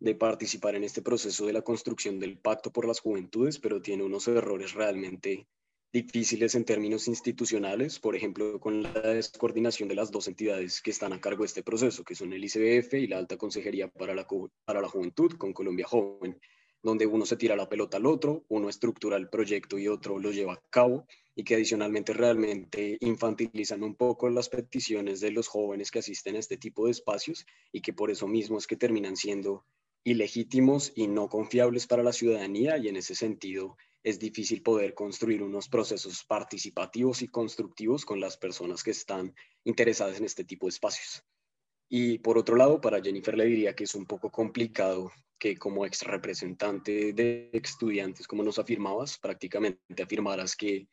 de 0.00 0.14
participar 0.14 0.74
en 0.76 0.84
este 0.84 1.02
proceso 1.02 1.46
de 1.46 1.52
la 1.52 1.60
construcción 1.60 2.18
del 2.18 2.38
Pacto 2.38 2.72
por 2.72 2.86
las 2.86 3.00
Juventudes, 3.00 3.58
pero 3.58 3.82
tiene 3.82 4.02
unos 4.02 4.28
errores 4.28 4.72
realmente 4.72 5.46
difíciles 5.92 6.54
en 6.54 6.64
términos 6.64 7.06
institucionales, 7.06 7.98
por 7.98 8.16
ejemplo, 8.16 8.60
con 8.60 8.82
la 8.82 9.00
descoordinación 9.00 9.90
de 9.90 9.94
las 9.94 10.10
dos 10.10 10.26
entidades 10.26 10.80
que 10.80 10.90
están 10.90 11.12
a 11.12 11.20
cargo 11.20 11.42
de 11.42 11.48
este 11.48 11.62
proceso, 11.62 12.02
que 12.04 12.14
son 12.14 12.32
el 12.32 12.44
ICBF 12.44 12.94
y 12.94 13.08
la 13.08 13.18
Alta 13.18 13.36
Consejería 13.36 13.88
para 13.88 14.14
la, 14.14 14.26
para 14.64 14.80
la 14.80 14.88
Juventud 14.88 15.32
con 15.36 15.52
Colombia 15.52 15.86
Joven 15.86 16.38
donde 16.82 17.06
uno 17.06 17.26
se 17.26 17.36
tira 17.36 17.56
la 17.56 17.68
pelota 17.68 17.96
al 17.96 18.06
otro, 18.06 18.44
uno 18.48 18.68
estructura 18.68 19.16
el 19.16 19.28
proyecto 19.28 19.78
y 19.78 19.88
otro 19.88 20.18
lo 20.18 20.30
lleva 20.30 20.54
a 20.54 20.62
cabo, 20.70 21.06
y 21.34 21.44
que 21.44 21.54
adicionalmente 21.54 22.12
realmente 22.12 22.98
infantilizan 23.00 23.84
un 23.84 23.94
poco 23.94 24.28
las 24.28 24.48
peticiones 24.48 25.20
de 25.20 25.30
los 25.30 25.46
jóvenes 25.46 25.92
que 25.92 26.00
asisten 26.00 26.34
a 26.34 26.40
este 26.40 26.56
tipo 26.56 26.86
de 26.86 26.90
espacios 26.90 27.46
y 27.70 27.80
que 27.80 27.92
por 27.92 28.10
eso 28.10 28.26
mismo 28.26 28.58
es 28.58 28.66
que 28.66 28.74
terminan 28.76 29.16
siendo 29.16 29.64
ilegítimos 30.02 30.92
y 30.96 31.06
no 31.06 31.28
confiables 31.28 31.86
para 31.86 32.02
la 32.02 32.12
ciudadanía 32.12 32.76
y 32.78 32.88
en 32.88 32.96
ese 32.96 33.14
sentido 33.14 33.76
es 34.02 34.18
difícil 34.18 34.62
poder 34.62 34.94
construir 34.94 35.42
unos 35.42 35.68
procesos 35.68 36.24
participativos 36.24 37.22
y 37.22 37.28
constructivos 37.28 38.04
con 38.04 38.20
las 38.20 38.36
personas 38.36 38.82
que 38.82 38.90
están 38.90 39.34
interesadas 39.64 40.18
en 40.18 40.24
este 40.24 40.44
tipo 40.44 40.66
de 40.66 40.70
espacios. 40.70 41.24
Y 41.88 42.18
por 42.18 42.36
otro 42.38 42.56
lado, 42.56 42.80
para 42.80 43.02
Jennifer 43.02 43.36
le 43.36 43.46
diría 43.46 43.74
que 43.74 43.84
es 43.84 43.94
un 43.94 44.06
poco 44.06 44.30
complicado 44.30 45.10
que 45.38 45.56
como 45.56 45.86
ex 45.86 46.02
representante 46.02 47.12
de 47.12 47.50
estudiantes, 47.52 48.26
como 48.26 48.42
nos 48.42 48.58
afirmabas, 48.58 49.18
prácticamente 49.18 50.02
afirmaras 50.02 50.56
que 50.56 50.88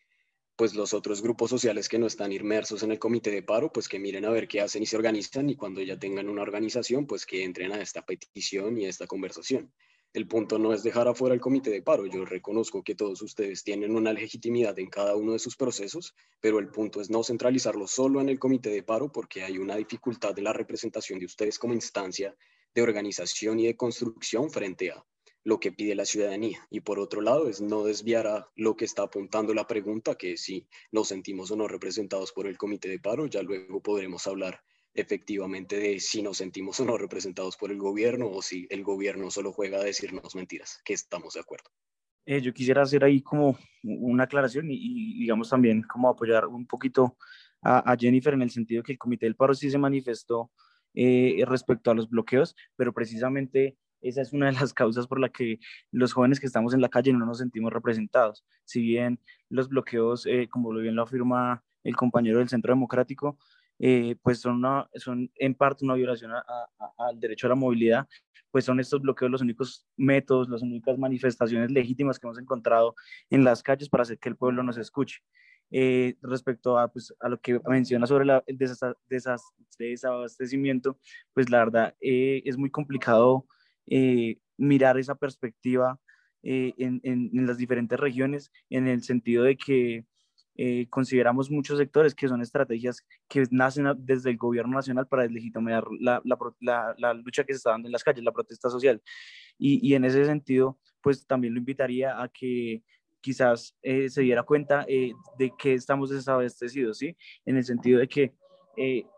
pues 0.55 0.73
los 0.73 0.93
otros 0.93 1.21
grupos 1.21 1.49
sociales 1.49 1.89
que 1.89 1.99
no 1.99 2.07
están 2.07 2.31
inmersos 2.31 2.81
en 2.83 2.91
el 2.91 2.99
comité 2.99 3.29
de 3.29 3.43
paro, 3.43 3.73
pues 3.73 3.89
que 3.89 3.99
miren 3.99 4.23
a 4.23 4.29
ver 4.29 4.47
qué 4.47 4.61
hacen 4.61 4.83
y 4.83 4.85
se 4.85 4.95
organizan 4.95 5.49
y 5.49 5.55
cuando 5.55 5.81
ya 5.81 5.99
tengan 5.99 6.29
una 6.29 6.43
organización, 6.43 7.07
pues 7.07 7.25
que 7.25 7.43
entren 7.43 7.73
a 7.73 7.81
esta 7.81 8.05
petición 8.05 8.77
y 8.77 8.85
a 8.85 8.89
esta 8.89 9.05
conversación. 9.05 9.73
El 10.15 10.29
punto 10.29 10.57
no 10.57 10.71
es 10.71 10.81
dejar 10.81 11.09
afuera 11.09 11.35
el 11.35 11.41
comité 11.41 11.69
de 11.71 11.81
paro. 11.81 12.05
Yo 12.05 12.23
reconozco 12.23 12.81
que 12.81 12.95
todos 12.95 13.21
ustedes 13.21 13.65
tienen 13.65 13.93
una 13.93 14.13
legitimidad 14.13 14.79
en 14.79 14.89
cada 14.89 15.13
uno 15.17 15.33
de 15.33 15.39
sus 15.39 15.57
procesos, 15.57 16.15
pero 16.39 16.59
el 16.59 16.69
punto 16.69 17.01
es 17.01 17.09
no 17.09 17.21
centralizarlo 17.21 17.85
solo 17.85 18.21
en 18.21 18.29
el 18.29 18.39
comité 18.39 18.69
de 18.69 18.81
paro 18.81 19.11
porque 19.11 19.43
hay 19.43 19.57
una 19.57 19.75
dificultad 19.75 20.33
de 20.33 20.41
la 20.41 20.53
representación 20.53 21.19
de 21.19 21.25
ustedes 21.25 21.59
como 21.59 21.73
instancia 21.73 22.33
de 22.73 22.81
organización 22.81 23.59
y 23.59 23.65
de 23.65 23.75
construcción 23.75 24.49
frente 24.49 24.91
a 24.91 25.05
lo 25.43 25.59
que 25.59 25.73
pide 25.73 25.95
la 25.95 26.05
ciudadanía. 26.05 26.65
Y 26.69 26.79
por 26.79 26.97
otro 26.99 27.19
lado, 27.19 27.49
es 27.49 27.59
no 27.59 27.83
desviar 27.83 28.25
a 28.25 28.49
lo 28.55 28.77
que 28.77 28.85
está 28.85 29.03
apuntando 29.03 29.53
la 29.53 29.67
pregunta, 29.67 30.15
que 30.15 30.37
si 30.37 30.65
nos 30.93 31.09
sentimos 31.09 31.51
o 31.51 31.57
no 31.57 31.67
representados 31.67 32.31
por 32.31 32.47
el 32.47 32.57
comité 32.57 32.87
de 32.87 32.99
paro, 32.99 33.25
ya 33.25 33.41
luego 33.41 33.83
podremos 33.83 34.25
hablar 34.27 34.63
efectivamente 34.95 35.77
de 35.77 35.99
si 35.99 36.21
nos 36.21 36.37
sentimos 36.37 36.79
o 36.79 36.85
no 36.85 36.97
representados 36.97 37.57
por 37.57 37.71
el 37.71 37.77
gobierno 37.77 38.29
o 38.29 38.41
si 38.41 38.65
el 38.69 38.83
gobierno 38.83 39.29
solo 39.29 39.51
juega 39.51 39.79
a 39.79 39.83
decirnos 39.83 40.35
mentiras, 40.35 40.81
que 40.83 40.93
estamos 40.93 41.33
de 41.33 41.41
acuerdo. 41.41 41.69
Eh, 42.25 42.41
yo 42.41 42.53
quisiera 42.53 42.81
hacer 42.81 43.03
ahí 43.03 43.21
como 43.21 43.57
una 43.83 44.23
aclaración 44.23 44.67
y, 44.71 45.19
digamos 45.19 45.49
también 45.49 45.83
como 45.83 46.09
apoyar 46.09 46.47
un 46.47 46.65
poquito 46.65 47.17
a, 47.61 47.91
a, 47.91 47.95
Jennifer 47.95 48.33
en 48.33 48.41
el 48.41 48.49
sentido 48.49 48.81
que 48.81 48.93
el 48.93 48.97
Comité 48.97 49.27
del 49.27 49.35
Paro 49.35 49.53
sí 49.53 49.69
se 49.69 49.77
manifestó 49.77 50.51
eh, 50.95 51.43
respecto 51.45 51.91
a 51.91 51.93
los 51.93 52.09
bloqueos, 52.09 52.55
pero 52.77 52.93
precisamente 52.93 53.77
esa 54.01 54.21
es 54.21 54.33
una 54.33 54.45
de 54.45 54.53
las 54.53 54.73
causas 54.73 55.07
por 55.07 55.19
la 55.19 55.29
que 55.29 55.59
los 55.91 56.13
jóvenes 56.13 56.39
que 56.39 56.45
estamos 56.45 56.73
en 56.73 56.81
la 56.81 56.89
calle 56.89 57.11
no 57.11 57.25
nos 57.25 57.39
sentimos 57.39 57.73
representados. 57.73 58.45
Si 58.63 58.81
bien 58.81 59.19
los 59.49 59.67
bloqueos, 59.67 60.25
eh, 60.25 60.47
como 60.49 60.71
bien 60.71 60.95
lo 60.95 61.03
afirma 61.03 61.63
el 61.83 61.95
compañero 61.95 62.39
del 62.39 62.49
Centro 62.49 62.71
Democrático, 62.71 63.37
eh, 63.79 64.15
pues 64.21 64.39
son, 64.39 64.63
son 64.95 65.31
en 65.35 65.53
parte 65.53 65.83
una 65.83 65.95
violación 65.95 66.31
al 66.97 67.19
derecho 67.19 67.47
a 67.47 67.49
la 67.49 67.55
movilidad, 67.55 68.07
pues 68.51 68.65
son 68.65 68.79
estos 68.79 69.01
bloqueos 69.01 69.31
los 69.31 69.41
únicos 69.41 69.85
métodos, 69.97 70.47
las 70.49 70.61
únicas 70.61 70.97
manifestaciones 70.97 71.71
legítimas 71.71 72.17
que 72.17 72.27
hemos 72.27 72.39
encontrado 72.39 72.95
en 73.29 73.43
las 73.43 73.61
calles 73.61 73.89
para 73.89 74.03
hacer 74.03 74.17
que 74.17 74.29
el 74.29 74.37
pueblo 74.37 74.63
nos 74.63 74.77
escuche. 74.77 75.19
Eh, 75.71 76.15
respecto 76.21 76.77
a, 76.77 76.91
pues, 76.91 77.13
a 77.19 77.27
lo 77.27 77.41
que 77.41 77.59
menciona 77.67 78.05
sobre 78.05 78.25
la, 78.25 78.43
el 78.45 78.57
desabastecimiento, 79.79 80.99
pues 81.33 81.49
la 81.49 81.57
verdad 81.59 81.95
eh, 81.99 82.43
es 82.45 82.57
muy 82.57 82.69
complicado 82.69 83.47
mirar 84.57 84.97
esa 84.97 85.15
perspectiva 85.15 85.99
en, 86.41 87.01
en, 87.03 87.45
las 87.45 87.57
diferentes 87.57 87.99
regiones 87.99 88.51
en 88.69 88.87
el 88.87 89.03
sentido 89.03 89.43
de 89.43 89.57
que 89.57 90.05
eh, 90.55 90.87
consideramos 90.89 91.51
muchos 91.51 91.77
sectores 91.77 92.15
que 92.15 92.27
son 92.27 92.41
estrategias 92.41 93.05
que 93.27 93.43
nacen 93.51 93.85
desde 93.97 94.29
el 94.29 94.37
gobierno 94.37 94.75
nacional 94.75 95.07
para 95.07 95.23
deslegitimar 95.23 95.85
la, 95.99 96.21
la, 96.23 97.13
lucha 97.13 97.43
que 97.43 97.53
se 97.53 97.57
está 97.57 97.71
dando 97.71 97.87
en 97.87 97.91
las 97.91 98.03
calles, 98.03 98.23
la 98.23 98.31
protesta 98.31 98.69
social. 98.69 99.01
Y, 99.57 99.85
y 99.87 99.95
en 99.95 100.05
ese 100.05 100.25
sentido, 100.25 100.79
pues 101.01 101.25
también 101.27 101.53
lo 101.53 101.59
invitaría 101.59 102.21
a 102.21 102.29
que 102.29 102.83
quizás 103.21 103.75
eh, 103.81 104.09
se 104.09 104.21
diera 104.21 104.43
cuenta 104.43 104.85
eh, 104.87 105.13
de 105.37 105.51
que 105.57 105.73
estamos 105.73 106.09
desabastecidos, 106.09 106.97
¿sí? 106.97 107.17
En 107.45 107.57
el 107.57 107.63
sentido 107.63 107.99
de 107.99 108.07
que 108.07 108.33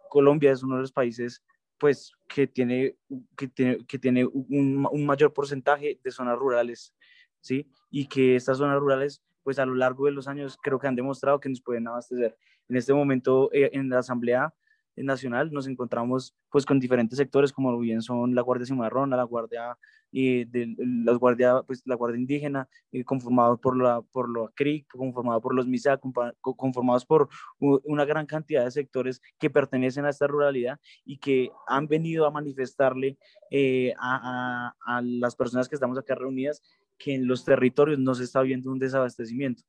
Colombia 0.10 0.52
es 0.52 0.64
uno 0.64 0.76
de 0.76 0.82
los 0.82 0.92
países 0.92 1.44
pues 1.78 2.12
que 2.28 2.48
tiene, 2.48 2.96
que 3.36 3.48
tiene, 3.48 3.86
que 3.86 4.00
tiene 4.00 4.26
un, 4.26 5.06
mayor 5.06 5.34
porcentaje 5.34 6.00
de 6.04 6.12
zonas 6.12 6.38
rurales, 6.38 6.94
¿sí? 7.42 7.70
Y 7.90 8.08
que 8.08 8.36
estas 8.36 8.58
zonas 8.58 8.80
rurales 8.80 9.22
pues 9.48 9.60
a 9.60 9.66
lo 9.66 9.76
largo 9.76 10.08
de 10.08 10.12
los 10.12 10.28
años 10.28 10.58
creo 10.62 10.78
que 10.78 10.88
han 10.88 10.96
demostrado 10.98 11.40
que 11.40 11.48
nos 11.48 11.62
pueden 11.62 11.88
abastecer. 11.88 12.36
En 12.68 12.76
este 12.76 12.94
momento 12.94 13.50
eh, 13.54 13.70
en 13.72 13.88
la 13.88 14.00
Asamblea 14.00 14.54
Nacional 14.98 15.54
nos 15.54 15.68
encontramos 15.68 16.36
pues 16.50 16.66
con 16.66 16.82
diferentes 16.82 17.18
sectores 17.18 17.54
como 17.54 17.80
bien 17.80 18.02
son 18.02 18.36
la 18.36 18.42
Guardia 18.42 18.66
Cimarrona, 18.66 19.16
la 19.16 19.24
Guardia 19.24 19.78
eh, 20.12 20.46
de, 20.50 20.76
las 20.78 21.18
guardia, 21.18 21.62
pues, 21.66 21.82
la 21.86 21.96
Guardia 21.96 22.20
Indígena, 22.20 22.68
eh, 22.92 23.06
conformados 23.06 23.58
por 23.62 23.82
la 23.82 24.02
por 24.02 24.28
lo 24.28 24.52
CRIC, 24.54 24.86
conformados 24.90 25.42
por 25.42 25.56
los 25.56 25.66
MISA, 25.66 25.98
conformados 26.42 27.06
por 27.06 27.30
una 27.60 28.04
gran 28.04 28.26
cantidad 28.26 28.66
de 28.66 28.72
sectores 28.72 29.22
que 29.40 29.50
pertenecen 29.50 30.04
a 30.04 30.10
esta 30.10 30.28
ruralidad 30.28 30.78
y 31.06 31.20
que 31.20 31.52
han 31.68 31.88
venido 31.88 32.26
a 32.26 32.32
manifestarle 32.32 33.18
eh, 33.50 33.94
a, 33.98 34.74
a, 34.86 34.98
a 34.98 35.02
las 35.02 35.38
personas 35.38 35.70
que 35.70 35.76
estamos 35.76 35.98
acá 35.98 36.16
reunidas 36.16 36.62
que 36.98 37.16
en 37.16 37.28
los 37.28 37.46
territorios 37.46 38.00
no 38.00 38.16
se 38.16 38.24
está 38.24 38.42
viendo 38.42 38.72
un 38.72 38.80
desabastecimiento. 38.80 39.64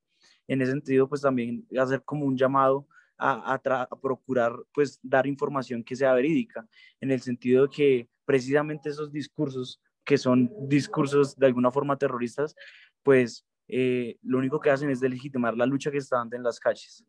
En 0.47 0.63
ese 0.63 0.73
sentido, 0.73 1.09
pues 1.09 1.21
también 1.21 1.67
hacer 1.79 2.03
como 2.05 2.25
un 2.25 2.37
llamado 2.37 2.87
a, 3.19 3.55
a, 3.55 3.89
procurar 4.01 4.53
pues 4.73 4.99
dar 5.03 5.27
información 5.27 5.83
que 5.83 5.97
sea 5.97 6.15
verídica, 6.15 6.67
en 7.01 7.11
el 7.11 7.21
sentido 7.21 7.67
de 7.67 7.71
que 7.75 8.09
precisamente 8.25 8.89
esos 8.89 9.13
discursos, 9.13 9.81
que 10.05 10.17
son 10.17 10.51
discursos 10.69 11.37
de 11.37 11.47
alguna 11.47 11.71
forma 11.71 11.99
terroristas, 11.99 12.55
pues 13.03 13.45
eh, 13.67 14.17
lo 14.23 14.39
único 14.39 14.61
que 14.61 14.71
hacen 14.71 14.91
es 14.91 15.01
delegitimar 15.01 15.57
la 15.57 15.67
lucha 15.67 15.91
que 15.91 15.99
está 15.99 16.19
dando 16.19 16.37
en 16.37 16.43
las 16.43 16.59
calles. 16.59 17.05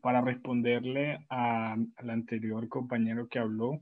Para 0.00 0.22
responderle 0.22 1.26
al 1.28 1.90
anterior 2.08 2.66
compañero 2.68 3.28
que 3.28 3.38
habló, 3.38 3.80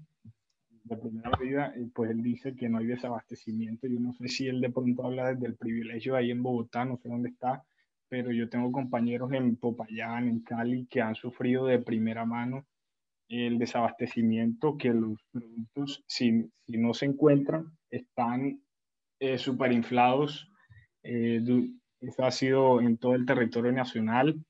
de 0.84 0.96
primera 0.96 1.30
vida, 1.38 1.74
pues 1.94 2.10
él 2.10 2.22
dice 2.22 2.54
que 2.54 2.68
no 2.68 2.78
hay 2.78 2.86
desabastecimiento. 2.86 3.86
Yo 3.86 4.00
no 4.00 4.12
sé 4.12 4.28
si 4.28 4.48
él 4.48 4.60
de 4.60 4.70
pronto 4.70 5.04
habla 5.04 5.32
desde 5.32 5.46
el 5.46 5.56
privilegio 5.56 6.16
ahí 6.16 6.30
en 6.30 6.42
Bogotá, 6.42 6.84
no 6.84 6.96
sé 6.96 7.08
dónde 7.08 7.30
está, 7.30 7.62
pero 8.08 8.32
yo 8.32 8.48
tengo 8.48 8.72
compañeros 8.72 9.32
en 9.32 9.56
Popayán, 9.56 10.28
en 10.28 10.40
Cali, 10.40 10.86
que 10.86 11.00
han 11.00 11.14
sufrido 11.14 11.66
de 11.66 11.78
primera 11.78 12.24
mano 12.24 12.66
el 13.30 13.58
desabastecimiento, 13.58 14.76
que 14.76 14.92
los 14.92 15.22
productos, 15.30 16.02
si, 16.08 16.50
si 16.66 16.78
no 16.78 16.92
se 16.92 17.06
encuentran, 17.06 17.66
están 17.88 18.60
eh, 19.20 19.38
superinflados. 19.38 20.50
Eh, 21.04 21.40
eso 22.00 22.24
ha 22.24 22.30
sido 22.32 22.80
en 22.80 22.98
todo 22.98 23.14
el 23.14 23.26
territorio 23.26 23.70
nacional. 23.70 24.44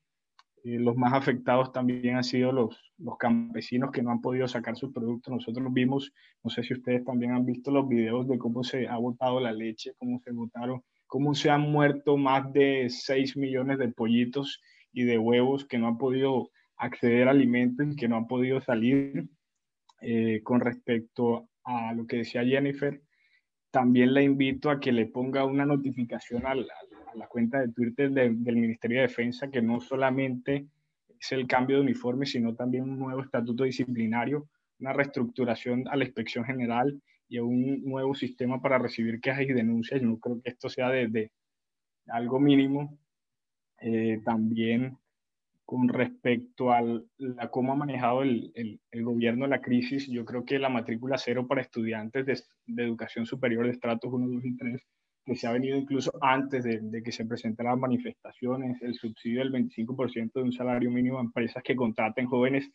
Eh, 0.63 0.79
los 0.79 0.95
más 0.95 1.13
afectados 1.13 1.71
también 1.71 2.15
han 2.15 2.23
sido 2.23 2.51
los, 2.51 2.93
los 2.97 3.17
campesinos 3.17 3.91
que 3.91 4.03
no 4.03 4.11
han 4.11 4.21
podido 4.21 4.47
sacar 4.47 4.75
sus 4.75 4.93
productos. 4.93 5.33
Nosotros 5.33 5.67
vimos, 5.71 6.13
no 6.43 6.49
sé 6.49 6.63
si 6.63 6.73
ustedes 6.73 7.03
también 7.03 7.31
han 7.31 7.45
visto 7.45 7.71
los 7.71 7.87
videos 7.87 8.27
de 8.27 8.37
cómo 8.37 8.63
se 8.63 8.87
ha 8.87 8.97
botado 8.97 9.39
la 9.39 9.51
leche, 9.51 9.93
cómo 9.97 10.19
se 10.19 10.31
botaron, 10.31 10.83
cómo 11.07 11.33
se 11.33 11.49
han 11.49 11.61
muerto 11.61 12.17
más 12.17 12.51
de 12.53 12.87
6 12.89 13.37
millones 13.37 13.79
de 13.79 13.89
pollitos 13.89 14.61
y 14.93 15.03
de 15.03 15.17
huevos 15.17 15.65
que 15.65 15.77
no 15.77 15.87
han 15.87 15.97
podido 15.97 16.51
acceder 16.77 17.27
a 17.27 17.31
alimentos 17.31 17.87
y 17.91 17.95
que 17.95 18.07
no 18.07 18.17
han 18.17 18.27
podido 18.27 18.61
salir. 18.61 19.27
Eh, 20.03 20.41
con 20.43 20.61
respecto 20.61 21.47
a 21.63 21.93
lo 21.93 22.07
que 22.07 22.17
decía 22.17 22.43
Jennifer, 22.43 23.01
también 23.69 24.15
la 24.15 24.23
invito 24.23 24.71
a 24.71 24.79
que 24.79 24.91
le 24.91 25.05
ponga 25.05 25.45
una 25.45 25.65
notificación 25.65 26.45
al, 26.47 26.67
la 27.15 27.27
cuenta 27.27 27.59
de 27.59 27.71
Twitter 27.71 28.11
del 28.11 28.55
Ministerio 28.55 28.97
de 28.97 29.07
Defensa, 29.07 29.49
que 29.49 29.61
no 29.61 29.79
solamente 29.79 30.67
es 31.19 31.31
el 31.31 31.47
cambio 31.47 31.77
de 31.77 31.83
uniforme, 31.83 32.25
sino 32.25 32.55
también 32.55 32.83
un 32.83 32.97
nuevo 32.97 33.21
estatuto 33.21 33.63
disciplinario, 33.63 34.47
una 34.79 34.93
reestructuración 34.93 35.87
a 35.87 35.95
la 35.95 36.05
inspección 36.05 36.43
general 36.45 36.99
y 37.29 37.39
un 37.39 37.83
nuevo 37.83 38.15
sistema 38.15 38.61
para 38.61 38.79
recibir 38.79 39.21
quejas 39.21 39.43
y 39.43 39.53
denuncias. 39.53 40.01
Yo 40.01 40.07
no 40.07 40.19
creo 40.19 40.41
que 40.41 40.49
esto 40.49 40.69
sea 40.69 40.89
de, 40.89 41.31
algo 42.07 42.39
mínimo. 42.39 42.97
Eh, 43.79 44.19
también 44.23 44.97
con 45.65 45.87
respecto 45.87 46.71
a 46.71 46.81
la, 47.17 47.49
cómo 47.49 47.71
ha 47.71 47.75
manejado 47.75 48.23
el, 48.23 48.51
el, 48.53 49.03
gobierno 49.03 49.47
la 49.47 49.61
crisis, 49.61 50.07
yo 50.07 50.25
creo 50.25 50.43
que 50.43 50.59
la 50.59 50.69
matrícula 50.69 51.17
cero 51.17 51.47
para 51.47 51.61
estudiantes 51.61 52.25
de, 52.25 52.37
de 52.67 52.83
educación 52.83 53.25
superior 53.25 53.65
de 53.65 53.71
estratos 53.71 54.11
1, 54.11 54.27
2 54.27 54.45
y 54.45 54.57
3 54.57 54.81
que 55.31 55.37
se 55.37 55.47
ha 55.47 55.53
venido 55.53 55.77
incluso 55.77 56.11
antes 56.19 56.65
de, 56.65 57.01
que 57.01 57.11
se 57.13 57.23
presentaran 57.23 57.79
manifestaciones, 57.79 58.81
el 58.81 58.95
subsidio 58.95 59.39
del 59.39 59.53
25% 59.53 60.33
de 60.33 60.41
un 60.41 60.51
salario 60.51 60.91
mínimo 60.91 61.19
a 61.19 61.21
empresas 61.21 61.63
que 61.63 61.73
contraten 61.73 62.25
jóvenes 62.25 62.69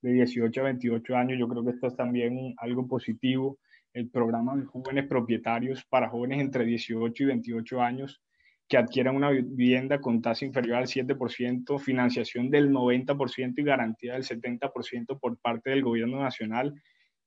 de 0.00 0.12
18 0.12 0.58
a 0.58 0.64
28 0.64 1.16
años. 1.16 1.38
Yo 1.38 1.46
creo 1.46 1.62
que 1.62 1.72
esto 1.72 1.88
es 1.88 1.96
también 1.96 2.54
algo 2.56 2.88
positivo. 2.88 3.58
El 3.92 4.08
programa 4.08 4.56
de 4.56 4.64
jóvenes 4.64 5.06
propietarios 5.06 5.84
para 5.84 6.08
jóvenes 6.08 6.40
entre 6.40 6.64
18 6.64 7.24
y 7.24 7.26
28 7.26 7.82
años 7.82 8.22
que 8.66 8.78
adquieran 8.78 9.14
una 9.14 9.28
vivienda 9.28 10.00
con 10.00 10.22
tasa 10.22 10.46
inferior 10.46 10.78
al 10.78 10.86
7%, 10.86 11.78
financiación 11.78 12.48
del 12.48 12.70
90% 12.70 13.52
y 13.58 13.62
garantía 13.64 14.14
del 14.14 14.22
70% 14.22 15.20
por 15.20 15.36
parte 15.40 15.68
del 15.68 15.82
gobierno 15.82 16.22
nacional 16.22 16.72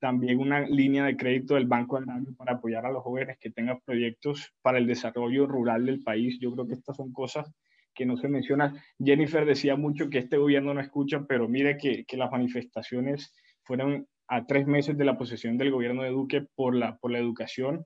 también 0.01 0.39
una 0.39 0.61
línea 0.61 1.05
de 1.05 1.15
crédito 1.15 1.53
del 1.53 1.67
Banco 1.67 1.95
Agrario 1.95 2.35
para 2.35 2.53
apoyar 2.53 2.87
a 2.87 2.91
los 2.91 3.03
jóvenes 3.03 3.37
que 3.39 3.51
tengan 3.51 3.79
proyectos 3.85 4.51
para 4.63 4.79
el 4.79 4.87
desarrollo 4.87 5.45
rural 5.45 5.85
del 5.85 6.01
país. 6.01 6.39
Yo 6.41 6.51
creo 6.51 6.67
que 6.67 6.73
estas 6.73 6.97
son 6.97 7.13
cosas 7.13 7.53
que 7.93 8.05
no 8.07 8.17
se 8.17 8.27
mencionan. 8.27 8.77
Jennifer 8.99 9.45
decía 9.45 9.75
mucho 9.75 10.09
que 10.09 10.17
este 10.17 10.37
gobierno 10.37 10.73
no 10.73 10.81
escucha, 10.81 11.23
pero 11.29 11.47
mire 11.47 11.77
que, 11.77 12.03
que 12.05 12.17
las 12.17 12.31
manifestaciones 12.31 13.31
fueron 13.63 14.07
a 14.27 14.45
tres 14.47 14.65
meses 14.65 14.97
de 14.97 15.05
la 15.05 15.19
posesión 15.19 15.57
del 15.57 15.69
gobierno 15.69 16.01
de 16.01 16.09
Duque 16.09 16.47
por 16.55 16.73
la, 16.73 16.97
por 16.97 17.11
la 17.11 17.19
educación. 17.19 17.85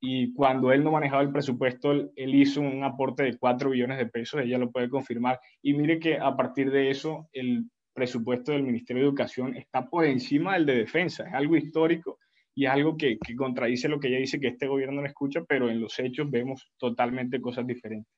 Y 0.00 0.32
cuando 0.32 0.72
él 0.72 0.82
no 0.82 0.92
manejaba 0.92 1.20
el 1.20 1.30
presupuesto, 1.30 1.92
él, 1.92 2.34
hizo 2.34 2.62
un 2.62 2.84
aporte 2.84 3.22
de 3.22 3.36
4 3.36 3.68
billones 3.68 3.98
de 3.98 4.06
pesos, 4.06 4.40
ella 4.40 4.56
lo 4.56 4.70
puede 4.70 4.88
confirmar. 4.88 5.38
Y 5.60 5.74
mire 5.74 5.98
que 5.98 6.16
a 6.16 6.34
partir 6.36 6.70
de 6.70 6.88
eso, 6.88 7.28
el 7.32 7.66
presupuesto 7.92 8.52
del 8.52 8.62
Ministerio 8.62 9.02
de 9.02 9.08
Educación 9.08 9.56
está 9.56 9.88
por 9.88 10.04
encima 10.04 10.54
del 10.54 10.66
de 10.66 10.74
defensa. 10.74 11.26
Es 11.26 11.34
algo 11.34 11.56
histórico 11.56 12.18
y 12.54 12.66
es 12.66 12.70
algo 12.70 12.96
que, 12.96 13.18
que 13.18 13.36
contradice 13.36 13.88
lo 13.88 14.00
que 14.00 14.08
ella 14.08 14.18
dice 14.18 14.40
que 14.40 14.48
este 14.48 14.66
gobierno 14.66 15.00
no 15.00 15.06
escucha, 15.06 15.44
pero 15.48 15.70
en 15.70 15.80
los 15.80 15.98
hechos 15.98 16.30
vemos 16.30 16.70
totalmente 16.78 17.40
cosas 17.40 17.66
diferentes. 17.66 18.12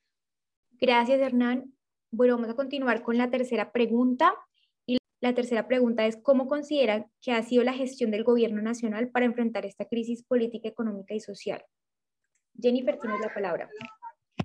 Gracias, 0.79 1.19
Hernán. 1.19 1.73
Bueno, 2.11 2.35
vamos 2.35 2.49
a 2.49 2.55
continuar 2.55 3.01
con 3.03 3.17
la 3.17 3.29
tercera 3.29 3.71
pregunta. 3.71 4.33
Y 4.85 4.97
la 5.21 5.33
tercera 5.33 5.67
pregunta 5.67 6.05
es, 6.05 6.17
¿cómo 6.17 6.47
considera 6.47 7.07
que 7.21 7.31
ha 7.31 7.41
sido 7.41 7.63
la 7.63 7.73
gestión 7.73 8.11
del 8.11 8.23
gobierno 8.23 8.61
nacional 8.61 9.09
para 9.09 9.25
enfrentar 9.25 9.65
esta 9.65 9.85
crisis 9.85 10.23
política, 10.23 10.67
económica 10.67 11.13
y 11.13 11.19
social? 11.19 11.63
Jennifer, 12.59 12.99
tienes 12.99 13.19
la 13.19 13.33
palabra. 13.33 13.69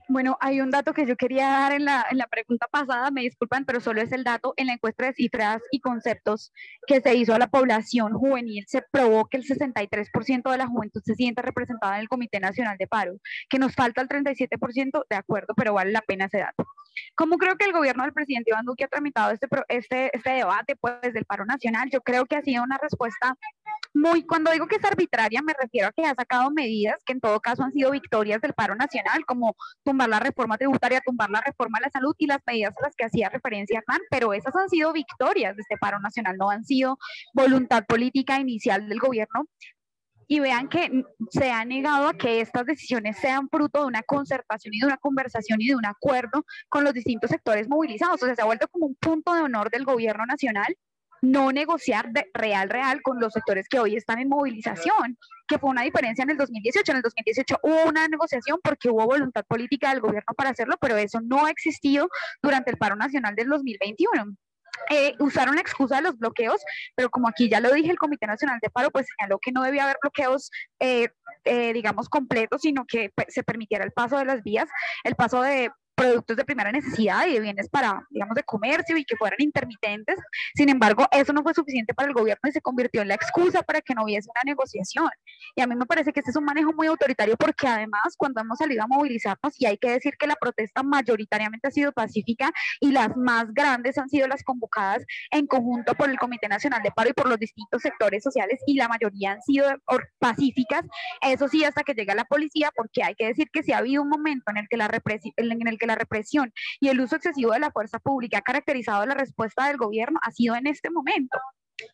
Bueno, 0.08 0.36
hay 0.40 0.60
un 0.60 0.70
dato 0.70 0.92
que 0.92 1.06
yo 1.06 1.16
quería 1.16 1.48
dar 1.48 1.72
en 1.72 1.84
la, 1.84 2.06
en 2.10 2.18
la 2.18 2.26
pregunta 2.26 2.66
pasada, 2.70 3.10
me 3.10 3.22
disculpan, 3.22 3.64
pero 3.64 3.80
solo 3.80 4.00
es 4.00 4.12
el 4.12 4.24
dato 4.24 4.54
en 4.56 4.66
la 4.66 4.74
encuesta 4.74 5.06
de 5.06 5.14
cifras 5.14 5.62
y 5.70 5.80
conceptos 5.80 6.52
que 6.86 7.00
se 7.00 7.14
hizo 7.14 7.34
a 7.34 7.38
la 7.38 7.48
población 7.48 8.12
juvenil. 8.12 8.64
Se 8.66 8.82
probó 8.90 9.26
que 9.26 9.38
el 9.38 9.44
63% 9.44 10.50
de 10.50 10.58
la 10.58 10.66
juventud 10.66 11.02
se 11.04 11.14
siente 11.14 11.42
representada 11.42 11.96
en 11.96 12.02
el 12.02 12.08
Comité 12.08 12.40
Nacional 12.40 12.76
de 12.78 12.86
Paro, 12.86 13.18
que 13.48 13.58
nos 13.58 13.74
falta 13.74 14.00
el 14.00 14.08
37%, 14.08 15.04
de 15.08 15.16
acuerdo, 15.16 15.54
pero 15.56 15.74
vale 15.74 15.92
la 15.92 16.02
pena 16.02 16.26
ese 16.26 16.38
dato. 16.38 16.66
¿Cómo 17.14 17.36
creo 17.38 17.56
que 17.56 17.66
el 17.66 17.72
gobierno 17.72 18.04
del 18.04 18.12
presidente 18.12 18.50
Iván 18.50 18.64
Duque 18.64 18.84
ha 18.84 18.88
tramitado 18.88 19.30
este, 19.32 19.46
este, 19.68 20.16
este 20.16 20.30
debate 20.30 20.76
pues, 20.76 21.12
del 21.12 21.24
paro 21.24 21.44
nacional? 21.44 21.88
Yo 21.90 22.00
creo 22.00 22.26
que 22.26 22.36
ha 22.36 22.42
sido 22.42 22.62
una 22.62 22.78
respuesta 22.78 23.36
muy, 23.94 24.24
cuando 24.24 24.50
digo 24.50 24.66
que 24.66 24.76
es 24.76 24.84
arbitraria, 24.84 25.42
me 25.42 25.54
refiero 25.60 25.88
a 25.88 25.92
que 25.92 26.04
ha 26.04 26.14
sacado 26.14 26.50
medidas 26.50 26.96
que 27.04 27.12
en 27.12 27.20
todo 27.20 27.40
caso 27.40 27.62
han 27.62 27.72
sido 27.72 27.90
victorias 27.90 28.40
del 28.40 28.52
paro 28.52 28.74
nacional, 28.76 29.24
como 29.26 29.56
tumbar 29.84 30.08
la 30.08 30.20
reforma 30.20 30.58
tributaria, 30.58 31.00
tumbar 31.00 31.30
la 31.30 31.40
reforma 31.40 31.78
a 31.78 31.82
la 31.82 31.90
salud 31.90 32.14
y 32.18 32.26
las 32.26 32.38
medidas 32.46 32.74
a 32.78 32.86
las 32.86 32.94
que 32.96 33.06
hacía 33.06 33.28
referencia 33.28 33.78
Hernán, 33.78 34.00
pero 34.10 34.32
esas 34.32 34.54
han 34.54 34.68
sido 34.68 34.92
victorias 34.92 35.56
de 35.56 35.62
este 35.62 35.76
paro 35.78 36.00
nacional, 36.00 36.36
no 36.38 36.50
han 36.50 36.64
sido 36.64 36.98
voluntad 37.34 37.84
política 37.86 38.38
inicial 38.38 38.88
del 38.88 38.98
gobierno. 38.98 39.46
Y 40.28 40.40
vean 40.40 40.68
que 40.68 41.04
se 41.30 41.50
ha 41.50 41.64
negado 41.64 42.08
a 42.08 42.14
que 42.14 42.40
estas 42.40 42.66
decisiones 42.66 43.16
sean 43.18 43.48
fruto 43.48 43.80
de 43.80 43.86
una 43.86 44.02
concertación 44.02 44.74
y 44.74 44.80
de 44.80 44.86
una 44.86 44.98
conversación 44.98 45.60
y 45.60 45.68
de 45.68 45.76
un 45.76 45.86
acuerdo 45.86 46.44
con 46.68 46.84
los 46.84 46.92
distintos 46.92 47.30
sectores 47.30 47.68
movilizados. 47.68 48.22
O 48.22 48.26
sea, 48.26 48.34
se 48.34 48.42
ha 48.42 48.44
vuelto 48.44 48.68
como 48.68 48.86
un 48.86 48.94
punto 48.94 49.34
de 49.34 49.40
honor 49.40 49.70
del 49.70 49.84
gobierno 49.84 50.26
nacional 50.26 50.76
no 51.22 51.52
negociar 51.52 52.10
de 52.12 52.26
real, 52.34 52.70
real 52.70 53.02
con 53.02 53.20
los 53.20 53.32
sectores 53.32 53.68
que 53.68 53.78
hoy 53.78 53.96
están 53.96 54.18
en 54.18 54.28
movilización, 54.28 55.18
que 55.46 55.58
fue 55.58 55.70
una 55.70 55.82
diferencia 55.82 56.22
en 56.22 56.30
el 56.30 56.36
2018. 56.36 56.92
En 56.92 56.96
el 56.96 57.02
2018 57.02 57.58
hubo 57.62 57.84
una 57.88 58.06
negociación 58.08 58.60
porque 58.62 58.88
hubo 58.88 59.04
voluntad 59.06 59.44
política 59.46 59.90
del 59.90 60.00
gobierno 60.00 60.34
para 60.36 60.50
hacerlo, 60.50 60.76
pero 60.80 60.96
eso 60.96 61.20
no 61.20 61.46
ha 61.46 61.50
existido 61.50 62.08
durante 62.42 62.70
el 62.70 62.76
paro 62.76 62.96
nacional 62.96 63.34
del 63.34 63.48
2021. 63.48 64.36
Eh, 64.90 65.14
usaron 65.18 65.56
la 65.56 65.60
excusa 65.60 65.96
de 65.96 66.02
los 66.02 66.18
bloqueos, 66.18 66.60
pero 66.94 67.10
como 67.10 67.28
aquí 67.28 67.48
ya 67.48 67.60
lo 67.60 67.72
dije, 67.72 67.90
el 67.90 67.98
Comité 67.98 68.26
Nacional 68.26 68.58
de 68.62 68.70
Paro 68.70 68.90
pues 68.90 69.06
señaló 69.16 69.38
que 69.38 69.52
no 69.52 69.62
debía 69.62 69.84
haber 69.84 69.98
bloqueos, 70.00 70.50
eh, 70.80 71.08
eh, 71.44 71.72
digamos, 71.72 72.08
completos, 72.08 72.62
sino 72.62 72.86
que 72.86 73.10
pues, 73.14 73.28
se 73.32 73.42
permitiera 73.42 73.84
el 73.84 73.92
paso 73.92 74.16
de 74.18 74.24
las 74.24 74.42
vías, 74.42 74.68
el 75.04 75.14
paso 75.14 75.42
de 75.42 75.70
productos 75.98 76.36
de 76.36 76.44
primera 76.44 76.70
necesidad 76.70 77.26
y 77.26 77.34
de 77.34 77.40
bienes 77.40 77.68
para, 77.68 78.06
digamos, 78.10 78.36
de 78.36 78.44
comercio 78.44 78.96
y 78.96 79.04
que 79.04 79.16
fueran 79.16 79.38
intermitentes. 79.40 80.16
Sin 80.54 80.68
embargo, 80.68 81.06
eso 81.10 81.32
no 81.32 81.42
fue 81.42 81.52
suficiente 81.52 81.92
para 81.92 82.08
el 82.08 82.14
gobierno 82.14 82.48
y 82.48 82.52
se 82.52 82.60
convirtió 82.60 83.02
en 83.02 83.08
la 83.08 83.14
excusa 83.14 83.62
para 83.62 83.80
que 83.80 83.94
no 83.94 84.04
hubiese 84.04 84.30
una 84.30 84.42
negociación. 84.44 85.10
Y 85.56 85.60
a 85.60 85.66
mí 85.66 85.74
me 85.74 85.86
parece 85.86 86.12
que 86.12 86.20
este 86.20 86.30
es 86.30 86.36
un 86.36 86.44
manejo 86.44 86.72
muy 86.72 86.86
autoritario 86.86 87.36
porque 87.36 87.66
además 87.66 88.14
cuando 88.16 88.40
hemos 88.40 88.58
salido 88.58 88.84
a 88.84 88.86
movilizarnos, 88.86 89.60
y 89.60 89.66
hay 89.66 89.76
que 89.76 89.90
decir 89.90 90.14
que 90.18 90.26
la 90.26 90.36
protesta 90.36 90.82
mayoritariamente 90.82 91.68
ha 91.68 91.70
sido 91.70 91.92
pacífica 91.92 92.52
y 92.80 92.92
las 92.92 93.16
más 93.16 93.52
grandes 93.52 93.98
han 93.98 94.08
sido 94.08 94.28
las 94.28 94.44
convocadas 94.44 95.04
en 95.32 95.46
conjunto 95.46 95.94
por 95.94 96.08
el 96.08 96.18
Comité 96.18 96.48
Nacional 96.48 96.82
de 96.82 96.92
Paro 96.92 97.10
y 97.10 97.12
por 97.12 97.28
los 97.28 97.38
distintos 97.38 97.82
sectores 97.82 98.22
sociales 98.22 98.60
y 98.66 98.74
la 98.74 98.86
mayoría 98.86 99.32
han 99.32 99.42
sido 99.42 99.66
pacíficas, 100.18 100.84
eso 101.22 101.48
sí, 101.48 101.64
hasta 101.64 101.82
que 101.82 101.94
llega 101.94 102.14
la 102.14 102.24
policía, 102.24 102.70
porque 102.74 103.02
hay 103.02 103.14
que 103.16 103.26
decir 103.26 103.48
que 103.52 103.62
si 103.62 103.72
ha 103.72 103.78
habido 103.78 104.02
un 104.02 104.08
momento 104.08 104.50
en 104.50 104.58
el 104.58 104.68
que 104.68 104.76
la, 104.76 104.88
en 105.36 105.68
el 105.68 105.78
que 105.78 105.87
la 105.88 105.96
represión 105.96 106.52
y 106.80 106.88
el 106.88 107.00
uso 107.00 107.16
excesivo 107.16 107.52
de 107.52 107.60
la 107.60 107.72
fuerza 107.72 107.98
pública 107.98 108.38
ha 108.38 108.42
caracterizado 108.42 109.04
la 109.06 109.14
respuesta 109.14 109.66
del 109.66 109.76
gobierno 109.76 110.20
ha 110.22 110.30
sido 110.30 110.54
en 110.54 110.66
este 110.66 110.90
momento. 110.90 111.38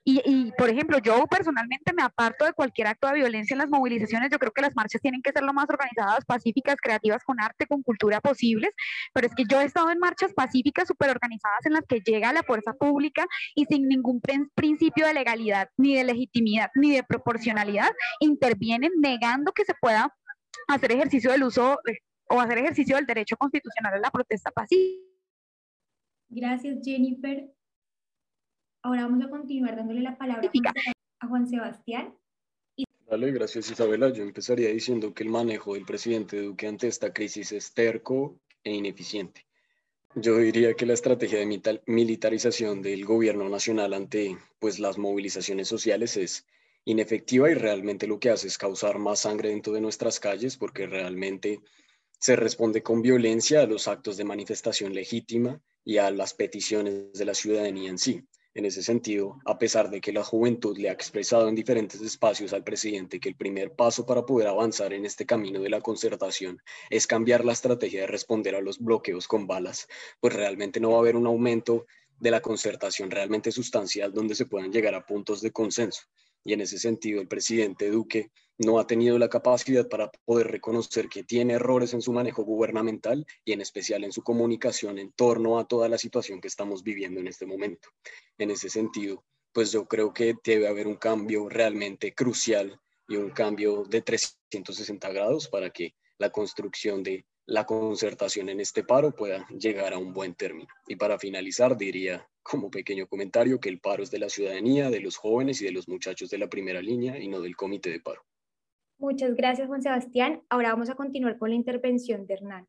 Y, 0.02 0.50
por 0.56 0.70
ejemplo, 0.70 0.98
yo 0.98 1.26
personalmente 1.26 1.92
me 1.92 2.02
aparto 2.02 2.44
de 2.44 2.52
cualquier 2.52 2.86
acto 2.86 3.06
de 3.08 3.14
violencia 3.14 3.54
en 3.54 3.58
las 3.58 3.68
movilizaciones. 3.68 4.30
Yo 4.30 4.38
creo 4.38 4.52
que 4.52 4.62
las 4.62 4.74
marchas 4.74 5.00
tienen 5.00 5.20
que 5.22 5.32
ser 5.32 5.42
lo 5.42 5.52
más 5.52 5.66
organizadas, 5.68 6.24
pacíficas, 6.24 6.76
creativas, 6.82 7.22
con 7.22 7.40
arte, 7.40 7.66
con 7.66 7.82
cultura 7.82 8.20
posibles. 8.20 8.70
Pero 9.12 9.26
es 9.26 9.34
que 9.34 9.44
yo 9.44 9.60
he 9.60 9.64
estado 9.64 9.90
en 9.90 9.98
marchas 9.98 10.32
pacíficas, 10.32 10.88
súper 10.88 11.10
organizadas, 11.10 11.66
en 11.66 11.74
las 11.74 11.84
que 11.86 12.00
llega 12.00 12.32
la 12.32 12.42
fuerza 12.42 12.72
pública 12.72 13.26
y 13.54 13.66
sin 13.66 13.88
ningún 13.88 14.22
principio 14.54 15.06
de 15.06 15.14
legalidad, 15.14 15.68
ni 15.76 15.96
de 15.96 16.04
legitimidad, 16.04 16.70
ni 16.74 16.92
de 16.92 17.02
proporcionalidad, 17.02 17.90
intervienen 18.20 18.92
negando 19.00 19.52
que 19.52 19.64
se 19.64 19.74
pueda 19.80 20.14
hacer 20.68 20.92
ejercicio 20.92 21.30
del 21.30 21.44
uso 21.44 21.78
o 22.34 22.40
hacer 22.40 22.58
ejercicio 22.58 22.96
del 22.96 23.06
derecho 23.06 23.36
constitucional 23.36 23.94
a 23.94 23.98
la 23.98 24.10
protesta 24.10 24.50
pacífica. 24.50 25.02
Gracias, 26.28 26.78
Jennifer. 26.82 27.48
Ahora 28.82 29.04
vamos 29.04 29.24
a 29.24 29.30
continuar 29.30 29.76
dándole 29.76 30.00
la 30.00 30.18
palabra 30.18 30.50
a 31.20 31.26
Juan 31.28 31.46
Sebastián. 31.46 32.14
Vale, 33.06 33.30
gracias 33.32 33.70
Isabela. 33.70 34.10
Yo 34.10 34.24
empezaría 34.24 34.68
diciendo 34.70 35.14
que 35.14 35.22
el 35.22 35.28
manejo 35.28 35.74
del 35.74 35.84
presidente 35.84 36.40
Duque 36.40 36.66
ante 36.66 36.88
esta 36.88 37.12
crisis 37.12 37.52
es 37.52 37.72
terco 37.72 38.40
e 38.64 38.72
ineficiente. 38.72 39.46
Yo 40.16 40.38
diría 40.38 40.74
que 40.74 40.86
la 40.86 40.94
estrategia 40.94 41.38
de 41.38 41.80
militarización 41.86 42.82
del 42.82 43.04
gobierno 43.04 43.48
nacional 43.48 43.94
ante 43.94 44.36
pues, 44.58 44.78
las 44.78 44.96
movilizaciones 44.96 45.68
sociales 45.68 46.16
es 46.16 46.46
inefectiva 46.84 47.50
y 47.50 47.54
realmente 47.54 48.06
lo 48.06 48.18
que 48.18 48.30
hace 48.30 48.48
es 48.48 48.58
causar 48.58 48.98
más 48.98 49.20
sangre 49.20 49.50
dentro 49.50 49.72
de 49.72 49.80
nuestras 49.80 50.20
calles 50.20 50.56
porque 50.56 50.86
realmente 50.86 51.60
se 52.18 52.36
responde 52.36 52.82
con 52.82 53.02
violencia 53.02 53.62
a 53.62 53.66
los 53.66 53.88
actos 53.88 54.16
de 54.16 54.24
manifestación 54.24 54.94
legítima 54.94 55.60
y 55.84 55.98
a 55.98 56.10
las 56.10 56.34
peticiones 56.34 57.12
de 57.12 57.24
la 57.24 57.34
ciudadanía 57.34 57.90
en 57.90 57.98
sí. 57.98 58.26
En 58.56 58.64
ese 58.64 58.84
sentido, 58.84 59.40
a 59.46 59.58
pesar 59.58 59.90
de 59.90 60.00
que 60.00 60.12
la 60.12 60.22
juventud 60.22 60.78
le 60.78 60.88
ha 60.88 60.92
expresado 60.92 61.48
en 61.48 61.56
diferentes 61.56 62.00
espacios 62.00 62.52
al 62.52 62.62
presidente 62.62 63.18
que 63.18 63.28
el 63.28 63.34
primer 63.34 63.72
paso 63.72 64.06
para 64.06 64.24
poder 64.24 64.46
avanzar 64.46 64.92
en 64.92 65.04
este 65.04 65.26
camino 65.26 65.60
de 65.60 65.70
la 65.70 65.80
concertación 65.80 66.62
es 66.88 67.08
cambiar 67.08 67.44
la 67.44 67.52
estrategia 67.52 68.02
de 68.02 68.06
responder 68.06 68.54
a 68.54 68.60
los 68.60 68.78
bloqueos 68.78 69.26
con 69.26 69.48
balas, 69.48 69.88
pues 70.20 70.34
realmente 70.34 70.78
no 70.78 70.90
va 70.90 70.98
a 70.98 71.00
haber 71.00 71.16
un 71.16 71.26
aumento 71.26 71.86
de 72.20 72.30
la 72.30 72.40
concertación 72.40 73.10
realmente 73.10 73.50
sustancial 73.50 74.12
donde 74.12 74.36
se 74.36 74.46
puedan 74.46 74.72
llegar 74.72 74.94
a 74.94 75.04
puntos 75.04 75.40
de 75.40 75.50
consenso. 75.50 76.02
Y 76.44 76.52
en 76.52 76.60
ese 76.60 76.78
sentido, 76.78 77.20
el 77.20 77.28
presidente 77.28 77.90
Duque 77.90 78.30
no 78.58 78.78
ha 78.78 78.86
tenido 78.86 79.18
la 79.18 79.28
capacidad 79.28 79.88
para 79.88 80.10
poder 80.24 80.48
reconocer 80.48 81.08
que 81.08 81.24
tiene 81.24 81.54
errores 81.54 81.92
en 81.94 82.02
su 82.02 82.12
manejo 82.12 82.44
gubernamental 82.44 83.26
y 83.44 83.52
en 83.52 83.60
especial 83.60 84.04
en 84.04 84.12
su 84.12 84.22
comunicación 84.22 84.98
en 84.98 85.12
torno 85.12 85.58
a 85.58 85.66
toda 85.66 85.88
la 85.88 85.98
situación 85.98 86.40
que 86.40 86.48
estamos 86.48 86.82
viviendo 86.82 87.20
en 87.20 87.28
este 87.28 87.46
momento. 87.46 87.88
En 88.38 88.50
ese 88.50 88.68
sentido, 88.68 89.24
pues 89.52 89.72
yo 89.72 89.86
creo 89.86 90.12
que 90.12 90.34
debe 90.44 90.68
haber 90.68 90.86
un 90.86 90.96
cambio 90.96 91.48
realmente 91.48 92.14
crucial 92.14 92.78
y 93.08 93.16
un 93.16 93.30
cambio 93.30 93.84
de 93.84 94.02
360 94.02 95.12
grados 95.12 95.48
para 95.48 95.70
que 95.70 95.94
la 96.18 96.30
construcción 96.30 97.02
de 97.02 97.24
la 97.46 97.66
concertación 97.66 98.48
en 98.48 98.60
este 98.60 98.84
paro 98.84 99.14
pueda 99.14 99.46
llegar 99.48 99.92
a 99.92 99.98
un 99.98 100.12
buen 100.12 100.34
término. 100.34 100.68
Y 100.86 100.96
para 100.96 101.18
finalizar, 101.18 101.76
diría 101.76 102.26
como 102.44 102.70
pequeño 102.70 103.06
comentario 103.06 103.58
que 103.58 103.70
el 103.70 103.80
paro 103.80 104.02
es 104.02 104.10
de 104.10 104.18
la 104.18 104.28
ciudadanía, 104.28 104.90
de 104.90 105.00
los 105.00 105.16
jóvenes 105.16 105.60
y 105.62 105.64
de 105.64 105.72
los 105.72 105.88
muchachos 105.88 106.30
de 106.30 106.38
la 106.38 106.48
primera 106.48 106.80
línea 106.80 107.18
y 107.18 107.26
no 107.26 107.40
del 107.40 107.56
comité 107.56 107.90
de 107.90 108.00
paro. 108.00 108.22
Muchas 108.98 109.34
gracias, 109.34 109.66
Juan 109.66 109.82
Sebastián. 109.82 110.42
Ahora 110.48 110.70
vamos 110.70 110.90
a 110.90 110.94
continuar 110.94 111.38
con 111.38 111.48
la 111.48 111.56
intervención 111.56 112.26
de 112.26 112.34
Hernán. 112.34 112.68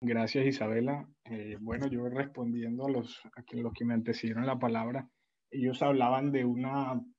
Gracias, 0.00 0.46
Isabela. 0.46 1.06
Eh, 1.30 1.56
bueno, 1.60 1.86
yo 1.86 2.08
respondiendo 2.08 2.86
a 2.86 2.90
los, 2.90 3.20
a 3.24 3.42
los 3.52 3.72
que 3.72 3.84
me 3.84 3.94
antecedieron 3.94 4.46
la 4.46 4.58
palabra, 4.58 5.08
ellos 5.50 5.80
hablaban 5.82 6.32
de 6.32 6.44
un 6.44 6.66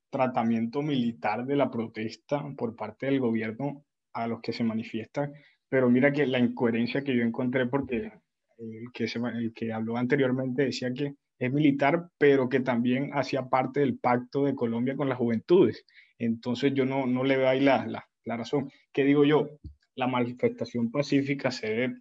tratamiento 0.09 0.81
militar 0.81 1.45
de 1.45 1.55
la 1.55 1.71
protesta 1.71 2.43
por 2.57 2.75
parte 2.75 3.05
del 3.05 3.19
gobierno 3.19 3.85
a 4.13 4.27
los 4.27 4.41
que 4.41 4.51
se 4.51 4.63
manifiestan, 4.63 5.31
pero 5.69 5.89
mira 5.89 6.11
que 6.11 6.25
la 6.27 6.39
incoherencia 6.39 7.03
que 7.03 7.15
yo 7.15 7.23
encontré, 7.23 7.67
porque 7.67 8.11
el 8.57 8.91
que, 8.93 9.07
se, 9.07 9.19
el 9.19 9.53
que 9.53 9.71
habló 9.71 9.97
anteriormente 9.97 10.65
decía 10.65 10.91
que 10.93 11.15
es 11.45 11.53
militar, 11.53 12.09
pero 12.17 12.47
que 12.47 12.61
también 12.61 13.11
hacía 13.13 13.49
parte 13.49 13.81
del 13.81 13.97
pacto 13.99 14.45
de 14.45 14.55
Colombia 14.55 14.95
con 14.95 15.09
las 15.09 15.17
juventudes. 15.17 15.85
Entonces 16.17 16.73
yo 16.73 16.85
no, 16.85 17.05
no 17.05 17.23
le 17.23 17.37
veo 17.37 17.49
ahí 17.49 17.59
la, 17.59 17.85
la, 17.85 18.07
la 18.23 18.37
razón. 18.37 18.71
¿Qué 18.93 19.03
digo 19.03 19.25
yo? 19.25 19.49
La 19.95 20.07
manifestación 20.07 20.89
pacífica 20.89 21.51
se 21.51 21.67
debe 21.67 21.95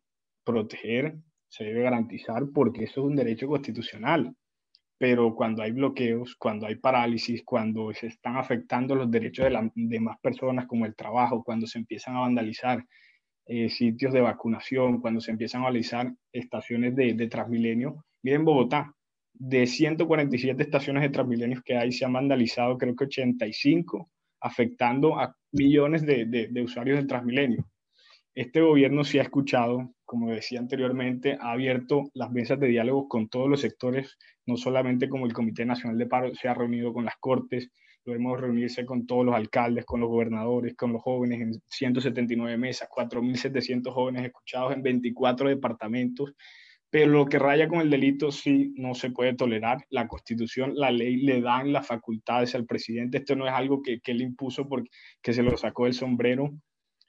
proteger, 0.45 1.17
se 1.49 1.65
debe 1.65 1.83
garantizar 1.83 2.45
porque 2.55 2.85
eso 2.85 3.01
es 3.01 3.07
un 3.07 3.17
derecho 3.17 3.49
constitucional. 3.49 4.35
Pero 4.99 5.35
cuando 5.35 5.63
hay 5.63 5.73
bloqueos, 5.73 6.37
cuando 6.37 6.67
hay 6.69 6.77
parálisis, 6.77 7.43
cuando 7.45 7.93
se 7.93 8.07
están 8.07 8.37
afectando 8.37 8.95
los 8.95 9.11
derechos 9.11 9.45
de 9.47 9.51
las 9.51 9.65
demás 9.75 10.19
personas 10.23 10.67
como 10.67 10.87
el 10.87 10.95
trabajo, 10.95 11.43
cuando 11.43 11.67
se 11.67 11.81
empiezan 11.81 12.15
a 12.15 12.21
vandalizar 12.21 12.85
eh, 13.47 13.69
sitios 13.69 14.13
de 14.13 14.21
vacunación, 14.21 15.01
cuando 15.01 15.21
se 15.21 15.33
empiezan 15.33 15.63
a 15.63 15.65
vandalizar 15.65 16.13
estaciones 16.33 16.95
de, 16.95 17.15
de 17.15 17.27
Transmilenio, 17.27 18.05
miren 18.23 18.45
Bogotá, 18.45 18.95
de 19.35 19.67
147 19.67 20.63
estaciones 20.63 21.03
de 21.03 21.09
Transmilenio 21.11 21.63
que 21.65 21.77
hay, 21.77 21.93
se 21.93 22.05
han 22.05 22.13
vandalizado 22.13 22.79
creo 22.79 22.95
que 22.95 23.05
85 23.05 24.11
afectando 24.41 25.19
a 25.19 25.35
millones 25.53 26.05
de, 26.05 26.27
de, 26.27 26.63
usuarios 26.63 26.99
del 26.99 27.07
Transmilenio. 27.07 27.65
Este 28.35 28.61
gobierno 28.61 29.05
sí 29.05 29.19
ha 29.19 29.23
escuchado, 29.23 29.95
como 30.05 30.31
decía 30.31 30.59
anteriormente, 30.59 31.37
ha 31.41 31.53
abierto 31.53 32.11
las 32.15 32.31
mesas 32.31 32.59
de 32.59 32.69
diálogo 32.69 33.09
con 33.09 33.29
todos 33.29 33.49
los 33.49 33.61
sectores, 33.61 34.17
no 34.47 34.57
solamente 34.57 35.09
como 35.09 35.27
el 35.27 35.33
Comité 35.33 35.65
Nacional 35.65 35.99
de 35.99 36.07
Paro 36.07 36.35
se 36.35 36.49
ha 36.49 36.55
reunido 36.55 36.93
con 36.93 37.05
las 37.05 37.15
Cortes, 37.21 37.71
lo 38.05 38.15
hemos 38.15 38.41
reunirse 38.41 38.85
con 38.85 39.07
todos 39.07 39.25
los 39.25 39.35
alcaldes, 39.35 39.85
con 39.85 40.01
los 40.01 40.09
gobernadores, 40.09 40.75
con 40.75 40.93
los 40.93 41.03
jóvenes 41.03 41.41
en 41.41 41.63
179 41.69 42.57
mesas, 42.57 42.89
4.700 42.91 43.93
jóvenes 43.93 44.25
escuchados 44.25 44.73
en 44.73 44.83
24 44.83 45.49
departamentos 45.49 46.35
pero 46.93 47.11
lo 47.11 47.25
que 47.25 47.39
raya 47.39 47.69
con 47.69 47.81
el 47.81 47.89
delito 47.89 48.31
sí 48.31 48.75
no 48.77 48.95
se 48.95 49.11
puede 49.11 49.33
tolerar. 49.35 49.79
La 49.89 50.07
constitución, 50.07 50.75
la 50.75 50.91
ley 50.91 51.17
le 51.17 51.41
dan 51.41 51.73
las 51.73 51.87
facultades 51.87 52.55
al 52.55 52.67
presidente. 52.67 53.17
Esto 53.17 53.35
no 53.35 53.47
es 53.47 53.53
algo 53.55 53.81
que, 53.81 54.01
que 54.01 54.13
él 54.13 54.21
impuso 54.21 54.69
porque 54.69 54.91
que 55.23 55.33
se 55.33 55.43
lo 55.43 55.57
sacó 55.57 55.87
del 55.87 55.95
sombrero. 55.95 56.51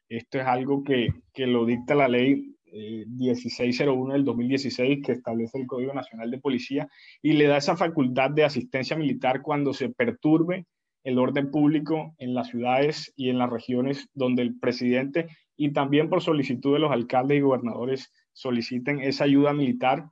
Esto 0.07 0.39
es 0.39 0.45
algo 0.45 0.85
que, 0.85 1.09
que 1.33 1.47
lo 1.47 1.65
dicta 1.65 1.95
la 1.95 2.07
ley 2.07 2.55
1601 2.71 4.09
eh, 4.09 4.13
del 4.13 4.23
2016 4.23 4.99
que 5.05 5.11
establece 5.11 5.59
el 5.59 5.67
Código 5.67 5.93
Nacional 5.93 6.31
de 6.31 6.39
Policía 6.39 6.87
y 7.21 7.33
le 7.33 7.47
da 7.47 7.57
esa 7.57 7.75
facultad 7.75 8.31
de 8.31 8.45
asistencia 8.45 8.95
militar 8.95 9.41
cuando 9.41 9.73
se 9.73 9.89
perturbe 9.89 10.65
el 11.03 11.19
orden 11.19 11.51
público 11.51 12.15
en 12.19 12.33
las 12.33 12.47
ciudades 12.47 13.11
y 13.17 13.27
en 13.29 13.37
las 13.37 13.49
regiones 13.49 14.07
donde 14.13 14.43
el 14.43 14.57
presidente 14.57 15.27
y 15.57 15.73
también 15.73 16.09
por 16.09 16.21
solicitud 16.21 16.71
de 16.71 16.79
los 16.79 16.91
alcaldes 16.91 17.37
y 17.37 17.41
gobernadores 17.41 18.13
soliciten 18.33 18.99
esa 18.99 19.23
ayuda 19.23 19.53
militar 19.53 20.09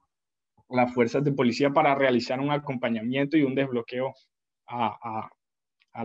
las 0.72 0.94
fuerzas 0.94 1.24
de 1.24 1.34
policía 1.34 1.72
para 1.72 1.96
realizar 1.96 2.40
un 2.40 2.52
acompañamiento 2.52 3.38
y 3.38 3.44
un 3.44 3.56
desbloqueo 3.56 4.14
a, 4.68 5.30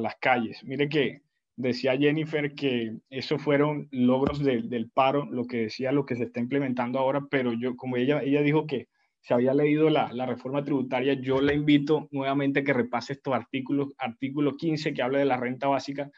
las 0.01 0.17
calles. 0.17 0.65
Mire 0.65 0.89
que 0.89 1.23
decía 1.55 1.97
Jennifer 1.97 2.53
que 2.55 2.97
esos 3.09 3.41
fueron 3.41 3.89
logros 3.93 4.43
del 4.43 4.91
paro, 4.91 5.27
lo 5.31 5.45
que 5.45 5.59
decía, 5.59 5.93
lo 5.93 6.05
que 6.05 6.17
se 6.17 6.25
está 6.25 6.41
implementando 6.41 6.99
ahora, 6.99 7.27
pero 7.31 7.53
yo, 7.53 7.77
como 7.77 7.97
ella, 7.97 8.21
ella 8.23 8.43
dijo 8.43 8.67
que 8.67 8.89
se 9.21 9.35
había 9.35 9.55
leído 9.55 9.89
la, 9.89 10.13
la, 10.13 10.27
reforma 10.27 10.65
tributaria, 10.65 11.15
yo 11.15 11.41
le 11.41 11.55
invito 11.55 12.09
nuevamente 12.11 12.61
a 12.61 12.65
que 12.65 12.73
repase 12.73 13.15
estos 13.15 13.35
artículos, 13.35 13.89
artículo 13.99 14.57
15 14.57 14.93
que 14.93 15.03
habla 15.03 15.19
de 15.19 15.25
la 15.25 15.37
renta 15.37 15.69
básica, 15.69 16.11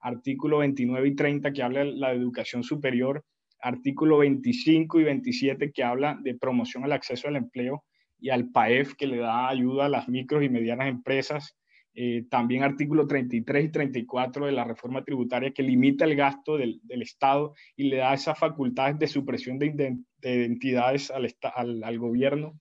artículo 0.00 0.58
29 0.58 1.08
y 1.08 1.14
30 1.14 1.52
que 1.52 1.62
habla 1.62 1.80
de 1.80 1.92
la 1.92 2.12
educación 2.12 2.62
superior, 2.62 3.24
artículo 3.64 4.18
25 4.18 5.00
y 5.00 5.04
27 5.04 5.72
que 5.72 5.82
habla 5.82 6.18
de 6.22 6.34
promoción 6.34 6.84
al 6.84 6.92
acceso 6.92 7.28
al 7.28 7.36
empleo 7.36 7.82
y 8.20 8.28
al 8.28 8.50
PAEF 8.50 8.94
que 8.94 9.06
le 9.06 9.16
da 9.16 9.48
ayuda 9.48 9.86
a 9.86 9.88
las 9.88 10.08
micros 10.08 10.44
y 10.44 10.50
medianas 10.50 10.88
empresas, 10.88 11.56
eh, 11.94 12.24
también 12.28 12.62
artículo 12.62 13.06
33 13.06 13.64
y 13.64 13.68
34 13.70 14.46
de 14.46 14.52
la 14.52 14.64
reforma 14.64 15.02
tributaria 15.02 15.52
que 15.52 15.62
limita 15.62 16.04
el 16.04 16.14
gasto 16.14 16.58
del, 16.58 16.80
del 16.82 17.02
Estado 17.02 17.54
y 17.74 17.84
le 17.84 17.98
da 17.98 18.12
esas 18.12 18.38
facultades 18.38 18.98
de 18.98 19.06
supresión 19.06 19.58
de, 19.58 19.96
de 20.18 20.34
identidades 20.34 21.10
al, 21.10 21.34
al, 21.54 21.82
al, 21.84 21.98
gobierno. 21.98 22.60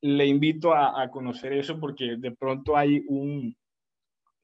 Le 0.00 0.26
invito 0.26 0.72
a, 0.72 1.02
a, 1.02 1.10
conocer 1.10 1.52
eso 1.52 1.78
porque 1.78 2.16
de 2.16 2.30
pronto 2.32 2.76
hay 2.76 3.04
un, 3.06 3.54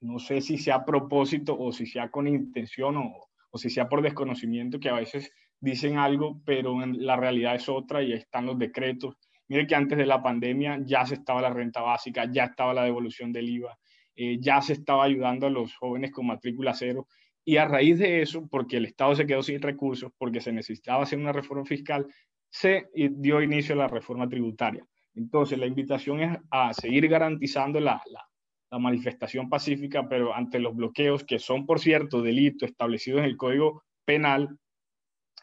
no 0.01 0.19
sé 0.19 0.43
si 0.43 0.59
sea 0.59 0.77
a 0.77 0.85
propósito 0.85 1.59
o 1.59 1.73
si 1.73 1.87
sea 1.87 2.11
con 2.11 2.29
intención 2.29 2.99
o, 2.99 3.29
o 3.51 3.59
si 3.59 3.71
sea 3.71 3.89
por 3.89 4.03
desconocimiento, 4.03 4.79
que 4.81 4.89
a 4.89 4.95
veces 4.95 5.33
dicen 5.61 5.99
algo, 5.99 6.41
pero 6.45 6.75
la 6.87 7.17
realidad 7.17 7.55
es 7.55 7.69
otra 7.69 8.03
y 8.03 8.13
están 8.13 8.47
los 8.47 8.59
decretos. 8.59 9.17
Mire 9.49 9.67
que 9.67 9.75
antes 9.75 9.99
de 9.99 10.07
la 10.07 10.23
pandemia 10.23 10.79
ya 10.85 11.07
se 11.07 11.15
estaba 11.15 11.41
la 11.41 11.51
renta 11.51 11.81
básica, 11.81 12.27
ya 12.31 12.45
estaba 12.45 12.75
la 12.75 12.85
devolución 12.85 13.33
del 13.33 13.49
IVA, 13.49 13.79
eh, 14.15 14.39
ya 14.41 14.61
se 14.61 14.75
estaba 14.75 15.05
ayudando 15.05 15.47
a 15.47 15.51
los 15.51 15.75
jóvenes 15.77 16.13
con 16.13 16.27
matrícula 16.27 16.75
cero. 16.75 17.07
Y 17.45 17.57
a 17.57 17.65
raíz 17.65 17.99
de 17.99 18.21
eso, 18.21 18.47
porque 18.51 18.77
el 18.77 18.85
Estado 18.85 19.15
se 19.15 19.27
quedó 19.27 19.43
sin 19.43 19.63
recursos, 19.63 20.13
porque 20.19 20.41
se 20.41 20.53
necesitaba 20.53 21.05
hacer 21.05 21.19
una 21.19 21.33
reforma 21.33 21.65
fiscal, 21.65 22.07
se 22.51 22.89
dio 22.95 23.41
inicio 23.43 23.75
a 23.75 23.79
la 23.79 23.89
reforma 23.89 24.29
tributaria. 24.29 24.85
Entonces, 25.15 25.59
la 25.59 25.67
invitación 25.67 26.21
es 26.21 26.39
a 26.51 26.75
seguir 26.75 27.09
garantizando 27.09 27.81
la, 27.81 28.03
la, 28.11 28.23
la 28.71 28.79
manifestación 28.79 29.49
pacífica, 29.49 30.07
pero 30.09 30.35
ante 30.35 30.59
los 30.59 30.77
bloqueos, 30.77 31.25
que 31.25 31.39
son, 31.39 31.65
por 31.65 31.81
cierto, 31.81 32.21
delitos 32.21 32.69
establecidos 32.69 33.21
en 33.21 33.25
el 33.25 33.37
Código 33.37 33.83
Penal, 34.05 34.59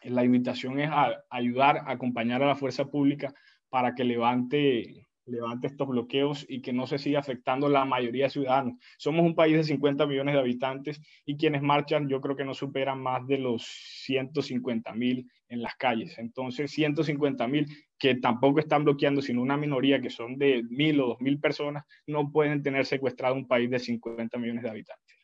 la 0.04 0.24
invitación 0.24 0.80
es 0.80 0.90
a 0.90 1.24
ayudar, 1.30 1.78
a 1.78 1.92
acompañar 1.92 2.42
a 2.42 2.46
la 2.46 2.56
fuerza 2.56 2.86
pública 2.86 3.32
para 3.68 3.94
que 3.94 4.04
levante 4.04 5.06
levante 5.26 5.66
estos 5.66 5.88
bloqueos 5.88 6.46
y 6.48 6.62
que 6.62 6.72
no 6.72 6.86
se 6.86 6.98
siga 6.98 7.18
afectando 7.18 7.68
la 7.68 7.84
mayoría 7.84 8.24
de 8.24 8.30
ciudadanos. 8.30 8.74
Somos 8.96 9.24
un 9.24 9.34
país 9.34 9.56
de 9.56 9.64
50 9.64 10.06
millones 10.06 10.34
de 10.34 10.40
habitantes 10.40 11.00
y 11.24 11.36
quienes 11.36 11.62
marchan 11.62 12.08
yo 12.08 12.20
creo 12.20 12.36
que 12.36 12.44
no 12.44 12.54
superan 12.54 13.02
más 13.02 13.26
de 13.26 13.38
los 13.38 13.64
150 14.04 14.92
mil 14.94 15.30
en 15.48 15.62
las 15.62 15.74
calles. 15.74 16.18
Entonces, 16.18 16.70
150 16.70 17.46
mil 17.48 17.66
que 17.98 18.14
tampoco 18.16 18.60
están 18.60 18.84
bloqueando, 18.84 19.20
sino 19.20 19.42
una 19.42 19.56
minoría 19.56 20.00
que 20.00 20.10
son 20.10 20.38
de 20.38 20.62
mil 20.68 21.00
o 21.00 21.08
dos 21.08 21.20
mil 21.20 21.40
personas, 21.40 21.84
no 22.06 22.30
pueden 22.30 22.62
tener 22.62 22.86
secuestrado 22.86 23.34
un 23.34 23.46
país 23.46 23.70
de 23.70 23.78
50 23.78 24.38
millones 24.38 24.62
de 24.62 24.70
habitantes. 24.70 25.16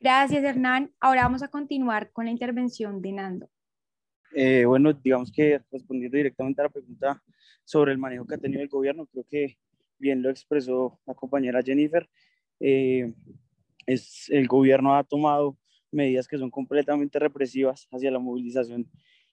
Gracias, 0.00 0.42
Hernán. 0.42 0.92
Ahora 0.98 1.22
vamos 1.22 1.42
a 1.42 1.48
continuar 1.48 2.10
con 2.10 2.24
la 2.24 2.30
intervención 2.30 3.02
de 3.02 3.12
Nando. 3.12 3.50
Eh, 4.34 4.64
bueno, 4.64 4.92
digamos 4.92 5.32
que 5.32 5.60
respondiendo 5.70 6.16
directamente 6.16 6.60
a 6.60 6.64
la 6.64 6.70
pregunta 6.70 7.22
sobre 7.64 7.92
el 7.92 7.98
manejo 7.98 8.26
que 8.26 8.34
ha 8.34 8.38
tenido 8.38 8.62
el 8.62 8.68
gobierno, 8.68 9.06
creo 9.06 9.24
que 9.28 9.58
bien 9.98 10.22
lo 10.22 10.30
expresó 10.30 11.00
la 11.06 11.14
compañera 11.14 11.62
Jennifer. 11.62 12.08
Eh, 12.60 13.12
es, 13.86 14.28
el 14.30 14.46
gobierno 14.46 14.94
ha 14.94 15.04
tomado 15.04 15.56
medidas 15.90 16.28
que 16.28 16.38
son 16.38 16.50
completamente 16.50 17.18
represivas 17.18 17.88
hacia 17.90 18.10
la 18.10 18.18
movilización 18.18 18.88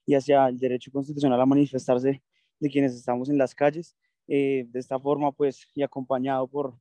y 0.06 0.16
hacia 0.16 0.48
el 0.48 0.58
derecho 0.58 0.92
constitucional 0.92 1.40
a 1.40 1.46
manifestarse 1.46 2.24
de 2.60 2.70
quienes 2.70 2.94
estamos 2.94 3.30
en 3.30 3.38
las 3.38 3.54
calles. 3.54 3.96
Eh, 4.28 4.66
de 4.70 4.80
esta 4.80 5.00
forma, 5.00 5.32
pues, 5.32 5.68
y 5.76 5.84
acompañado 5.84 6.48
por, 6.48 6.78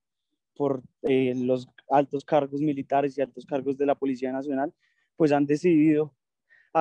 por 0.57 0.83
eh, 1.03 1.35
los 1.37 1.69
altos 1.91 2.25
cargos 2.25 2.61
militares 2.61 3.17
y 3.17 3.21
altos 3.21 3.45
cargos 3.45 3.77
de 3.77 3.87
la 3.87 3.95
Policía 3.95 4.33
Nacional, 4.33 4.73
pues 5.17 5.33
han 5.33 5.47
decidido 5.47 6.15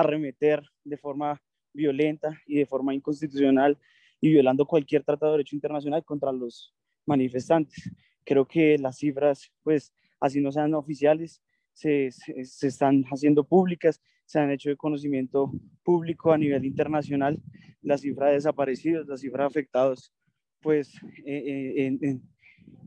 arremeter 0.00 0.62
de 0.84 0.98
forma 0.98 1.40
violenta 1.72 2.38
y 2.46 2.58
de 2.58 2.66
forma 2.66 2.94
inconstitucional 2.94 3.78
y 4.20 4.30
violando 4.30 4.66
cualquier 4.66 5.02
tratado 5.02 5.32
de 5.32 5.38
derecho 5.38 5.56
internacional 5.56 6.04
contra 6.04 6.32
los 6.32 6.74
manifestantes. 7.06 7.90
Creo 8.24 8.46
que 8.46 8.78
las 8.78 8.98
cifras, 8.98 9.50
pues, 9.62 9.94
así 10.20 10.40
no 10.40 10.52
sean 10.52 10.74
oficiales, 10.74 11.42
se, 11.72 12.10
se, 12.10 12.44
se, 12.44 12.66
están 12.68 13.04
haciendo 13.04 13.44
públicas, 13.44 14.02
se 14.26 14.38
han 14.38 14.50
hecho 14.50 14.68
de 14.68 14.76
conocimiento 14.76 15.50
público 15.82 16.32
a 16.32 16.38
nivel 16.38 16.64
internacional, 16.64 17.38
la 17.80 17.96
cifra 17.96 18.28
de 18.28 18.34
desaparecidos, 18.34 19.06
la 19.06 19.16
cifra 19.16 19.44
de 19.44 19.48
afectados, 19.48 20.12
pues, 20.60 20.94
eh, 21.24 21.42
eh 21.46 21.86
en, 21.86 21.98
en, 22.02 22.22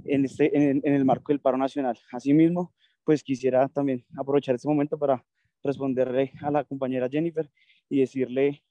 en, 0.05 0.26
este, 0.26 0.55
en, 0.55 0.82
en 0.84 0.93
el 0.93 1.05
marco 1.05 1.32
del 1.32 1.39
paro 1.39 1.57
nacional. 1.57 1.97
Asimismo, 2.12 2.74
pues 3.03 3.24
quisiera 3.24 3.68
también 3.70 4.05
aprovechar 4.16 4.53
este 4.53 4.68
momento 4.68 4.97
para 4.97 5.24
responderle 5.64 6.32
a 6.41 6.51
la 6.51 6.64
compañera 6.64 7.10
Jennifer 7.10 7.49
y 7.89 7.99
decirle 7.99 8.64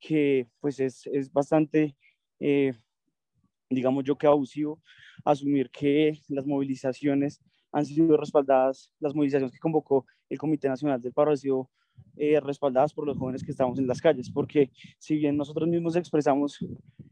que 0.00 0.48
pues 0.60 0.80
es, 0.80 1.06
es 1.06 1.32
bastante, 1.32 1.96
eh, 2.40 2.72
digamos 3.70 4.04
yo 4.04 4.16
que 4.16 4.26
abusivo, 4.26 4.80
asumir 5.24 5.70
que 5.70 6.20
las 6.28 6.46
movilizaciones 6.46 7.40
han 7.72 7.84
sido 7.84 8.16
respaldadas, 8.16 8.92
las 9.00 9.14
movilizaciones 9.14 9.52
que 9.52 9.58
convocó 9.58 10.06
el 10.28 10.38
Comité 10.38 10.68
Nacional 10.68 11.00
del 11.00 11.12
Paro 11.12 11.30
han 11.30 11.36
sido 11.36 11.70
eh, 12.16 12.40
respaldadas 12.40 12.92
por 12.92 13.06
los 13.06 13.16
jóvenes 13.16 13.44
que 13.44 13.50
estamos 13.50 13.78
en 13.78 13.86
las 13.86 14.00
calles, 14.00 14.30
porque 14.30 14.70
si 14.98 15.16
bien 15.16 15.36
nosotros 15.36 15.68
mismos 15.68 15.96
expresamos 15.96 16.58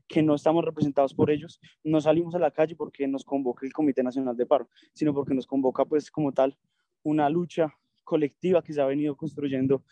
que 0.09 0.23
no 0.23 0.35
estamos 0.35 0.65
representados 0.65 1.15
por 1.15 1.31
ellos, 1.31 1.61
no 1.83 2.01
salimos 2.01 2.35
a 2.35 2.39
la 2.39 2.51
calle 2.51 2.77
porque 2.77 3.07
nos 3.09 3.25
convoca 3.25 3.67
el 3.67 3.73
Comité 3.73 4.03
Nacional 4.03 4.37
de 4.37 4.47
Paro, 4.47 4.69
sino 4.95 5.13
porque 5.13 5.35
nos 5.35 5.47
convoca 5.47 5.85
pues 5.85 6.11
como 6.11 6.33
tal 6.33 6.57
una 7.03 7.29
lucha 7.29 7.73
colectiva 8.07 8.63
que 8.63 8.73
se 8.73 8.81
ha 8.81 8.87
venido 8.87 9.15
construyendo 9.15 9.85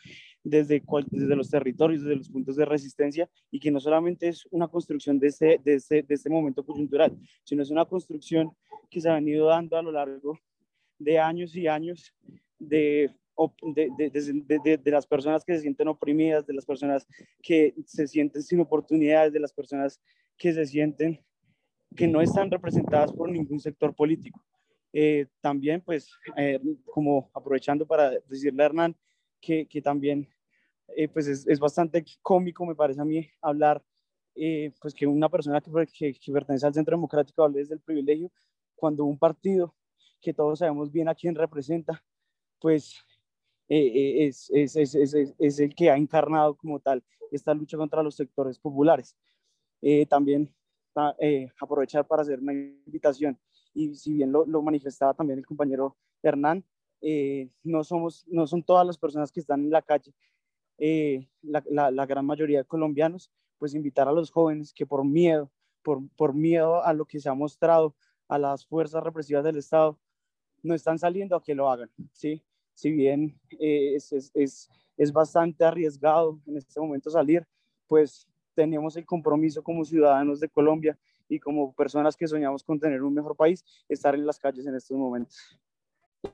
desde, 0.42 0.82
desde 1.10 1.36
los 1.36 1.50
territorios, 1.50 2.02
desde 2.02 2.16
los 2.16 2.30
puntos 2.30 2.56
de 2.56 2.64
resistencia, 2.64 3.28
y 3.50 3.60
que 3.60 3.70
no 3.70 3.80
solamente 3.80 4.28
es 4.28 4.46
una 4.50 4.68
construcción 4.68 5.18
de 5.18 5.26
este, 5.26 5.60
de, 5.62 5.74
este, 5.74 6.02
de 6.02 6.14
este 6.14 6.30
momento 6.30 6.64
coyuntural, 6.64 7.14
sino 7.42 7.62
es 7.62 7.70
una 7.70 7.84
construcción 7.84 8.52
que 8.90 9.00
se 9.00 9.10
ha 9.10 9.14
venido 9.14 9.46
dando 9.48 9.76
a 9.76 9.82
lo 9.82 9.92
largo 9.92 10.38
de 10.98 11.18
años 11.18 11.54
y 11.56 11.66
años 11.66 12.14
de 12.58 13.10
de, 13.74 13.90
de, 13.98 14.10
de, 14.10 14.78
de, 14.78 14.90
las 14.92 15.06
personas 15.06 15.44
que 15.44 15.54
se 15.54 15.62
sienten 15.62 15.88
oprimidas, 15.88 16.46
de 16.46 16.54
las 16.54 16.64
personas 16.64 17.04
que 17.42 17.74
se 17.84 18.06
sienten 18.06 18.42
sin 18.42 18.60
oportunidades, 18.60 19.32
de 19.32 19.40
las 19.40 19.52
personas 19.52 20.00
que 20.36 20.52
se 20.52 20.64
sienten 20.66 21.20
que 21.96 22.06
no 22.06 22.20
están 22.20 22.50
representadas 22.50 23.12
por 23.12 23.28
ningún 23.28 23.60
sector 23.60 23.94
político. 23.94 24.40
Eh, 24.96 25.26
también, 25.40 25.80
pues, 25.80 26.08
eh, 26.36 26.60
como 26.84 27.28
aprovechando 27.34 27.84
para 27.84 28.10
decirle 28.28 28.62
a 28.62 28.66
Hernán 28.66 28.96
que, 29.40 29.66
que 29.66 29.82
también, 29.82 30.28
eh, 30.96 31.08
pues, 31.08 31.26
es, 31.26 31.44
es, 31.48 31.58
bastante 31.58 32.04
cómico, 32.22 32.64
me 32.64 32.76
parece 32.76 33.00
a 33.00 33.04
mí, 33.04 33.28
hablar, 33.42 33.82
pues, 34.80 34.94
que 34.94 35.04
una 35.04 35.28
persona 35.28 35.60
que, 35.60 35.70
que, 35.86 36.14
que, 36.14 36.32
pertenece 36.32 36.64
al 36.64 36.74
Centro 36.74 36.96
Democrático 36.96 37.42
hable 37.42 37.58
desde 37.58 37.74
el 37.74 37.80
privilegio, 37.80 38.30
cuando 38.76 39.04
un 39.04 39.18
partido 39.18 39.74
que 40.22 40.32
todos 40.32 40.60
sabemos 40.60 40.92
bien 40.92 41.08
a 41.08 41.14
quién 41.16 41.34
representa, 41.34 42.00
pues, 42.60 43.04
es, 43.66 44.48
es, 44.54 44.76
es, 44.76 44.94
es, 44.94 45.58
el 45.58 45.74
que 45.74 45.90
ha 45.90 45.96
encarnado 45.96 46.54
como 46.54 46.78
tal 46.78 47.02
esta 47.32 47.52
lucha 47.52 47.76
contra 47.76 48.00
los 48.00 48.14
sectores 48.14 48.60
populares. 48.60 49.16
también 50.08 50.54
aprovechar 51.60 52.06
para 52.06 52.22
hacer 52.22 52.38
una 52.38 52.52
invitación 52.52 53.36
y 53.74 53.94
si 53.94 54.14
bien 54.14 54.32
lo, 54.32 54.46
lo 54.46 54.62
manifestaba 54.62 55.14
también 55.14 55.38
el 55.38 55.46
compañero 55.46 55.96
Hernán, 56.22 56.64
eh, 57.00 57.50
no, 57.62 57.84
somos, 57.84 58.24
no 58.28 58.46
son 58.46 58.62
todas 58.62 58.86
las 58.86 58.96
personas 58.96 59.30
que 59.30 59.40
están 59.40 59.60
en 59.60 59.70
la 59.70 59.82
calle, 59.82 60.14
eh, 60.78 61.28
la, 61.42 61.62
la, 61.68 61.90
la, 61.90 62.06
gran 62.06 62.24
mayoría 62.24 62.58
de 62.58 62.64
colombianos, 62.64 63.30
pues 63.58 63.74
invitar 63.74 64.08
a 64.08 64.12
los 64.12 64.30
jóvenes 64.30 64.72
que 64.72 64.86
por 64.86 65.04
miedo, 65.04 65.50
por, 65.82 66.00
por 66.16 66.34
miedo 66.34 66.82
a 66.82 66.92
lo 66.94 67.04
que 67.04 67.20
se 67.20 67.28
ha 67.28 67.34
mostrado, 67.34 67.94
a 68.28 68.38
las 68.38 68.66
fuerzas 68.66 69.02
represivas 69.02 69.44
del 69.44 69.58
Estado, 69.58 69.98
no 70.62 70.74
están 70.74 70.98
saliendo 70.98 71.36
a 71.36 71.42
que 71.42 71.54
lo 71.54 71.70
hagan, 71.70 71.90
¿sí? 72.12 72.42
Si 72.72 72.90
bien 72.90 73.38
eh, 73.60 73.94
es, 73.94 74.12
es, 74.12 74.30
es, 74.34 74.70
es 74.96 75.12
bastante 75.12 75.64
arriesgado 75.64 76.40
en 76.46 76.56
este 76.56 76.80
momento 76.80 77.10
salir, 77.10 77.46
pues 77.86 78.26
tenemos 78.54 78.96
el 78.96 79.04
compromiso 79.04 79.62
como 79.62 79.84
ciudadanos 79.84 80.40
de 80.40 80.48
Colombia 80.48 80.98
y 81.28 81.38
como 81.40 81.72
personas 81.74 82.16
que 82.16 82.26
soñamos 82.26 82.64
con 82.64 82.78
tener 82.78 83.02
un 83.02 83.14
mejor 83.14 83.36
país, 83.36 83.64
estar 83.88 84.14
en 84.14 84.26
las 84.26 84.38
calles 84.38 84.66
en 84.66 84.74
estos 84.74 84.96
momentos. 84.96 85.58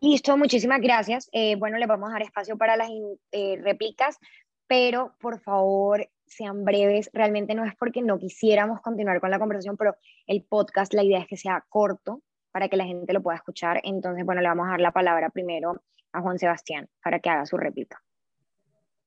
Listo, 0.00 0.36
muchísimas 0.36 0.80
gracias. 0.80 1.28
Eh, 1.32 1.56
bueno, 1.56 1.78
le 1.78 1.86
vamos 1.86 2.10
a 2.10 2.12
dar 2.12 2.22
espacio 2.22 2.56
para 2.56 2.76
las 2.76 2.90
eh, 3.32 3.58
réplicas, 3.60 4.18
pero 4.66 5.16
por 5.20 5.40
favor 5.40 6.08
sean 6.26 6.64
breves. 6.64 7.10
Realmente 7.12 7.54
no 7.54 7.64
es 7.64 7.74
porque 7.76 8.02
no 8.02 8.18
quisiéramos 8.18 8.80
continuar 8.80 9.20
con 9.20 9.30
la 9.30 9.38
conversación, 9.38 9.76
pero 9.76 9.96
el 10.26 10.44
podcast, 10.44 10.94
la 10.94 11.02
idea 11.02 11.18
es 11.18 11.26
que 11.26 11.36
sea 11.36 11.64
corto 11.68 12.22
para 12.52 12.68
que 12.68 12.76
la 12.76 12.84
gente 12.84 13.12
lo 13.12 13.22
pueda 13.22 13.36
escuchar. 13.36 13.80
Entonces, 13.84 14.24
bueno, 14.24 14.40
le 14.40 14.48
vamos 14.48 14.66
a 14.68 14.70
dar 14.70 14.80
la 14.80 14.92
palabra 14.92 15.30
primero 15.30 15.82
a 16.12 16.20
Juan 16.20 16.38
Sebastián 16.38 16.88
para 17.02 17.18
que 17.18 17.30
haga 17.30 17.46
su 17.46 17.56
réplica. 17.56 18.02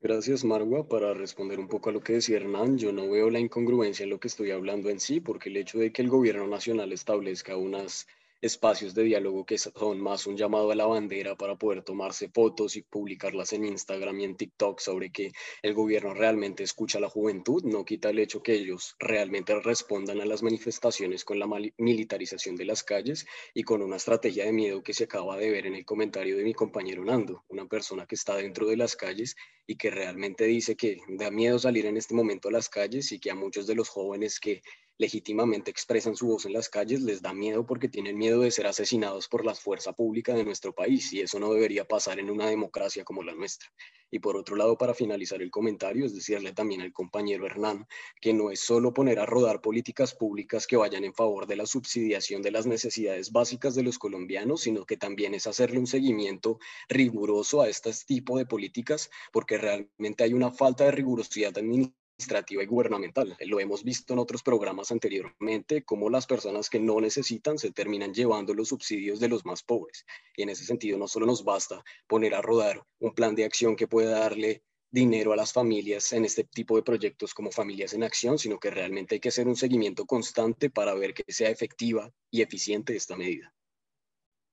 Gracias, 0.03 0.43
Marwa. 0.43 0.87
Para 0.87 1.15
responder 1.15 1.59
un 1.59 1.67
poco 1.67 1.89
a 1.89 1.93
lo 1.93 2.01
que 2.01 2.13
decía 2.13 2.35
Hernán, 2.37 2.77
yo 2.77 2.91
no 2.91 3.09
veo 3.09 3.29
la 3.31 3.39
incongruencia 3.39 4.03
en 4.03 4.11
lo 4.11 4.19
que 4.19 4.27
estoy 4.27 4.51
hablando 4.51 4.89
en 4.89 4.99
sí, 4.99 5.19
porque 5.19 5.49
el 5.49 5.57
hecho 5.57 5.79
de 5.79 5.91
que 5.91 6.01
el 6.03 6.09
gobierno 6.09 6.45
nacional 6.45 6.91
establezca 6.91 7.57
unas 7.57 8.05
espacios 8.43 8.93
de 8.93 9.03
diálogo 9.03 9.45
que 9.45 9.57
son 9.57 10.01
más 10.01 10.27
un 10.27 10.35
llamado 10.35 10.69
a 10.69 10.75
la 10.75 10.85
bandera 10.85 11.37
para 11.37 11.55
poder 11.55 11.81
tomarse 11.81 12.27
fotos 12.27 12.75
y 12.75 12.81
publicarlas 12.81 13.53
en 13.53 13.63
Instagram 13.63 14.19
y 14.19 14.25
en 14.25 14.35
TikTok 14.35 14.81
sobre 14.81 15.13
que 15.13 15.31
el 15.61 15.73
gobierno 15.73 16.13
realmente 16.13 16.61
escucha 16.61 16.97
a 16.97 17.01
la 17.01 17.07
juventud, 17.07 17.63
no 17.63 17.85
quita 17.85 18.09
el 18.09 18.19
hecho 18.19 18.43
que 18.43 18.53
ellos 18.53 18.97
realmente 18.99 19.57
respondan 19.61 20.19
a 20.19 20.25
las 20.25 20.43
manifestaciones 20.43 21.23
con 21.23 21.39
la 21.39 21.47
militarización 21.77 22.57
de 22.57 22.65
las 22.65 22.83
calles 22.83 23.25
y 23.53 23.63
con 23.63 23.81
una 23.81 23.95
estrategia 23.95 24.43
de 24.43 24.51
miedo 24.51 24.83
que 24.83 24.93
se 24.93 25.05
acaba 25.05 25.37
de 25.37 25.49
ver 25.49 25.65
en 25.65 25.75
el 25.75 25.85
comentario 25.85 26.35
de 26.35 26.43
mi 26.43 26.53
compañero 26.53 27.05
Nando, 27.05 27.45
una 27.47 27.65
persona 27.65 28.05
que 28.05 28.15
está 28.15 28.35
dentro 28.35 28.67
de 28.67 28.75
las 28.75 28.97
calles 28.97 29.37
y 29.65 29.77
que 29.77 29.89
realmente 29.89 30.43
dice 30.43 30.75
que 30.75 30.97
da 31.07 31.31
miedo 31.31 31.59
salir 31.59 31.85
en 31.85 31.95
este 31.95 32.13
momento 32.13 32.49
a 32.49 32.51
las 32.51 32.67
calles 32.67 33.13
y 33.13 33.19
que 33.21 33.31
a 33.31 33.35
muchos 33.35 33.67
de 33.67 33.75
los 33.75 33.87
jóvenes 33.87 34.41
que 34.41 34.61
legítimamente 34.97 35.71
expresan 35.71 36.15
su 36.15 36.27
voz 36.27 36.45
en 36.45 36.53
las 36.53 36.69
calles 36.69 37.01
les 37.01 37.21
da 37.21 37.33
miedo 37.33 37.65
porque 37.65 37.89
tienen 37.89 38.17
miedo 38.17 38.41
de 38.41 38.51
ser 38.51 38.67
asesinados 38.67 39.27
por 39.27 39.45
la 39.45 39.55
fuerza 39.55 39.93
pública 39.93 40.33
de 40.33 40.45
nuestro 40.45 40.73
país 40.73 41.11
y 41.13 41.21
eso 41.21 41.39
no 41.39 41.53
debería 41.53 41.85
pasar 41.85 42.19
en 42.19 42.29
una 42.29 42.47
democracia 42.47 43.03
como 43.03 43.23
la 43.23 43.33
nuestra. 43.33 43.69
Y 44.11 44.19
por 44.19 44.37
otro 44.37 44.55
lado, 44.55 44.77
para 44.77 44.93
finalizar 44.93 45.41
el 45.41 45.49
comentario, 45.49 46.05
es 46.05 46.13
decirle 46.13 46.53
también 46.53 46.81
al 46.81 46.93
compañero 46.93 47.47
Hernán 47.47 47.87
que 48.21 48.33
no 48.33 48.51
es 48.51 48.59
solo 48.59 48.93
poner 48.93 49.19
a 49.19 49.25
rodar 49.25 49.61
políticas 49.61 50.13
públicas 50.13 50.67
que 50.67 50.77
vayan 50.77 51.03
en 51.03 51.15
favor 51.15 51.47
de 51.47 51.55
la 51.55 51.65
subsidiación 51.65 52.43
de 52.43 52.51
las 52.51 52.67
necesidades 52.67 53.31
básicas 53.31 53.73
de 53.73 53.81
los 53.81 53.97
colombianos, 53.97 54.61
sino 54.61 54.85
que 54.85 54.97
también 54.97 55.33
es 55.33 55.47
hacerle 55.47 55.79
un 55.79 55.87
seguimiento 55.87 56.59
riguroso 56.87 57.61
a 57.61 57.69
este 57.69 57.91
tipo 58.05 58.37
de 58.37 58.45
políticas 58.45 59.09
porque 59.31 59.57
realmente 59.57 60.23
hay 60.23 60.33
una 60.33 60.51
falta 60.51 60.83
de 60.85 60.91
rigurosidad 60.91 61.57
administrativa 61.57 62.02
administrativa 62.13 62.63
y 62.63 62.67
gubernamental. 62.67 63.35
Lo 63.41 63.59
hemos 63.59 63.83
visto 63.83 64.13
en 64.13 64.19
otros 64.19 64.43
programas 64.43 64.91
anteriormente, 64.91 65.83
cómo 65.83 66.09
las 66.09 66.25
personas 66.27 66.69
que 66.69 66.79
no 66.79 66.99
necesitan 67.01 67.57
se 67.57 67.71
terminan 67.71 68.13
llevando 68.13 68.53
los 68.53 68.69
subsidios 68.69 69.19
de 69.19 69.29
los 69.29 69.45
más 69.45 69.63
pobres. 69.63 70.05
Y 70.35 70.43
en 70.43 70.49
ese 70.49 70.65
sentido, 70.65 70.97
no 70.97 71.07
solo 71.07 71.25
nos 71.25 71.43
basta 71.43 71.83
poner 72.07 72.35
a 72.35 72.41
rodar 72.41 72.83
un 72.99 73.13
plan 73.13 73.35
de 73.35 73.45
acción 73.45 73.75
que 73.75 73.87
pueda 73.87 74.19
darle 74.19 74.63
dinero 74.91 75.33
a 75.33 75.35
las 75.35 75.51
familias 75.51 76.13
en 76.13 76.23
este 76.23 76.43
tipo 76.43 76.75
de 76.75 76.83
proyectos 76.83 77.33
como 77.33 77.49
Familias 77.49 77.93
en 77.93 78.03
Acción, 78.03 78.37
sino 78.37 78.59
que 78.59 78.69
realmente 78.69 79.15
hay 79.15 79.19
que 79.19 79.29
hacer 79.29 79.47
un 79.47 79.55
seguimiento 79.55 80.05
constante 80.05 80.69
para 80.69 80.93
ver 80.93 81.15
que 81.15 81.23
sea 81.33 81.49
efectiva 81.49 82.11
y 82.29 82.43
eficiente 82.43 82.95
esta 82.95 83.15
medida. 83.15 83.51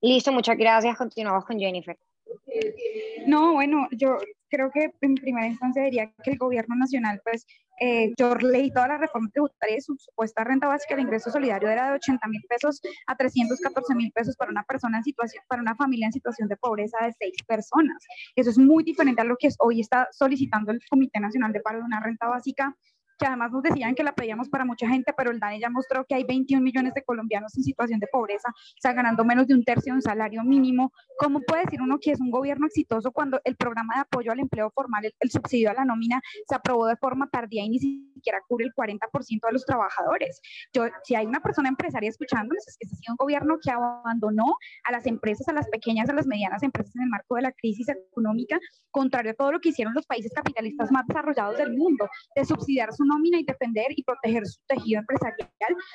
Listo, 0.01 0.31
muchas 0.31 0.57
gracias. 0.57 0.97
Continuamos 0.97 1.45
con 1.45 1.59
Jennifer. 1.59 1.95
No, 3.27 3.53
bueno, 3.53 3.87
yo 3.91 4.17
creo 4.51 4.69
que 4.69 4.91
en 5.01 5.15
primera 5.15 5.47
instancia 5.47 5.83
diría 5.83 6.11
que 6.23 6.31
el 6.31 6.37
gobierno 6.37 6.75
nacional, 6.75 7.21
pues, 7.23 7.47
eh, 7.79 8.13
yo 8.17 8.35
leí 8.35 8.69
toda 8.71 8.89
la 8.89 8.97
reforma 8.99 9.29
tributaria 9.29 9.77
y 9.77 9.81
su 9.81 9.95
supuesta 9.97 10.43
renta 10.43 10.67
básica 10.67 10.95
de 10.95 11.01
ingreso 11.01 11.31
solidario 11.31 11.67
era 11.67 11.87
de 11.89 11.95
80 11.95 12.27
mil 12.27 12.43
pesos 12.47 12.79
a 13.07 13.15
314 13.15 13.95
mil 13.95 14.11
pesos 14.11 14.35
para 14.35 14.51
una 14.51 14.63
persona 14.63 14.97
en 14.97 15.03
situación, 15.03 15.43
para 15.47 15.63
una 15.63 15.75
familia 15.75 16.05
en 16.05 16.11
situación 16.11 16.47
de 16.47 16.57
pobreza 16.57 16.97
de 17.03 17.13
seis 17.17 17.33
personas. 17.47 18.05
Eso 18.35 18.51
es 18.51 18.57
muy 18.59 18.83
diferente 18.83 19.21
a 19.21 19.25
lo 19.25 19.35
que 19.37 19.49
hoy 19.59 19.79
está 19.79 20.07
solicitando 20.11 20.71
el 20.71 20.79
Comité 20.89 21.19
Nacional 21.19 21.53
de 21.53 21.61
Paro 21.61 21.79
de 21.79 21.85
una 21.85 21.99
renta 21.99 22.27
básica 22.27 22.75
que 23.21 23.27
además 23.27 23.51
nos 23.51 23.61
decían 23.61 23.93
que 23.93 24.03
la 24.03 24.13
pedíamos 24.13 24.49
para 24.49 24.65
mucha 24.65 24.87
gente, 24.87 25.13
pero 25.15 25.29
el 25.29 25.39
DANE 25.39 25.59
ya 25.59 25.69
mostró 25.69 26.03
que 26.05 26.15
hay 26.15 26.23
21 26.23 26.63
millones 26.63 26.95
de 26.95 27.03
colombianos 27.03 27.55
en 27.55 27.63
situación 27.63 27.99
de 27.99 28.07
pobreza, 28.07 28.49
o 28.49 28.81
sea, 28.81 28.93
ganando 28.93 29.23
menos 29.23 29.45
de 29.45 29.53
un 29.53 29.63
tercio 29.63 29.93
de 29.93 29.97
un 29.97 30.01
salario 30.01 30.43
mínimo. 30.43 30.91
¿Cómo 31.19 31.39
puede 31.41 31.65
decir 31.65 31.83
uno 31.83 31.99
que 32.01 32.11
es 32.11 32.19
un 32.19 32.31
gobierno 32.31 32.65
exitoso 32.65 33.11
cuando 33.11 33.39
el 33.43 33.55
programa 33.55 33.93
de 33.93 34.01
apoyo 34.01 34.31
al 34.31 34.39
empleo 34.39 34.71
formal, 34.71 35.03
el, 35.19 35.29
subsidio 35.29 35.69
a 35.69 35.75
la 35.75 35.85
nómina, 35.85 36.19
se 36.49 36.55
aprobó 36.55 36.87
de 36.87 36.95
forma 36.95 37.29
tardía 37.29 37.63
y 37.63 37.69
ni 37.69 37.77
siquiera 37.79 38.39
cubre 38.47 38.65
el 38.65 38.73
40% 38.73 38.97
de 39.45 39.53
los 39.53 39.65
trabajadores? 39.67 40.41
Yo, 40.73 40.85
si 41.03 41.13
hay 41.13 41.27
una 41.27 41.41
persona 41.41 41.69
empresaria 41.69 42.09
escuchándonos, 42.09 42.67
es 42.67 42.75
que 42.79 42.87
ha 42.87 42.97
sido 42.97 43.13
un 43.13 43.17
gobierno 43.17 43.59
que 43.61 43.69
abandonó 43.69 44.55
a 44.83 44.91
las 44.91 45.05
empresas, 45.05 45.47
a 45.47 45.53
las 45.53 45.69
pequeñas, 45.69 46.09
a 46.09 46.13
las 46.13 46.25
medianas 46.25 46.63
empresas 46.63 46.95
en 46.95 47.03
el 47.03 47.09
marco 47.09 47.35
de 47.35 47.43
la 47.43 47.51
crisis 47.51 47.87
económica, 47.87 48.59
contrario 48.89 49.33
a 49.33 49.35
todo 49.35 49.51
lo 49.51 49.59
que 49.59 49.69
hicieron 49.69 49.93
los 49.93 50.07
países 50.07 50.31
capitalistas 50.33 50.91
más 50.91 51.05
desarrollados 51.05 51.57
del 51.59 51.77
mundo, 51.77 52.09
de 52.35 52.45
subsidiar 52.45 52.91
su 52.93 53.05
nómina 53.11 53.39
y 53.39 53.43
defender 53.43 53.87
y 53.95 54.03
proteger 54.03 54.45
su 54.47 54.59
tejido 54.67 54.99
empresarial. 54.99 55.49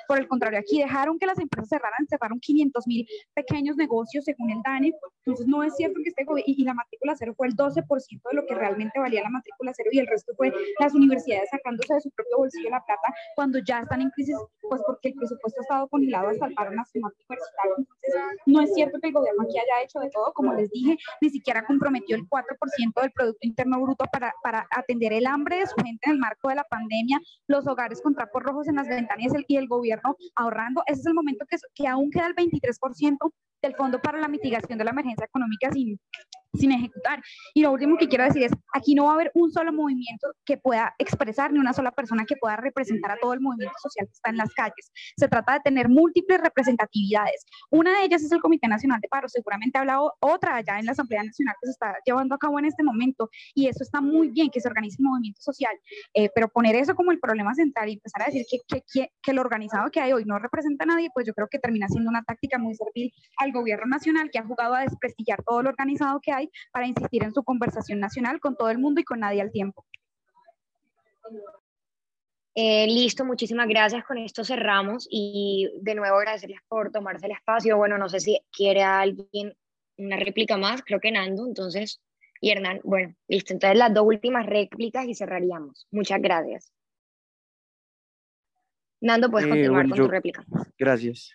Por 0.09 0.19
el 0.19 0.29
contrario, 0.29 0.59
aquí 0.59 0.81
dejaron 0.81 1.19
que 1.19 1.27
las 1.27 1.39
empresas 1.39 1.69
cerraran, 1.69 2.07
cerraron 2.09 2.39
500 2.41 2.87
mil 2.87 3.07
pequeños 3.35 3.77
negocios 3.77 4.25
según 4.25 4.51
el 4.51 4.62
DANE. 4.62 4.93
Entonces, 5.25 5.47
no 5.47 5.62
es 5.62 5.75
cierto 5.77 6.01
que 6.03 6.11
este 6.11 6.25
y, 6.47 6.62
y 6.62 6.64
la 6.64 6.75
matrícula 6.75 7.14
cero 7.17 7.35
fue 7.37 7.49
el 7.49 7.57
12% 7.57 7.85
de 8.31 8.37
lo 8.37 8.47
que 8.47 8.55
realmente 8.55 8.99
valía 8.99 9.23
la 9.23 9.31
matrícula 9.31 9.73
cero 9.75 9.91
y 9.93 9.99
el 9.99 10.07
resto 10.07 10.33
fue 10.37 10.53
las 10.79 10.95
universidades 10.95 11.49
sacándose 11.51 11.95
de 11.95 12.01
su 12.01 12.11
propio 12.11 12.39
bolsillo 12.39 12.71
la 12.71 12.85
plata 12.85 13.14
cuando 13.35 13.59
ya 13.59 13.81
están 13.81 14.03
en 14.03 14.11
crisis, 14.11 14.37
pues 14.61 14.81
porque 14.87 15.09
el 15.09 15.14
presupuesto 15.14 15.61
ha 15.61 15.62
estado 15.62 15.89
congelado 15.89 16.29
hasta 16.29 16.47
el 16.47 16.55
paro 16.55 16.71
nacional 16.73 17.12
universitario. 17.29 17.75
Entonces, 17.79 18.39
no 18.47 18.61
es 18.61 18.75
cierto 18.75 18.99
que 19.01 19.09
el 19.09 19.14
gobierno 19.14 19.43
aquí 19.43 19.59
haya 19.59 19.85
hecho 19.85 20.01
de 20.01 20.11
todo, 20.11 20.33
como 20.33 20.55
les 20.55 20.71
dije, 20.71 20.97
ni 21.21 21.31
siquiera 21.31 21.64
comprometió 21.64 22.17
el 22.17 22.29
4% 22.29 23.01
del 23.01 23.12
Producto 23.12 23.47
Interno 23.47 23.81
Bruto 23.81 24.05
para, 24.11 24.33
para 24.43 24.67
atender 24.71 25.12
el 25.12 25.27
hambre 25.27 25.59
de 25.59 25.67
su 25.67 25.77
gente 25.77 26.01
en 26.07 26.12
el 26.12 26.19
marco 26.19 26.49
de 26.49 26.57
la 26.57 26.64
pandemia, 26.64 27.06
los 27.47 27.67
hogares 27.67 28.01
con 28.01 28.15
trapos 28.15 28.43
rojos 28.43 28.69
en 28.69 28.77
las 28.77 28.89
ventanas 28.89 29.33
y 29.47 29.57
el 29.57 29.69
gobierno 29.69 30.17
ahorrando. 30.35 30.83
Ese 30.87 31.01
es 31.01 31.07
el 31.07 31.15
momento 31.15 31.45
que, 31.49 31.57
que 31.75 31.87
aún 31.87 32.11
queda 32.11 32.27
el 32.27 32.35
23% 32.35 33.33
del 33.63 33.75
Fondo 33.75 34.01
para 34.01 34.19
la 34.19 34.29
Mitigación 34.29 34.79
de 34.79 34.85
la 34.85 34.91
Emergencia 34.91 35.27
Económica 35.27 35.71
sin, 35.73 35.99
sin 36.57 36.73
ejecutar. 36.73 37.23
Y 37.55 37.63
lo 37.63 37.73
último 37.73 37.97
que 37.97 38.09
quiero 38.09 38.25
decir 38.25 38.43
es, 38.43 38.53
aquí 38.73 38.95
no 38.95 39.05
va 39.05 39.13
a 39.13 39.15
haber 39.15 39.31
un 39.35 39.51
solo 39.51 39.73
movimiento 39.73 40.29
que 40.45 40.57
pueda 40.57 40.95
expresar, 40.99 41.53
ni 41.53 41.59
una 41.59 41.73
sola 41.73 41.93
persona 41.93 42.25
que 42.25 42.37
pueda 42.37 42.57
representar 42.57 43.13
a 43.13 43.17
todo 43.21 43.33
el 43.33 43.41
movimiento 43.41 43.77
social 43.83 44.07
que 44.07 44.13
está 44.13 44.31
en 44.31 44.37
las 44.37 44.53
calles. 44.55 44.93
Se 45.17 45.29
trata 45.29 45.55
de 45.55 45.61
tener 45.61 45.89
múltiples 45.89 46.41
representatividades. 46.41 47.45
Una 47.71 47.99
de 47.99 48.05
ellas 48.05 48.23
es 48.23 48.33
el 48.33 48.41
Comité 48.41 48.69
Nacional 48.69 49.01
de 49.01 49.09
Paro. 49.09 49.29
Seguramente 49.29 49.79
ha 49.79 49.83
hablado 49.83 50.15
otra 50.21 50.57
allá 50.57 50.79
en 50.79 50.87
la 50.87 50.93
Asamblea 50.93 51.23
Nacional 51.23 51.55
que 51.61 51.67
se 51.67 51.73
está 51.73 51.97
llevando 52.05 52.35
a 52.35 52.39
cabo 52.39 52.59
en 52.59 52.67
este 52.67 52.83
momento. 52.83 53.29
Y 53.55 53.69
eso 53.69 53.83
está 53.83 54.01
muy 54.01 54.29
bien, 54.29 54.51
que 54.51 54.61
se 54.61 54.69
organice 54.69 54.97
un 55.01 55.11
movimiento 55.11 55.41
social. 55.41 55.75
Eh, 56.15 56.31
pero 56.35 56.49
poner 56.49 56.77
eso 56.77 56.95
como 56.95 57.13
el 57.13 57.21
problema 57.21 57.55
central 57.55 57.89
y 57.89 57.95
empezar 57.95 58.23
a 58.23 58.27
decir 58.27 58.45
que, 58.51 58.59
que, 58.67 58.83
que, 58.93 59.11
que 59.23 59.33
lo 59.33 59.41
organizado 59.41 59.91
que 59.91 60.01
hay 60.01 60.13
hoy 60.13 60.25
no 60.25 60.39
representa 60.39 60.85
a 60.85 60.87
nadie, 60.87 61.11
pues 61.13 61.27
yo 61.27 61.35
creo 61.35 61.49
que 61.51 61.59
termina 61.59 61.89
siendo 61.89 62.11
una 62.11 62.23
táctica 62.23 62.59
muy 62.59 62.75
servil 62.75 63.13
al 63.39 63.53
gobierno 63.53 63.87
nacional 63.87 64.31
que 64.31 64.39
ha 64.39 64.47
jugado 64.47 64.75
a 64.75 64.81
desprestigiar 64.81 65.43
todo 65.43 65.63
lo 65.63 65.71
organizado 65.71 66.21
que 66.21 66.33
hay 66.33 66.46
para 66.73 66.87
insistir 66.87 67.23
en 67.25 67.33
su 67.33 67.43
conversación 67.43 68.01
nacional 68.01 68.41
con 68.41 68.57
todo 68.57 68.71
el 68.71 68.79
mundo 68.79 69.01
y 69.01 69.05
con 69.05 69.21
nadie 69.21 69.41
al 69.41 69.53
tiempo. 69.53 69.85
Eh, 72.55 72.87
listo, 72.87 73.25
muchísimas 73.25 73.69
gracias. 73.69 74.05
Con 74.05 74.19
esto 74.19 74.43
cerramos 74.43 75.07
y 75.11 75.71
de 75.83 75.95
nuevo 75.95 76.17
agradecerles 76.17 76.61
por 76.69 76.91
tomarse 76.91 77.27
el 77.27 77.33
espacio. 77.33 77.77
Bueno, 77.77 77.99
no 77.99 78.09
sé 78.09 78.21
si 78.21 78.41
quiere 78.51 78.83
alguien 78.83 79.55
una 79.99 80.17
réplica 80.17 80.57
más, 80.57 80.83
creo 80.83 81.01
que 81.01 81.11
Nando, 81.11 81.47
entonces, 81.47 82.01
y 82.41 82.51
Hernán, 82.51 82.81
bueno, 82.85 83.15
listo. 83.29 83.53
Entonces 83.53 83.79
las 83.79 83.93
dos 83.93 84.05
últimas 84.07 84.47
réplicas 84.47 85.07
y 85.07 85.15
cerraríamos. 85.15 85.87
Muchas 85.91 86.21
gracias. 86.21 86.73
Nando, 89.01 89.31
puedes 89.31 89.47
eh, 89.47 89.51
continuar 89.51 89.89
con 89.89 89.99
tu 89.99 90.09
réplica. 90.09 90.45
Gracias. 90.79 91.35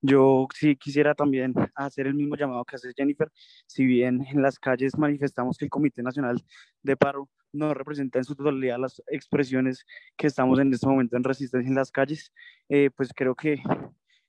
Yo 0.00 0.48
sí 0.54 0.76
quisiera 0.76 1.14
también 1.14 1.54
hacer 1.74 2.06
el 2.06 2.14
mismo 2.14 2.36
llamado 2.36 2.64
que 2.64 2.76
hace 2.76 2.92
Jennifer. 2.96 3.30
Si 3.66 3.86
bien 3.86 4.26
en 4.28 4.42
las 4.42 4.58
calles 4.58 4.98
manifestamos 4.98 5.56
que 5.56 5.66
el 5.66 5.70
Comité 5.70 6.02
Nacional 6.02 6.42
de 6.82 6.96
Paro 6.96 7.28
no 7.52 7.72
representa 7.74 8.18
en 8.18 8.24
su 8.24 8.34
totalidad 8.34 8.78
las 8.78 9.02
expresiones 9.06 9.84
que 10.16 10.26
estamos 10.26 10.58
en 10.58 10.72
este 10.72 10.86
momento 10.86 11.16
en 11.16 11.24
resistencia 11.24 11.68
en 11.68 11.76
las 11.76 11.90
calles, 11.90 12.32
eh, 12.68 12.90
pues 12.94 13.12
creo 13.14 13.34
que 13.34 13.62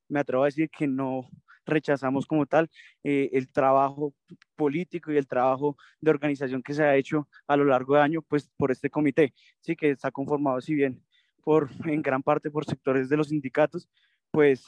me 0.08 0.20
atrevo 0.20 0.44
a 0.44 0.48
decir 0.48 0.70
que 0.70 0.88
no 0.88 1.30
rechazamos 1.66 2.26
como 2.26 2.46
tal 2.46 2.70
eh, 3.04 3.30
el 3.34 3.52
trabajo 3.52 4.14
político 4.56 5.12
y 5.12 5.18
el 5.18 5.28
trabajo 5.28 5.78
de 6.00 6.12
organización 6.12 6.64
que 6.64 6.74
se 6.74 6.84
ha 6.84 6.96
hecho 6.96 7.28
a 7.46 7.58
lo 7.58 7.66
largo 7.66 7.96
de 7.96 8.02
año 8.02 8.22
pues 8.22 8.50
por 8.58 8.72
este 8.72 8.90
comité, 8.90 9.34
sí 9.60 9.76
que 9.76 9.92
está 9.92 10.10
conformado 10.12 10.62
si 10.62 10.74
bien 10.74 11.04
por, 11.48 11.70
en 11.86 12.02
gran 12.02 12.22
parte 12.22 12.52
por 12.52 12.66
sectores 12.66 13.08
de 13.08 13.16
los 13.16 13.30
sindicatos, 13.30 13.88
pues 14.32 14.66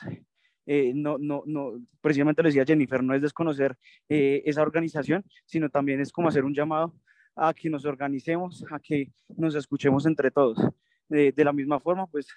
eh, 0.66 0.94
no, 0.96 1.18
no, 1.18 1.44
no, 1.46 1.74
precisamente 2.00 2.42
lo 2.42 2.48
decía 2.48 2.64
Jennifer, 2.64 3.04
no 3.04 3.14
es 3.14 3.22
desconocer 3.22 3.78
eh, 4.08 4.42
esa 4.46 4.62
organización, 4.62 5.26
sino 5.46 5.70
también 5.70 6.00
es 6.00 6.10
como 6.10 6.30
hacer 6.30 6.46
un 6.46 6.54
llamado 6.54 6.96
a 7.36 7.54
que 7.54 7.70
nos 7.70 7.84
organicemos, 7.84 8.64
a 8.72 8.80
que 8.80 9.12
nos 9.36 9.56
escuchemos 9.56 10.06
entre 10.06 10.32
todos. 10.32 10.58
De, 11.10 11.34
la 11.36 11.52
misma 11.52 11.82
forma, 11.82 12.08
pues 12.08 12.30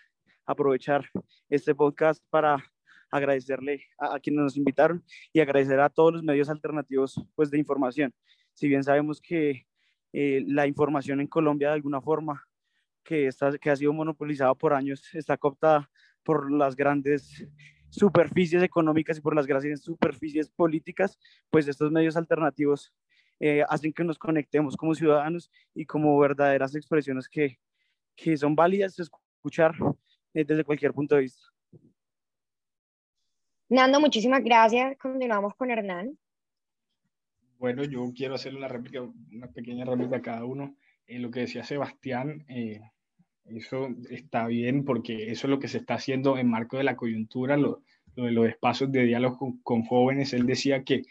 aprovechar 0.44 1.08
este 1.48 1.72
podcast 1.72 2.20
para 2.28 2.64
agradecerle 3.12 3.84
a, 3.96 4.18
quienes 4.18 4.42
nos 4.42 4.56
invitaron 4.56 5.04
y 5.32 5.38
agradecer 5.38 5.78
a 5.78 5.88
todos 5.88 6.14
los 6.14 6.24
medios 6.24 6.48
alternativos 6.48 7.24
pues, 7.36 7.48
de 7.48 7.58
información. 7.58 8.12
Si 8.54 8.66
bien 8.66 8.82
sabemos 8.82 9.20
que 9.20 9.68
eh, 10.12 10.42
la 10.48 10.66
información 10.66 11.20
en 11.20 11.28
Colombia 11.28 11.68
de 11.68 11.74
alguna 11.74 12.00
forma 12.00 12.44
que, 13.04 13.26
está, 13.26 13.56
que 13.58 13.70
ha 13.70 13.76
sido 13.76 13.92
monopolizada 13.92 14.54
por 14.54 14.74
años, 14.74 15.02
está 15.14 15.36
cooptada 15.36 15.90
por 16.22 16.52
las 16.52 16.76
grandes 16.76 17.46
superficies 17.90 18.62
económicas 18.62 19.18
y 19.18 19.20
por 19.20 19.34
las 19.36 19.46
grandes 19.46 19.82
superficies 19.82 20.48
políticas, 20.48 21.18
pues 21.50 21.68
estos 21.68 21.90
medios 21.90 22.16
alternativos 22.16 22.92
eh, 23.38 23.64
hacen 23.68 23.92
que 23.92 24.04
nos 24.04 24.18
conectemos 24.18 24.76
como 24.76 24.94
ciudadanos 24.94 25.50
y 25.74 25.84
como 25.84 26.18
verdaderas 26.18 26.74
expresiones 26.74 27.28
que, 27.28 27.58
que 28.16 28.36
son 28.36 28.54
válidas 28.54 28.96
de 28.96 29.02
escuchar 29.02 29.74
eh, 30.32 30.44
desde 30.44 30.64
cualquier 30.64 30.92
punto 30.92 31.16
de 31.16 31.22
vista. 31.22 31.42
Nando, 33.68 34.00
muchísimas 34.00 34.44
gracias. 34.44 34.96
Continuamos 34.98 35.54
con 35.54 35.70
Hernán. 35.70 36.18
Bueno, 37.58 37.84
yo 37.84 38.12
quiero 38.14 38.34
hacer 38.34 38.54
una 38.54 38.68
réplica, 38.68 39.02
una 39.02 39.46
pequeña 39.48 39.84
réplica 39.84 40.16
a 40.16 40.22
cada 40.22 40.44
uno. 40.44 40.76
En 41.14 41.22
lo 41.22 41.30
que 41.30 41.40
decía 41.40 41.62
Sebastián, 41.62 42.44
eh, 42.48 42.80
eso 43.44 43.88
está 44.08 44.46
bien 44.46 44.84
porque 44.84 45.30
eso 45.30 45.46
es 45.46 45.50
lo 45.50 45.58
que 45.58 45.68
se 45.68 45.78
está 45.78 45.94
haciendo 45.94 46.38
en 46.38 46.48
marco 46.48 46.78
de 46.78 46.84
la 46.84 46.96
coyuntura, 46.96 47.58
lo, 47.58 47.82
de 48.16 48.30
los 48.30 48.48
espacios 48.48 48.90
de 48.90 49.04
diálogo 49.04 49.58
con, 49.62 49.82
jóvenes. 49.82 50.32
Él 50.32 50.46
decía 50.46 50.84
que 50.84 51.02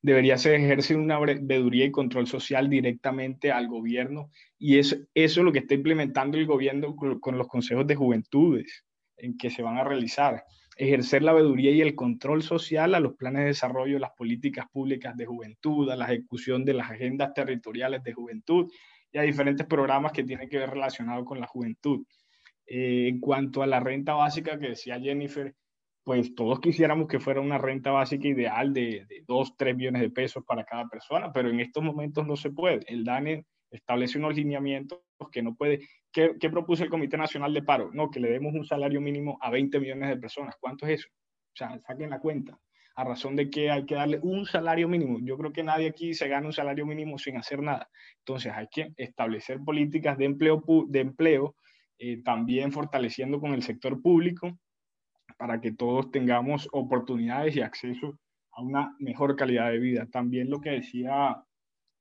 debería 0.00 0.38
ser 0.38 0.54
ejercer 0.54 0.96
una 0.96 1.18
veeduría 1.18 1.84
y 1.84 1.90
control 1.90 2.26
social 2.26 2.70
directamente 2.70 3.52
al 3.52 3.68
gobierno 3.68 4.30
y 4.58 4.78
eso, 4.78 4.96
eso 5.12 5.40
es 5.40 5.44
lo 5.44 5.52
que 5.52 5.58
está 5.58 5.74
implementando 5.74 6.38
el 6.38 6.46
gobierno 6.46 6.96
con, 6.96 7.36
los 7.36 7.48
consejos 7.48 7.86
de 7.86 7.96
juventudes 7.96 8.86
en 9.18 9.36
que 9.36 9.50
se 9.50 9.62
van 9.62 9.76
a 9.76 9.84
realizar. 9.84 10.44
Ejercer 10.74 11.22
la 11.22 11.34
veeduría 11.34 11.72
y 11.72 11.82
el 11.82 11.94
control 11.94 12.42
social 12.42 12.94
a 12.94 13.00
los 13.00 13.14
planes 13.16 13.40
de 13.40 13.48
desarrollo, 13.48 13.98
las 13.98 14.12
políticas 14.12 14.64
públicas 14.72 15.14
de 15.14 15.26
juventud, 15.26 15.90
a 15.90 15.96
la 15.96 16.06
ejecución 16.06 16.64
de 16.64 16.72
las 16.72 16.90
agendas 16.90 17.34
territoriales 17.34 18.02
de 18.02 18.14
juventud 18.14 18.72
y 19.12 19.18
a 19.18 19.22
diferentes 19.22 19.66
programas 19.66 20.12
que 20.12 20.24
tienen 20.24 20.48
que 20.48 20.58
ver 20.58 20.70
relacionados 20.70 21.24
con 21.24 21.40
la 21.40 21.46
juventud. 21.46 22.04
Eh, 22.66 23.08
en 23.08 23.20
cuanto 23.20 23.62
a 23.62 23.66
la 23.66 23.80
renta 23.80 24.14
básica 24.14 24.58
que 24.58 24.68
decía 24.68 25.00
Jennifer, 25.00 25.54
pues 26.04 26.34
todos 26.34 26.60
quisiéramos 26.60 27.08
que 27.08 27.20
fuera 27.20 27.40
una 27.40 27.58
renta 27.58 27.90
básica 27.90 28.28
ideal 28.28 28.72
de, 28.72 29.06
de 29.08 29.24
2, 29.26 29.56
3 29.56 29.76
millones 29.76 30.02
de 30.02 30.10
pesos 30.10 30.44
para 30.44 30.64
cada 30.64 30.88
persona, 30.88 31.32
pero 31.32 31.50
en 31.50 31.60
estos 31.60 31.82
momentos 31.82 32.26
no 32.26 32.36
se 32.36 32.50
puede. 32.50 32.80
El 32.86 33.04
DANE 33.04 33.44
establece 33.70 34.18
unos 34.18 34.34
lineamientos 34.34 35.00
que 35.30 35.42
no 35.42 35.54
puede. 35.54 35.80
¿Qué, 36.12 36.36
¿Qué, 36.40 36.50
propuso 36.50 36.82
el 36.82 36.90
Comité 36.90 37.16
Nacional 37.16 37.52
de 37.52 37.62
Paro? 37.62 37.90
No, 37.92 38.10
que 38.10 38.20
le 38.20 38.30
demos 38.30 38.54
un 38.54 38.64
salario 38.64 39.00
mínimo 39.00 39.38
a 39.40 39.50
20 39.50 39.78
millones 39.78 40.08
de 40.08 40.16
personas. 40.16 40.56
¿Cuánto 40.58 40.86
es 40.86 41.00
eso? 41.00 41.08
O 41.10 41.56
sea, 41.56 41.78
saquen 41.80 42.10
la 42.10 42.18
cuenta. 42.18 42.58
A 43.00 43.04
razón 43.04 43.34
de 43.34 43.48
que 43.48 43.70
hay 43.70 43.86
que 43.86 43.94
darle 43.94 44.18
un 44.22 44.44
salario 44.44 44.86
mínimo. 44.86 45.20
Yo 45.22 45.38
creo 45.38 45.54
que 45.54 45.62
nadie 45.62 45.88
aquí 45.88 46.12
se 46.12 46.28
gana 46.28 46.46
un 46.46 46.52
salario 46.52 46.84
mínimo 46.84 47.16
sin 47.16 47.38
hacer 47.38 47.62
nada. 47.62 47.88
Entonces 48.18 48.52
hay 48.54 48.66
que 48.70 48.92
establecer 48.98 49.58
políticas 49.60 50.18
de 50.18 50.26
empleo, 50.26 50.62
de 50.86 51.00
empleo 51.00 51.56
eh, 51.98 52.22
también 52.22 52.72
fortaleciendo 52.72 53.40
con 53.40 53.54
el 53.54 53.62
sector 53.62 54.02
público 54.02 54.58
para 55.38 55.62
que 55.62 55.72
todos 55.72 56.10
tengamos 56.10 56.68
oportunidades 56.72 57.56
y 57.56 57.62
acceso 57.62 58.18
a 58.52 58.60
una 58.60 58.94
mejor 58.98 59.34
calidad 59.34 59.70
de 59.70 59.78
vida. 59.78 60.06
También 60.12 60.50
lo 60.50 60.60
que 60.60 60.68
decía 60.68 61.42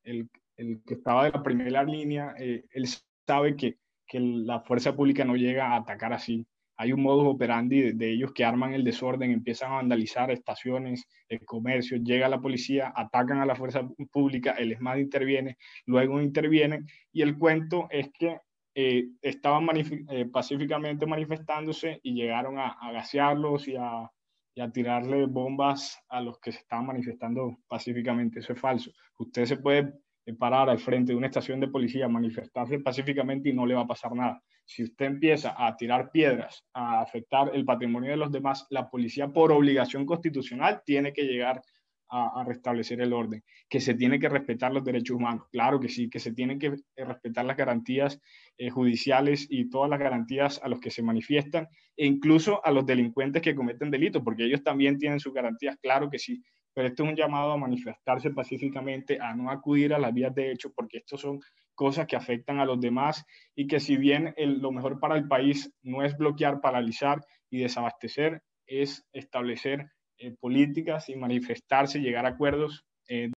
el, 0.03 0.29
el 0.57 0.81
que 0.85 0.95
estaba 0.95 1.23
de 1.23 1.31
la 1.31 1.41
primera 1.41 1.81
línea, 1.85 2.33
eh, 2.37 2.65
él 2.71 2.85
sabe 3.25 3.55
que, 3.55 3.77
que, 4.05 4.19
la 4.19 4.59
fuerza 4.59 4.93
pública 4.97 5.23
no 5.23 5.37
llega 5.37 5.67
a 5.67 5.77
atacar 5.77 6.11
así. 6.11 6.45
Hay 6.81 6.93
un 6.93 7.03
modus 7.03 7.27
operandi 7.27 7.91
de, 7.91 8.09
ellos 8.09 8.31
que 8.31 8.45
arman 8.45 8.73
el 8.73 8.85
desorden, 8.85 9.31
empiezan 9.31 9.73
a 9.73 9.75
vandalizar 9.75 10.31
estaciones, 10.31 11.05
el 11.27 11.43
comercio, 11.43 11.97
llega 11.97 12.29
la 12.29 12.39
policía, 12.39 12.93
atacan 12.95 13.39
a 13.39 13.45
la 13.45 13.53
fuerza 13.53 13.85
pública, 14.09 14.51
el 14.51 14.71
ESMAD 14.71 14.99
interviene, 14.99 15.57
luego 15.85 16.21
intervienen 16.21 16.87
y 17.11 17.21
el 17.21 17.37
cuento 17.37 17.89
es 17.91 18.09
que 18.17 18.39
eh, 18.73 19.09
estaban 19.21 19.67
eh, 19.75 20.25
pacíficamente 20.31 21.05
manifestándose 21.05 21.99
y 22.01 22.13
llegaron 22.13 22.57
a, 22.57 22.69
a 22.69 22.93
gasearlos 22.93 23.67
y 23.67 23.75
a, 23.75 24.09
y 24.55 24.61
a 24.61 24.71
tirarle 24.71 25.25
bombas 25.25 26.01
a 26.07 26.21
los 26.21 26.39
que 26.39 26.53
se 26.53 26.59
estaban 26.59 26.85
manifestando 26.85 27.57
pacíficamente. 27.67 28.39
Eso 28.39 28.53
es 28.53 28.59
falso. 28.61 28.89
Usted 29.17 29.43
se 29.43 29.57
puede 29.57 29.95
parar 30.37 30.69
al 30.69 30.79
frente 30.79 31.11
de 31.11 31.17
una 31.17 31.27
estación 31.27 31.59
de 31.59 31.67
policía, 31.67 32.07
manifestarse 32.07 32.79
pacíficamente 32.79 33.49
y 33.49 33.53
no 33.53 33.65
le 33.65 33.75
va 33.75 33.81
a 33.81 33.87
pasar 33.87 34.15
nada. 34.15 34.41
Si 34.69 34.83
usted 34.83 35.07
empieza 35.07 35.55
a 35.57 35.75
tirar 35.75 36.11
piedras, 36.11 36.63
a 36.75 37.01
afectar 37.01 37.49
el 37.55 37.65
patrimonio 37.65 38.11
de 38.11 38.17
los 38.17 38.31
demás, 38.31 38.67
la 38.69 38.87
policía 38.87 39.27
por 39.27 39.51
obligación 39.51 40.05
constitucional 40.05 40.83
tiene 40.85 41.11
que 41.11 41.23
llegar 41.23 41.59
a, 42.07 42.43
restablecer 42.45 43.01
el 43.01 43.11
orden, 43.11 43.43
que 43.67 43.79
se 43.79 43.95
tiene 43.95 44.19
que 44.19 44.29
respetar 44.29 44.71
los 44.71 44.83
derechos 44.83 45.15
humanos, 45.15 45.47
claro 45.51 45.79
que 45.79 45.89
sí, 45.89 46.07
que 46.07 46.19
se 46.19 46.33
tienen 46.33 46.59
que 46.59 46.75
respetar 46.95 47.45
las 47.45 47.57
garantías 47.57 48.21
eh, 48.59 48.69
judiciales 48.69 49.47
y 49.49 49.71
todas 49.71 49.89
las 49.89 49.99
garantías 49.99 50.61
a 50.63 50.67
los 50.67 50.79
que 50.79 50.91
se 50.91 51.01
manifiestan, 51.01 51.67
e 51.97 52.05
incluso 52.05 52.63
a 52.63 52.71
los 52.71 52.85
delincuentes 52.85 53.41
que 53.41 53.55
cometen 53.55 53.89
delitos, 53.89 54.21
porque 54.23 54.45
ellos 54.45 54.63
también 54.63 54.99
tienen 54.99 55.19
sus 55.19 55.33
garantías, 55.33 55.77
claro 55.81 56.11
que 56.11 56.19
sí, 56.19 56.43
pero 56.75 56.89
esto 56.89 57.03
es 57.03 57.09
un 57.09 57.15
llamado 57.15 57.53
a 57.53 57.57
manifestarse 57.57 58.29
pacíficamente, 58.29 59.19
a 59.19 59.35
no 59.35 59.49
acudir 59.49 59.95
a 59.95 59.99
las 59.99 60.13
vías 60.13 60.33
de 60.35 60.51
hecho, 60.51 60.71
porque 60.75 60.99
esto 60.99 61.17
son 61.17 61.39
cosas 61.79 62.07
que 62.07 62.17
afectan 62.17 62.59
a 62.59 62.65
los 62.65 62.81
demás 62.81 63.25
y 63.55 63.65
que 63.65 63.79
si 63.79 63.95
bien 63.95 64.35
lo 64.37 64.69
mejor 64.73 64.99
para 64.99 65.15
el 65.15 65.29
país 65.29 65.71
no 65.81 66.03
es 66.03 66.17
bloquear, 66.17 66.59
paralizar 66.59 67.25
y 67.49 67.59
desabastecer, 67.59 68.43
es 68.67 69.07
establecer 69.13 69.89
eh, 70.17 70.35
políticas 70.41 71.07
y 71.07 71.15
manifestarse, 71.15 72.01
llegar 72.01 72.25
a 72.25 72.29
acuerdos. 72.31 72.83
Eh. 73.07 73.31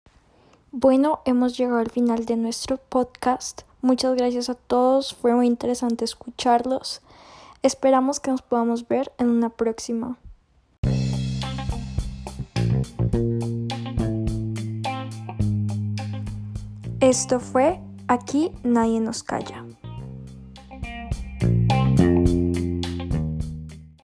Bueno, 0.70 1.20
hemos 1.26 1.58
llegado 1.58 1.80
al 1.80 1.90
final 1.90 2.24
de 2.24 2.38
nuestro 2.38 2.78
podcast. 2.78 3.60
Muchas 3.82 4.16
gracias 4.16 4.48
a 4.48 4.54
todos, 4.54 5.14
fue 5.14 5.34
muy 5.34 5.46
interesante 5.46 6.06
escucharlos. 6.06 7.02
Esperamos 7.60 8.20
que 8.20 8.30
nos 8.30 8.40
podamos 8.40 8.88
ver 8.88 9.12
en 9.18 9.28
una 9.28 9.50
próxima. 9.50 10.16
Esto 17.02 17.38
fue 17.38 17.80
Aquí 18.10 18.50
nadie 18.64 18.98
nos 18.98 19.22
calla. 19.22 19.64